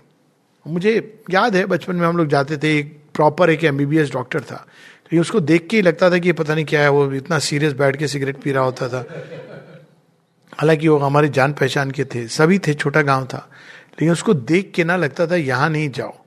मुझे 0.67 1.23
याद 1.29 1.55
है, 1.55 1.65
बचपन 1.65 1.95
में 1.95 2.07
हम 2.07 2.17
लोग 2.17 2.27
जाते 2.27 2.57
थे, 2.57 2.79
एक 2.79 3.03
प्रॉपर 3.13 3.49
एक 3.49 3.63
एमबीबीएस 3.63 4.11
डॉक्टर 4.11 4.41
था। 4.41 4.67
लेकिन 5.03 5.19
उसको 5.19 5.39
देख 5.39 5.67
के 5.67 5.77
ही 5.77 5.81
लगता 5.81 6.09
था 6.09 6.17
कि 6.17 6.31
पता 6.31 6.55
नहीं 6.55 6.65
क्या 6.65 6.81
है, 6.81 6.89
वो 6.89 7.13
इतना 7.13 7.39
सीरियस 7.39 7.73
बैठ 7.73 7.95
के 7.95 8.07
सिगरेट 8.07 8.37
पी 8.37 8.51
रहा 8.51 8.63
होता 8.63 8.89
था। 8.89 9.05
हालाँकि 10.53 10.87
वो 10.87 10.97
हमारे 10.97 11.29
जान 11.29 11.53
पहचान 11.53 11.91
के 11.91 12.05
थे, 12.05 12.27
सभी 12.27 12.59
थे, 12.59 12.73
छोटा 12.73 13.01
गाँव 13.01 13.25
था। 13.25 13.49
लेकिन 13.89 14.11
उसको 14.11 14.33
देख 14.33 14.71
के 14.75 14.83
ना 14.83 14.95
लगता 14.95 15.27
था, 15.27 15.35
यहाँ 15.35 15.69
नहीं 15.69 15.89
जाओ। 15.89 16.17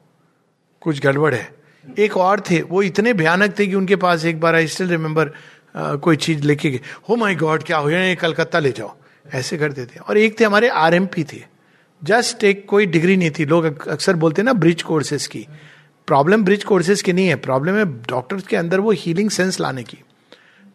कुछ 0.81 1.01
गड़बड़ 1.01 1.35
है। 1.35 1.55
एक 1.99 2.17
और 2.17 2.41
थे, 2.41 2.63
वो 2.63 2.83
इतने 2.83 3.13
भयानक 3.13 3.59
थे 3.59 3.67
कि 3.67 3.75
उनके 3.75 3.97
पास 3.97 4.25
एक 4.25 4.41
बार 4.41 4.55
आई 4.55 4.67
स्टिल 4.67 4.89
रिमेम्बर 4.89 5.31
कोई 5.77 6.17
चीज़ 6.17 6.43
लेके 6.43 6.71
गए। 6.71 6.81
हो 7.09 7.17
माई 7.17 7.35
गॉड 7.35 7.63
क्या 7.63 7.77
हो 7.77 7.91
कलकत्ता 7.93 8.59
ले 8.59 8.73
जाओ। 8.73 8.97
ऐसे 9.35 9.59
करते 9.59 9.87
थे 9.87 10.01
और 10.09 10.19
एक 10.19 10.41
थे 10.41 10.45
हमारे 10.45 10.69
आरएमपी 10.69 11.25
थे। 11.25 11.45
जस्ट 12.05 12.45
एक 12.45 12.67
कोई 12.69 12.87
डिग्री 12.87 13.17
नहीं 13.17 13.31
थी। 13.31 13.45
लोग 13.45 13.89
अक्सर 13.89 14.15
बोलते 14.15 14.43
ना 14.43 14.53
ब्रिज 14.53 14.83
कोर्सेज 14.83 15.27
की। 15.27 15.47
प्रॉब्लम 16.07 16.45
ब्रिज 16.45 16.65
कोर्सेज 16.65 17.03
की 17.03 17.13
नहीं 17.13 17.29
है। 17.29 17.37
प्रॉब्लम 17.37 17.75
है 17.75 17.85
डॉक्टर्स 17.85 18.47
के 18.47 18.57
अंदर 18.57 18.81
वो 18.81 18.91
हीलिंग 18.91 19.31
सेंस 19.31 19.61
लाने 19.61 19.83
की। 19.83 19.99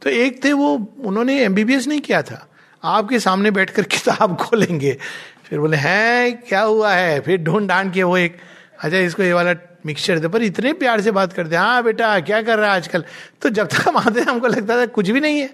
तो 0.01 0.09
एक 0.09 0.45
थे 0.45 0.53
वो, 0.53 0.93
उन्होंने 1.03 1.41
एमबीबीएस 1.41 1.87
नहीं 1.87 2.01
किया 2.01 2.21
था। 2.21 2.49
आपके 2.83 3.19
सामने 3.19 3.51
बैठ 3.51 3.69
कर 3.69 3.83
किताब 3.93 4.37
खोलेंगे। 4.37 4.97
फिर 5.45 5.59
बोले, 5.59 5.77
हैं, 5.77 6.37
क्या 6.37 6.61
हुआ 6.61 6.93
है? 6.93 7.19
फिर 7.19 7.37
ढूंढ 7.37 7.67
डांड 7.67 7.93
के 7.93 8.03
वो 8.03 8.17
एक 8.17 8.37
अच्छा 8.79 8.97
इसको 8.97 9.23
ये 9.23 9.33
वाला 9.33 9.53
मिक्सचर 9.85 10.19
दे, 10.19 10.27
पर 10.27 10.43
इतने 10.43 10.73
प्यार 10.73 11.01
से 11.01 11.11
बात 11.11 11.33
करते 11.33 11.55
हाँ। 11.55 11.83
बेटा, 11.83 12.19
क्या 12.19 12.41
कर 12.41 12.59
रहा 12.59 12.69
है 12.69 12.75
आजकल? 12.75 13.03
तो 13.41 13.49
जब 13.49 13.67
तक 13.67 13.87
हम 13.87 13.97
आते 13.97 14.21
हमको 14.21 14.47
लगता 14.47 14.77
था 14.77 14.85
कुछ 14.87 15.09
भी 15.09 15.19
नहीं 15.19 15.39
है। 15.39 15.53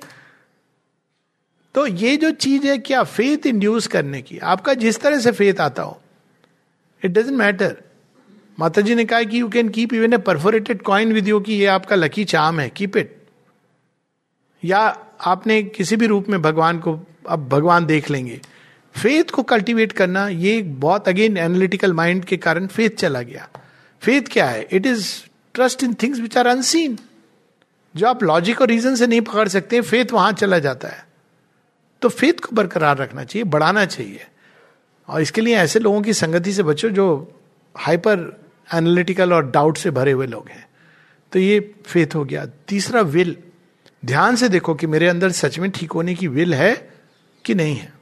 तो 1.76 1.86
ये 1.88 2.16
जो 2.18 2.32
चीज़ 2.32 2.68
है, 2.68 2.78
क्या 2.78 3.04
फेथ 3.04 3.46
इंड्यूस 3.48 3.88
करने 3.88 4.22
की? 4.22 4.38
आपका 4.38 4.74
जिस 4.74 5.00
तरह 5.02 5.20
से 5.20 5.32
फेथ 5.32 5.62
आता 5.62 5.84
हो 5.84 6.00
इट 7.02 7.12
डजेंट 7.12 7.38
मैटर 7.38 7.76
माता 8.60 8.82
जी 8.82 8.96
ने 8.96 9.06
कहा 9.06 9.24
कि 9.24 9.40
you 9.42 9.48
can 9.50 9.70
keep 9.70 9.94
even 9.94 10.14
a 10.14 10.18
perforated 10.18 10.82
coin 10.82 11.14
with 11.14 11.28
you 11.28 11.40
कि 11.40 11.54
ये 11.54 11.66
आपका 11.66 11.96
लकी 11.96 12.24
चाम 12.26 12.60
है 12.60 12.70
कीप 12.70 12.98
इट 12.98 13.16
या 14.64 14.80
आपने 15.26 15.62
किसी 15.64 15.96
भी 15.96 16.08
रूप 16.08 16.30
में 16.30 16.42
भगवान 16.42 16.80
को, 16.80 17.00
अब 17.30 17.48
भगवान 17.50 17.86
देख 17.86 18.10
लेंगे। 18.10 18.40
फेथ 18.98 19.24
को 19.24 19.44
कल्टीवेट 19.44 19.92
करना, 19.92 20.28
ये 20.28 20.62
बहुत 20.62 21.08
अगेन 21.08 21.38
एनालिटिकल 21.38 21.94
माइंड 21.94 22.26
के 22.26 22.38
कारण 22.38 22.68
फेथ 22.68 22.90
चला 22.90 23.22
गया। 23.22 23.50
फेथ 24.02 24.22
क्या 24.22 24.50
है? 24.50 24.68
It 24.72 24.86
is 24.86 25.08
trust 25.54 25.84
in 25.84 25.94
things 25.94 26.20
which 26.20 26.38
are 26.38 26.48
unseen 26.48 26.98
जो 27.96 28.08
आप 28.08 28.24
लॉजिक 28.24 28.62
और 28.62 28.68
रीजन 28.68 28.96
से 28.96 29.08
नहीं 29.08 29.22
पकड़ 29.22 29.48
सकते 29.48 29.82
फेथ 29.82 30.06
वहाँ 30.12 30.32
चला 30.32 30.60
जाता 30.60 30.88
है। 30.88 31.06
तो 32.02 32.10
फेथ 32.10 32.34
को 32.34 32.56
बरकरार 32.56 32.98
रखना 32.98 33.24
चाहिए, 33.24 33.44
बढ़ाना 33.44 33.86
चाहिए। 33.86 34.26
और 35.08 35.22
इसके 35.22 35.42
लिए 35.42 35.56
ऐसे 35.56 35.80
लोगों 35.80 36.02
की 36.02 36.14
संगति 36.14 36.54
से 36.54 36.64
बचो 36.64 36.90
जो 36.90 37.40
हाइपर 37.78 38.42
एनालिटिकल 38.74 39.34
और 39.34 39.52
डाउट 39.52 39.78
से 39.78 39.92
भरे 39.92 40.12
हुए 40.12 40.28
लोग 40.28 40.50
हैं। 40.50 40.68
तो 41.32 41.40
ये 41.40 41.76
फेथ 41.86 42.16
हो 42.16 42.26
गया। 42.26 42.46
तीसरा 42.68 43.02
विल 43.02 43.38
ध्यान 44.06 44.36
से 44.36 44.50
देखो 44.50 44.76
कि 44.76 44.88
मेरे 44.88 45.08
अंदर 45.08 45.32
सच 45.32 45.60
में 45.60 45.72
ठीक 45.72 45.92
होने 45.92 46.16
की 46.16 46.28
विल 46.28 46.54
है 46.54 46.90
कि 47.46 47.56
नहीं 47.56 47.76
है। 47.76 48.01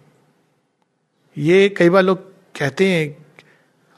ये 1.40 1.70
कई 1.70 1.90
बार 1.90 2.04
लोग 2.04 2.18
कहते 2.60 2.88
हैं 2.90 3.26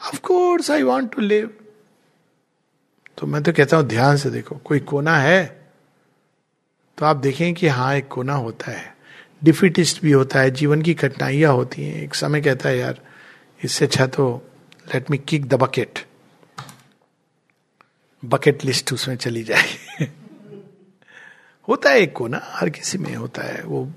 of 0.08 0.20
course 0.20 0.72
I 0.72 0.84
want 0.84 1.16
to 1.16 1.22
live 1.22 1.58
तो 3.18 3.28
मैं 3.28 3.44
तो 3.44 3.54
कहता 3.54 3.78
हूँ, 3.78 3.86
ध्यान 3.86 4.18
से 4.18 4.30
देखो, 4.30 4.56
कोई 4.56 4.80
कोना 4.80 5.18
है? 5.18 5.70
तो 6.98 7.06
आप 7.06 7.18
देखें 7.18 7.54
कि 7.54 7.68
हाँ 7.68 7.96
एक 7.96 8.08
कोना 8.08 8.34
होता 8.34 8.72
है। 8.72 8.96
डिफिटिस्ट 9.44 10.02
भी 10.02 10.12
होता 10.12 10.40
है, 10.40 10.52
जीवन 10.52 10.82
की 10.82 10.94
कठिनाइयाँ 10.94 11.54
होती 11.54 11.84
हैं। 11.84 12.04
एक 12.04 12.16
समय 12.16 12.42
कहता 12.42 12.70
है, 12.70 12.78
यार, 12.78 13.02
इससे 13.64 13.86
अच्छा 13.86 14.08
तो 14.08 14.50
let 14.96 15.12
me 15.12 15.18
kick 15.18 15.46
the 15.46 15.54
bucket 15.54 16.00
bucket 18.26 18.66
list 18.66 18.94
उसमें 18.94 19.16
चली 19.16 19.44
जाए। 19.44 19.78
होता 21.68 21.90
है 21.90 22.00
एक 22.00 22.14
कोना, 22.14 22.42
हर 22.44 22.70
किसी 22.70 22.98
में 22.98 23.16
होता 23.16 23.42
है। 23.42 23.64
वो 23.64 23.92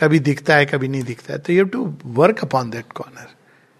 कभी 0.00 0.18
दिखता 0.18 0.56
है, 0.56 0.66
कभी 0.66 0.88
नहीं 0.88 1.02
दिखता 1.02 1.32
है। 1.32 1.38
तो 1.38 1.52
you 1.52 1.64
to 1.64 1.94
work 2.04 2.42
upon 2.42 2.70
that 2.70 2.92
corner 2.92 3.28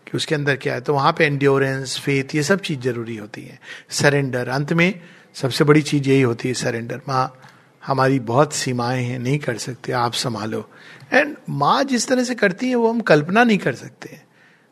कि 0.06 0.16
उसके 0.16 0.34
अंदर 0.34 0.56
क्या 0.56 0.74
है। 0.74 0.80
तो 0.80 0.94
वहाँ 0.94 1.12
पे 1.12 1.24
एंड्योरेंस 1.24 1.98
फेथ 2.00 2.34
ये 2.34 2.42
सब 2.42 2.60
चीज़ 2.60 2.80
ज़रूरी 2.80 3.16
होती 3.16 3.42
है। 3.42 3.58
सरेंडर 3.90 4.48
अंत 4.48 4.72
में 4.72 5.00
सबसे 5.34 5.64
बड़ी 5.64 5.82
चीज़ 5.82 6.08
यही 6.08 6.22
होती 6.22 6.48
है 6.48 6.54
सरेंडर 6.54 7.00
माँ, 7.08 7.40
हमारी 7.82 8.18
बहुत 8.20 8.52
सीमाएँ 8.52 9.04
हैं, 9.04 9.18
नहीं 9.18 9.38
कर 9.38 9.58
सकते, 9.58 9.92
आप 9.92 10.12
संभालो। 10.12 10.68
एंड 11.12 11.36
माँ 11.48 11.82
जिस 11.84 12.08
तरह 12.08 12.24
से 12.24 12.34
करती 12.34 12.68
है, 12.68 12.74
वो 12.74 12.90
हम 12.90 13.00
कल्पना 13.00 13.44
नहीं 13.44 13.58
कर 13.58 13.74
सकते 13.74 14.20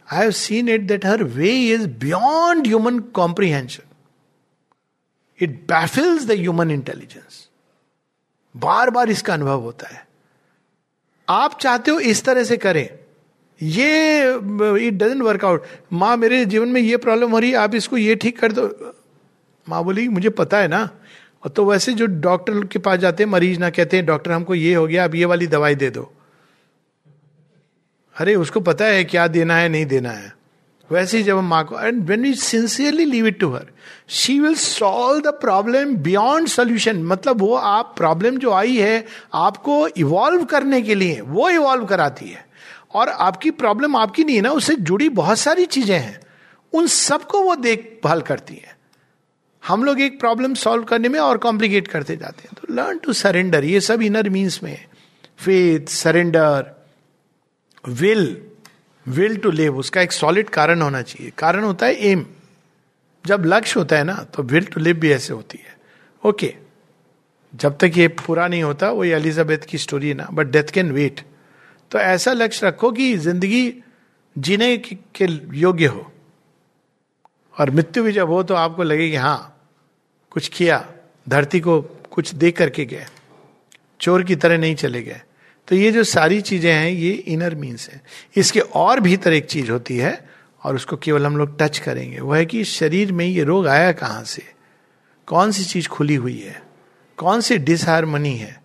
I 0.08 0.20
have 0.20 0.30
seen 0.30 0.68
it 0.68 0.80
that 0.80 1.06
her 1.06 1.22
way 1.22 1.50
is 1.72 1.86
beyond 1.86 2.66
human 2.66 2.98
comprehension 2.98 3.82
it 5.40 5.50
baffles 5.68 6.26
the 6.26 6.30
human 6.30 6.70
intelligence 6.70 7.48
बार 8.56 8.90
बार 8.90 9.10
इसका 9.10 9.34
अनुभव 9.34 9.60
होता 9.60 9.88
है। 9.88 10.07
आप 11.28 11.58
चाहते 11.60 11.90
हो 11.90 12.00
इस 12.00 12.24
तरह 12.24 12.44
से 12.44 12.56
करें। 12.56 12.88
ये 13.62 14.22
इट 14.86 14.94
डजेंट 14.94 15.22
वर्कआउट 15.22 15.64
माँ, 15.92 16.16
मेरे 16.16 16.44
जीवन 16.44 16.68
में 16.68 16.80
ये 16.80 16.96
प्रॉब्लम 16.96 17.30
हो 17.30 17.38
रही 17.38 17.50
है, 17.50 17.56
आप 17.56 17.74
इसको 17.74 17.96
ये 17.96 18.14
ठीक 18.14 18.38
कर 18.38 18.52
दो। 18.52 18.94
माँ 19.68 19.84
बोली, 19.84 20.08
मुझे 20.08 20.30
पता 20.30 20.58
है 20.58 20.68
ना। 20.68 20.90
और 21.44 21.50
तो 21.50 21.64
वैसे 21.64 21.92
जो 21.92 22.06
डॉक्टर 22.06 22.64
के 22.64 22.78
पास 22.78 22.98
जाते 22.98 23.22
हैं, 23.22 23.30
मरीज़ 23.30 23.58
ना 23.58 23.70
कहते 23.70 23.96
हैं 23.96 24.06
डॉक्टर 24.06 24.32
हमको 24.32 24.54
ये 24.54 24.74
हो 24.74 24.86
गया, 24.86 25.04
आप 25.04 25.14
ये 25.14 25.24
वाली 25.24 25.46
दवाई 25.46 25.74
दे 25.74 25.90
दो। 25.90 26.12
अरे, 28.16 28.34
उसको 28.34 28.60
पता 28.60 28.84
है 28.84 29.04
क्या 29.04 29.26
देना 29.26 29.56
है, 29.56 29.68
नहीं 29.68 29.86
देना 29.86 30.10
है। 30.10 30.37
वैसे 30.92 31.16
ही 31.16 31.22
जब 31.22 31.38
हम 31.38 31.48
माँ 31.48 31.64
को 31.64 31.80
and 31.80 32.04
when 32.04 32.22
we 32.22 32.34
sincerely 32.34 33.04
leave 33.04 33.26
it 33.26 33.40
to 33.40 33.50
her 33.50 33.66
she 34.08 34.40
will 34.40 34.54
solve 34.54 35.20
the 35.20 35.26
problem 35.26 35.96
beyond 35.96 36.48
solution 36.48 37.02
मतलब 37.02 37.40
वो 37.40 37.54
आप 37.54 37.94
प्रॉब्लम 37.96 38.36
जो 38.36 38.52
आई 38.52 38.76
है, 38.76 39.04
आपको 39.34 39.88
इवॉल्व 39.88 40.44
करने 40.44 40.82
के 40.82 40.94
लिए, 40.94 41.20
वो 41.20 41.50
इवॉल्व 41.50 41.84
कराती 41.84 42.28
है। 42.28 42.46
और 42.94 43.08
आपकी 43.08 43.50
प्रॉब्लम 43.50 43.96
आपकी 43.96 44.24
नहीं 44.24 44.36
है 44.36 44.42
ना, 44.42 44.50
उससे 44.50 44.74
जुड़ी 44.74 45.08
बहुत 45.08 45.38
सारी 45.38 45.66
चीज़ें 45.66 45.98
हैं। 45.98 46.20
उन 46.72 46.86
सबको 46.86 47.42
वो 47.42 47.56
देखभाल 47.56 48.20
करती 48.20 48.54
है। 48.54 48.78
हम 49.66 49.84
लोग 49.84 50.00
एक 50.00 50.20
प्रॉब्लम 50.20 50.54
सॉल्व 50.54 50.84
करने 50.84 51.08
में 51.08 51.20
और 51.20 51.38
कॉम्प्लिकेट 51.38 51.88
करते 51.88 52.16
जाते 52.16 52.42
हैं। 52.42 52.50
तो 52.60 52.74
लर्न 52.74 52.98
टू 52.98 53.12
सरेंडर 53.12 53.64
ये 53.64 53.80
सब 53.80 54.02
इनर 54.02 54.28
मीन्स 54.28 54.62
में 54.62 54.84
faith 55.38 55.86
surrender 55.86 56.86
will 57.88 58.42
will 59.08 59.36
to 59.36 59.50
live 59.50 59.76
उसका 59.78 60.00
एक 60.00 60.12
सॉलिड 60.12 60.48
कारण 60.50 60.82
होना 60.82 61.02
चाहिए। 61.02 61.32
कारण 61.38 61.64
होता 61.64 61.86
है 61.86 62.10
एम 62.10 62.24
जब 63.24 63.42
लक्ष्य 63.46 63.78
होता 63.80 63.96
है 63.96 64.04
ना 64.04 64.14
तो 64.34 64.42
विल 64.44 64.64
टू 64.64 64.80
लिव 64.80 64.96
भी 64.96 65.12
ऐसे 65.12 65.32
होती 65.34 65.58
है। 65.58 65.76
ओके. 66.22 66.54
जब 67.54 67.76
तक 67.78 67.92
ये 67.96 68.06
पूरा 68.08 68.46
नहीं 68.48 68.62
होता, 68.62 68.90
वो 68.90 69.04
एलिजाबेथ 69.04 69.58
की 69.68 69.78
स्टोरी 69.78 70.08
है 70.08 70.14
ना 70.14 70.28
बट 70.32 70.46
डेथ 70.46 70.70
कैन 70.72 70.92
वेट 70.92 71.20
तो 71.90 71.98
ऐसा 71.98 72.32
लक्ष्य 72.32 72.66
रखो 72.66 72.90
कि 72.92 73.16
ज़िंदगी 73.18 73.82
जीने 74.36 74.76
के 74.78 75.26
योग्य 75.58 75.86
हो। 75.86 76.10
और 77.56 77.70
मृत्यु 77.70 78.02
भी 78.04 78.12
जब 78.12 78.28
हो 78.28 78.42
तो 78.42 78.54
आपको 78.54 78.82
लगे 78.82 79.08
कि 79.10 79.16
हाँ 79.16 79.54
कुछ 80.32 80.48
किया, 80.48 80.84
धरती 81.26 81.60
को 81.60 81.80
कुछ 82.10 82.34
दे 82.34 82.50
करके 82.50 82.84
गए। 82.84 83.06
चोर 84.00 84.22
की 84.22 84.36
तरह 84.36 84.58
नहीं 84.58 84.74
चले 84.74 85.02
गए। 85.02 85.20
तो 85.68 85.76
ये 85.76 85.90
जो 85.92 86.04
सारी 86.04 86.40
चीज़ें 86.40 86.72
हैं, 86.72 86.90
ये 86.90 87.10
इनर 87.10 87.54
मीन्स 87.54 87.88
है। 87.90 88.02
इसके 88.36 88.60
और 88.60 89.00
भीतर 89.00 89.32
एक 89.32 89.46
चीज़ 89.46 89.70
होती 89.70 89.96
है 89.96 90.28
और 90.62 90.74
उसको 90.74 90.96
केवल 90.96 91.26
हम 91.26 91.36
लोग 91.36 91.58
टच 91.58 91.78
करेंगे। 91.78 92.20
वो 92.20 92.34
है 92.34 92.46
कि 92.46 92.64
शरीर 92.64 93.12
में 93.12 93.26
ये 93.26 93.44
रोग 93.44 93.66
आया 93.66 93.92
कहाँ 93.92 94.24
से? 94.24 94.42
कौन 95.26 95.52
सी 95.52 95.64
चीज़ 95.64 95.88
खुली 95.88 96.14
हुई 96.14 96.38
है? 96.38 96.62
कौन 97.16 97.40
सी 97.40 97.58
डिसहारमनी 97.58 98.36
है? 98.36 98.62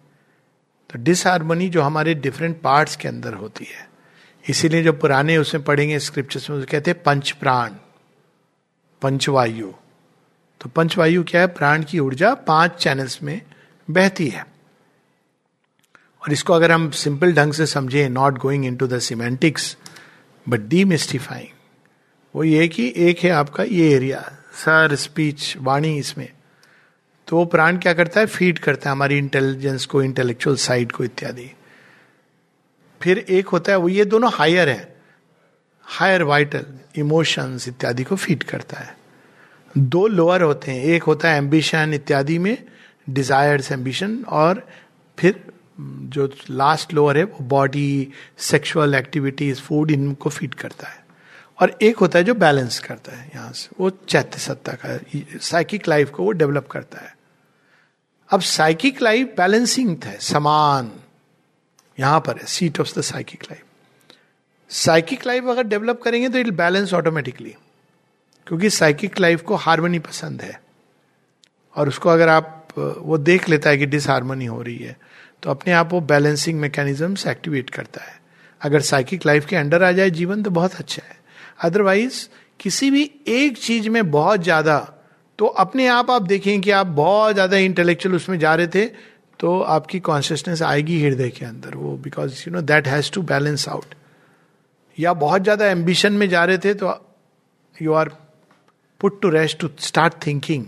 तो 0.90 1.00
डिसहारमोनी 1.00 1.70
जो 1.70 1.82
हमारे 1.82 2.14
डिफरेंट 2.14 2.62
पार्ट्स 2.62 2.96
के 2.96 3.08
अंदर 3.08 3.34
होती 3.34 3.66
है। 3.66 3.90
इसीलिए 4.50 4.84
जो 4.84 4.94
पुराने 4.94 5.38
उसमें 5.38 5.64
पढ़ेंगे 5.64 6.00
स्क्रिप्चर्स 6.00 6.50
में 6.50 6.66
कहते 6.66 6.92
हैं 6.92 7.04
पंच 7.04 7.32
प्राण 7.32 7.72
पंचवायु 9.02 9.72
तो 10.62 10.70
पंचवायु 10.70 11.24
क्या 11.24 11.42
है? 11.42 11.48
प्राण 11.48 11.84
की 11.84 12.00
ऊर्जा 12.00 12.34
पाँच 12.34 12.72
चैनल्स 12.72 13.24
में 13.24 13.42
बहती 13.90 14.28
है। 14.28 14.53
और 16.24 16.34
इसको 16.34 16.54
अगर 16.54 16.72
हम 16.72 16.92
सिंपल 16.92 17.34
ढंग 17.34 17.54
से 17.54 17.66
समझें 17.66 18.10
not 18.10 18.38
going 18.38 18.66
into 18.76 18.88
the 18.88 19.00
semantics 19.00 19.78
but 20.50 20.60
demystifying 20.86 21.48
वो 22.36 22.44
ये 22.44 22.68
कि 22.68 22.94
एक 22.98 23.20
है 23.20 23.30
आपका 23.30 23.64
ये 23.64 23.92
एरिया 23.92 24.32
सर 24.54 24.96
स्पीच 24.96 25.58
वाणी 25.58 25.98
इसमें। 25.98 26.30
तो 27.28 27.38
वो 27.38 27.46
प्राण 27.46 27.78
क्या 27.78 27.94
करता 27.94 28.20
है? 28.20 28.26
फ़ीड 28.26 28.60
करता 28.60 28.90
है 28.90 28.92
हमारी 28.92 29.18
इंटेलिजेंस 29.18 29.86
को 29.86 30.04
इंटेलेक्चुअल 30.04 30.56
साइड 30.56 30.92
को 30.92 31.04
इत्यादि। 31.04 31.52
फिर 33.02 33.18
एक 33.18 33.48
होता 33.48 33.72
है, 33.72 33.78
वो 33.78 33.90
ये 33.90 34.06
दोनों 34.06 34.32
हायर 34.34 34.70
है। 34.70 34.96
हायर 35.84 36.24
वाइटल 36.24 36.66
इमोशंस 36.96 37.68
इत्यादि 37.68 38.04
को 38.04 38.16
फ़ीड 38.16 38.44
करता 38.44 38.80
है। 38.80 38.98
दो 39.78 40.08
लोअर 40.08 40.42
होते 40.42 40.72
हैं। 40.72 40.84
एक 40.84 41.04
होता 41.04 41.30
है 41.30 41.38
एम्बिशन 41.38 41.94
इत्यादि 41.94 42.40
में 42.40 42.58
डिजायर्स 43.10 43.72
एम्बिशन 43.72 44.26
और 44.30 44.68
फिर 45.20 45.53
जो 45.80 46.30
लास्ट 46.50 46.94
लोअर 46.94 47.18
है, 47.18 47.24
वो 47.24 47.44
बॉडी 47.44 48.12
सेक्सुअल 48.38 48.96
एक्टिविटीज़ 48.96 49.62
फ़ूड 49.62 49.92
इनको 49.92 50.30
फ़ीड 50.30 50.54
करता 50.54 50.88
है। 50.88 51.02
और 51.60 51.78
एक 51.82 51.98
होता 51.98 52.20
है 52.20 52.26
जो 52.26 52.34
बैलेंस 52.36 52.80
करता 52.80 53.16
है 53.16 53.30
यहाँ 53.36 53.52
से, 53.52 53.70
वो 53.80 53.90
चैत्य 53.90 54.40
सत्ता 54.40 54.74
का 54.76 54.98
साइकिक 55.40 55.88
लाइफ 55.88 56.10
को 56.10 56.24
वो 56.24 56.32
डेवलप 56.32 56.68
करता 56.68 57.02
है। 57.02 57.16
अब 58.30 58.42
साइकिक 58.42 59.02
लाइफ 59.02 59.34
बैलेंसिंग 59.38 59.96
है 60.04 60.18
समान, 60.20 60.92
यहाँ 61.98 62.20
पर 62.20 62.38
है 62.38 62.46
seat 62.46 62.80
of 62.80 63.00
the 63.00 63.02
psychic 63.02 63.44
life 63.44 63.64
psychic 64.72 65.26
life 65.28 65.46
अगर 65.46 65.64
डेवलप 65.64 66.02
करेंगे 66.02 66.30
तो 66.30 66.38
इट 66.38 66.48
बैलेंस 66.48 66.94
ऑटोमेटिकली 66.94 67.54
क्योंकि 68.48 68.70
साइकिक 68.70 69.20
लाइफ 69.20 69.42
को 69.42 69.56
हारमोनी 69.56 70.00
पसंद 70.00 70.42
है। 70.42 70.62
और 71.76 71.88
उसको 71.88 72.10
अगर 72.10 72.30
आप, 72.30 72.68
वो 72.78 73.18
देख 73.18 73.48
लेता 73.50 73.70
है 73.70 73.78
कि 73.78 73.86
डिसहारमोनी 73.86 74.46
हो 74.46 74.62
रही 74.62 74.78
है 74.78 74.98
तो 75.44 75.50
अपने 75.50 75.74
आप 75.74 75.94
वो 75.94 76.00
बैलेंसिंग 76.04 76.60
मैकेनिज्म 76.60 77.16
एक्टिवेट 77.30 77.70
करता 77.70 78.02
है। 78.02 78.22
अगर 78.62 78.82
साइकिक 78.84 79.26
लाइफ 79.26 79.46
के 79.46 79.56
अंडर 79.56 79.84
आ 79.84 79.92
जाए 79.92 80.10
जीवन 80.12 80.44
तो 80.44 80.50
बहुत 80.52 80.76
अच्छा 80.76 81.02
है। 81.06 81.18
अदरवाइज़ 81.62 82.28
किसी 82.60 82.90
भी 82.92 83.10
एक 83.30 83.58
चीज़ 83.58 83.90
में 83.90 84.12
बहुत 84.12 84.44
ज़्यादा 84.44 84.78
तो 85.40 85.46
अपने 85.46 85.88
आप 85.88 86.12
आप 86.12 86.22
देखें 86.24 86.62
कि 86.62 86.72
आप 86.72 86.88
बहुत 86.88 87.34
ज़्यादा 87.34 87.58
इंटेलेक्चुअल 87.60 88.16
उसमें 88.16 88.38
जा 88.40 88.54
रहे 88.56 88.68
थे 88.68 88.86
तो 89.40 89.60
आपकी 89.62 90.00
कॉन्शियसनेस 90.02 90.62
आएगी 90.62 91.02
हृदय 91.04 91.30
के 91.30 91.46
अंदर। 91.46 91.76
वो 91.76 91.96
because 91.98 92.44
you 92.48 92.54
know 92.54 92.62
that 92.64 92.88
has 92.88 93.12
to 93.12 93.22
balance 93.24 93.68
out 93.70 93.96
या 94.98 95.14
बहुत 95.16 95.44
ज़्यादा 95.44 95.68
एम्बिशन 95.68 96.14
में 96.14 96.28
जा 96.30 96.44
रहे 96.46 96.58
थे 96.58 96.74
तो 96.74 96.94
you 97.76 97.94
are 97.94 98.10
put 99.02 99.22
to 99.22 99.30
rest 99.30 99.60
to 99.60 99.70
start 99.82 100.14
thinking 100.26 100.66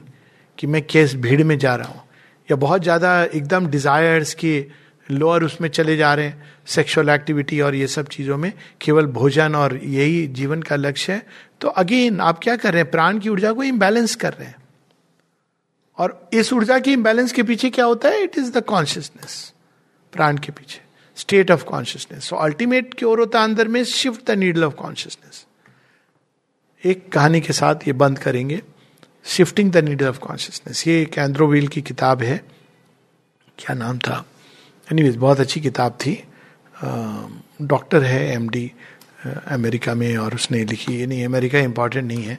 कि 0.58 0.68
मैं 0.68 0.82
किस 0.84 1.16
भीड़ 1.16 1.44
में 1.44 1.58
जा 1.58 1.76
रहा 1.76 1.88
हूँ। 1.88 2.04
या 2.50 2.56
बहुत 2.56 2.84
ज़्यादा 2.84 3.24
एकदम 3.24 3.68
डिजायर्स 3.68 4.34
के 4.34 4.66
लोअर 5.08 5.44
उसमें 5.44 5.70
चले 5.70 5.96
जा 5.98 6.14
रहे 6.14 6.26
हैं 6.26 6.44
सेक्सुअल 6.68 7.10
एक्टिविटी 7.10 7.60
और 7.62 7.76
ये 7.76 7.88
सब 7.88 8.08
चीज़ों 8.08 8.38
में, 8.38 8.52
केवल 8.82 9.06
भोजन 9.08 9.56
और 9.56 9.78
यही 9.78 10.26
जीवन 10.28 10.62
का 10.62 10.76
लक्ष्य 10.76 11.14
है। 11.14 11.26
तो 11.62 11.68
अगेन 11.68 12.20
आप 12.22 12.40
क्या 12.44 12.56
कर 12.56 12.74
रहे 12.74 12.82
हैं? 12.82 12.92
प्राण 12.92 13.20
की 13.20 13.30
ऊर्जा 13.30 13.52
को 13.54 13.64
इम्बैलेंस 13.64 14.16
कर 14.16 14.34
रहे 14.34 14.48
हैं। 14.48 14.56
और 15.98 16.30
इस 16.34 16.52
ऊर्जा 16.54 16.80
की 16.80 16.94
इम्बैलेंस 16.94 17.32
के 17.32 17.44
पीछे 17.44 17.70
क्या 17.70 17.86
होता 17.86 18.10
है? 18.10 18.24
इट 18.24 18.38
इज़ 18.38 18.52
द 18.52 18.64
कॉन्शियसनेस 18.66 19.54
प्राण 20.14 20.38
के 20.38 20.52
पीछे 20.52 20.82
state 21.18 21.52
of 21.52 21.64
consciousness 21.64 22.24
so 22.24 22.36
ultimate 22.36 22.94
की 22.94 23.06
ओर 23.06 23.20
होता 23.20 23.40
है 23.40 23.46
अंदर 23.46 23.68
में 23.68 23.84
shift 23.84 24.26
the 24.28 24.38
needle 24.38 24.64
of 24.64 24.74
consciousness 24.76 25.46
एक 26.84 27.12
कहानी 27.12 27.42
के 27.42 27.54
साथ 27.54 27.88
ये 27.88 27.94
बंद 27.94 28.20
करेंगे। 28.20 28.62
Shifting 29.26 29.72
the 29.72 29.78
needle 29.78 30.08
of 30.08 30.20
consciousness 30.20 30.88
ये 30.88 31.02
एक 31.02 31.18
एंड्रोविल 31.18 31.68
की 31.68 31.82
किताब 31.82 32.22
है। 32.24 32.38
क्या 33.58 33.76
नाम 33.76 33.98
था? 33.98 34.26
एनीवेज 34.88 35.16
बहुत 35.18 35.40
अच्छी 35.40 35.62
किताब 35.62 35.98
थी। 36.02 36.14
डॉक्टर 37.62 38.04
है 38.04 38.22
एमडी 38.34 38.72
अमेरिका 39.26 39.94
में 39.96 40.16
और 40.18 40.36
उसने 40.36 40.64
लिखी। 40.66 41.06
नहीं, 41.06 41.26
अमेरिका 41.26 41.60
इंपॉर्टेंट 41.60 42.08
नहीं 42.08 42.24
है, 42.24 42.38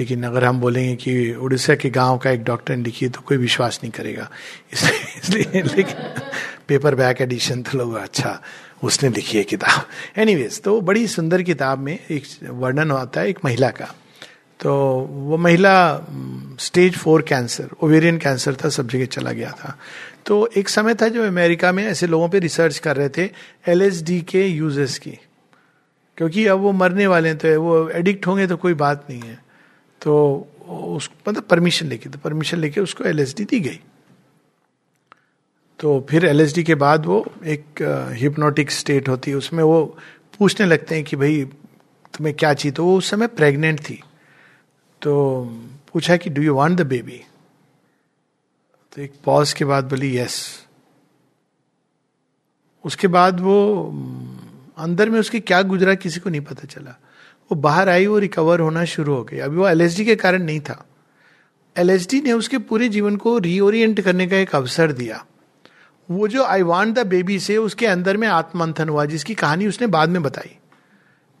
लेकिन 0.00 0.24
अगर 0.24 0.44
हम 0.44 0.60
बोलेंगे 0.60 0.94
कि 0.96 1.32
उड़ीसा 1.34 1.74
के 1.74 1.90
गाँव 1.90 2.18
का 2.18 2.30
एक 2.30 2.44
डॉक्टर 2.44 2.76
ने 2.76 2.82
लिखी 2.82 3.04
है 3.06 3.10
तो 3.12 3.20
कोई 3.20 3.36
विश्वास 3.36 3.80
नहीं 3.82 3.92
करेगा। 3.92 4.28
इसलिए 4.72 5.00
इसलिए, 5.18 5.62
लेकिन 5.64 6.22
पेपर 6.68 6.94
बैक 6.94 7.20
एडिशन 7.20 7.62
तो 7.62 7.78
लोग 7.78 7.94
अच्छा 7.96 8.40
उसने 8.82 9.08
लिखी 9.10 9.38
है 9.38 9.44
किताब। 9.44 9.86
एनीवेज 10.18 10.60
तो 10.62 10.80
बड़ी 10.80 11.06
सुंदर 11.08 11.42
किताब 11.42 11.78
में 11.78 11.98
एक 12.00 12.26
वर्णन 12.42 12.92
आता 12.92 13.20
है, 13.20 13.28
एक 13.28 13.38
महिला 13.44 13.70
का। 13.70 13.94
तो 14.60 14.74
वो 15.08 15.36
महिला 15.36 15.76
stage 16.60 16.96
four 16.96 17.22
cancer 17.22 17.68
ovarian 17.82 18.18
cancer 18.18 18.54
था, 18.54 18.68
सब 18.68 18.88
जगह 18.88 19.06
चला 19.06 19.32
गया 19.32 19.50
था। 19.50 19.76
तो 20.26 20.46
एक 20.56 20.68
समय 20.68 20.94
था 20.94 21.08
जब 21.08 21.22
अमेरिका 21.22 21.72
में 21.72 21.84
ऐसे 21.86 22.06
लोगों 22.06 22.28
पे 22.28 22.38
रिसर्च 22.38 22.78
कर 22.78 22.96
रहे 22.96 23.08
थे 23.08 23.28
एलएसडी 23.68 24.20
के 24.20 24.46
यूजेस 24.46 24.98
की। 24.98 25.18
क्योंकि 26.18 26.46
अब 26.46 26.58
वो 26.58 26.72
मरने 26.72 27.06
वाले 27.06 27.28
हैं 27.28 27.38
तो 27.38 27.60
वो 27.62 27.88
एडिक्ट 27.90 28.26
होंगे 28.26 28.46
तो 28.46 28.56
कोई 28.56 28.74
बात 28.74 29.06
नहीं 29.10 29.20
है। 29.20 29.38
तो 30.00 30.14
उस 30.68 31.10
मतलब 31.28 31.42
परमिशन 31.42 31.86
लेके 31.86 32.08
तो 32.08 32.18
परमिशन 32.18 32.58
लेके 32.58 32.80
उसको 32.80 33.04
एलएसडी 33.04 33.44
दी 33.44 33.60
गई। 33.60 33.80
तो 35.80 36.06
फिर 36.10 36.24
एलएसडी 36.26 36.62
के 36.62 36.74
बाद 36.74 37.06
वो 37.06 37.24
एक 37.46 37.82
हिप्नोटिक 38.18 38.70
स्टेट 38.70 39.08
होती 39.08 39.30
है, 39.30 39.36
उसमें 39.36 39.62
वो 39.64 39.84
पूछने 40.38 40.66
लगते 40.66 40.94
हैं 40.94 41.04
कि 41.04 41.16
भाई, 41.16 41.44
तुम्हें 42.14 42.34
क्या 42.36 42.52
चाहिए? 42.54 42.72
तो 42.72 42.84
वो 42.84 42.96
उस 42.98 43.10
समय 43.10 43.26
प्रेग्नेंट 43.26 43.80
थी। 43.80 44.02
तो 45.02 45.44
पूछा 45.92 46.16
कि 46.16 46.30
do 46.30 46.42
you 46.42 46.54
want 46.54 46.78
the 46.78 46.86
baby 46.86 47.24
तो 48.92 49.02
एक 49.02 49.12
पॉज 49.24 49.52
के 49.52 49.64
बाद 49.64 49.84
बोली 49.84 50.18
यस 50.18 50.64
उसके 52.84 53.08
बाद 53.08 53.40
वो 53.40 53.84
अंदर 54.78 55.10
में 55.10 55.20
उसके 55.20 55.40
क्या 55.40 55.62
गुजरा 55.62 55.94
किसी 55.94 56.20
को 56.20 56.30
नहीं 56.30 56.40
पता 56.40 56.64
चला। 56.64 56.90
वो 57.52 57.54
बाहर 57.54 57.88
आई, 57.88 58.06
वो 58.06 58.18
रिकवर 58.18 58.60
होना 58.60 58.84
शुरू 58.84 59.14
हो 59.14 59.24
गई। 59.24 59.38
अभी 59.38 59.56
वो 59.56 59.68
एल 59.68 59.94
के 59.94 60.16
कारण 60.16 60.42
नहीं 60.42 60.60
था। 60.60 60.86
एल 61.76 61.90
ने 62.14 62.32
उसके 62.32 62.58
पूरे 62.58 62.88
जीवन 62.88 63.16
को 63.16 63.38
रीओरिएंट 63.38 64.00
करने 64.00 64.26
का 64.26 64.36
एक 64.36 64.54
अवसर 64.54 64.92
दिया। 64.92 65.26
वो 66.10 66.28
जो 66.28 66.44
आई 66.44 66.62
वॉन्ट 66.62 66.94
द 66.94 67.06
बेबी 67.06 67.38
से 67.38 67.56
उसके 67.56 67.86
अंदर 67.86 68.16
में 68.16 68.28
आत्मंथन 68.28 68.88
हुआ, 68.88 69.04
जिसकी 69.04 69.34
कहानी 69.34 69.66
उसने 69.66 69.86
बाद 69.86 70.08
में 70.08 70.22
बताई। 70.22 70.56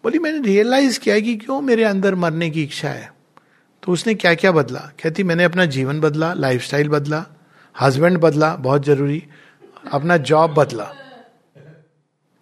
बोली, 0.02 0.18
मैंने 0.18 0.38
रियलाइज़ 0.38 1.00
किया 1.00 1.20
कि 1.20 1.36
क्यों 1.36 1.60
मेरे 1.60 1.84
अंदर 1.84 2.14
मरने 2.14 2.50
की 2.50 2.62
इच्छा 2.62 2.88
है? 2.88 3.17
तो 3.88 3.92
उसने 3.92 4.14
क्या 4.14 4.34
क्या 4.34 4.52
बदला? 4.52 4.80
कहती, 4.80 5.22
मैंने 5.22 5.44
अपना 5.44 5.64
जीवन 5.64 6.00
बदला 6.00 6.32
लाइफस्टाइल 6.32 6.88
बदला 6.88 7.26
हस्बैंड 7.80 8.18
बदला, 8.18 8.56
बहुत 8.56 8.84
ज़रूरी, 8.84 9.24
अपना 9.92 10.16
जॉब 10.16 10.54
बदला। 10.54 10.92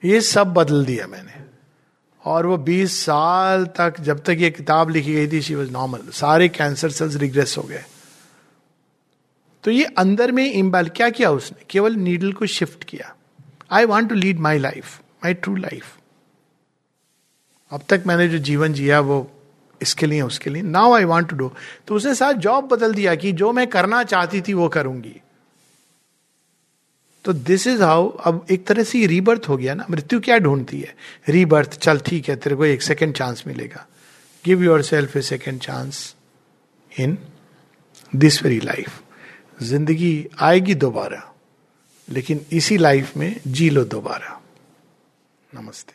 ये 0.05 0.21
सब 0.21 0.47
बदल 0.47 0.85
दिया 0.85 1.07
मैंने। 1.07 1.33
और 2.25 2.47
वो 2.47 2.57
20 2.57 3.05
साल 3.05 3.65
तक, 3.65 4.01
जब 4.01 4.19
तक 4.19 4.31
ये 4.31 4.51
किताब 4.51 4.91
लिखी 4.91 5.15
गई 5.15 5.29
थी 5.29 5.43
शी 5.43 5.55
वॉज़ 5.55 5.71
नॉर्मल 5.71 5.99
सारे 5.99 6.49
कैंसर 6.49 6.91
सेल्स 6.91 7.17
रिग्रेस 7.17 7.55
हो 7.59 7.63
गए। 7.63 7.85
तो 9.65 9.71
ये 9.71 9.85
अंदर 9.85 10.33
में 10.33 10.53
इम्बैल 10.53 10.89
क्या 10.89 11.11
किया 11.11 11.31
उसने? 11.31 11.65
केवल 11.71 11.93
नीडल 11.93 12.33
को 12.33 12.47
शिफ्ट 12.47 12.85
किया। 12.85 13.17
I 13.71 13.85
want 13.85 14.09
to 14.09 14.15
lead 14.15 14.39
my 14.39 14.59
life 14.59 15.01
my 15.01 15.35
true 15.35 15.57
life 15.57 15.97
अब 17.71 17.83
तक 17.89 18.03
मैंने 18.07 18.29
जो 18.29 18.39
जीवन 18.39 18.73
जिया, 18.73 19.01
वो 19.01 19.33
इसके 19.81 20.07
लिए, 20.07 20.21
उसके 20.23 20.51
लिए। 20.51 20.63
Now 20.65 20.93
I 20.95 21.05
want 21.05 21.29
to 21.29 21.37
do 21.37 21.51
तो 21.89 21.95
उसने 21.95 22.15
साथ 22.15 22.35
जॉब 22.41 22.69
बदल 22.69 22.95
दिया 22.95 23.15
कि 23.15 23.33
जो 23.35 23.53
मैं 23.53 23.67
करना 23.69 24.03
चाहती 24.05 24.41
थी 24.41 24.53
वो 24.55 24.69
करूँगी। 24.71 25.21
तो 27.25 27.33
दिस 27.33 27.67
इज़ 27.67 27.83
हाउ 27.83 28.09
अब 28.09 28.47
एक 28.51 28.67
तरह 28.67 28.83
से 28.85 29.07
रीबर्थ 29.07 29.49
हो 29.49 29.57
गया 29.57 29.75
ना। 29.75 29.87
मृत्यु 29.91 30.21
क्या 30.21 30.39
ढूंढती 30.39 30.81
है? 30.81 30.95
रीबर्थ 31.29 31.79
चल 31.79 31.99
ठीक 32.01 32.29
है, 32.29 32.37
तेरे 32.37 32.57
को 32.57 32.65
एक 32.67 32.83
सेकेंड 32.83 33.15
चांस 33.15 33.43
मिलेगा। 33.47 33.87
Give 34.45 34.63
yourself 34.85 35.17
a 35.17 35.23
second 35.25 35.61
chance 35.61 36.15
in 36.93 37.19
this 38.13 38.43
very 38.43 38.61
life 38.61 39.01
ज़िंदगी 39.63 40.27
आएगी 40.41 40.75
दोबारा, 40.77 41.23
लेकिन 42.09 42.45
इसी 42.53 42.77
लाइफ 42.79 43.17
में 43.17 43.41
जी 43.49 43.71
लो 43.71 43.85
दोबारा। 43.87 44.41
नमस्ते। 45.51 45.95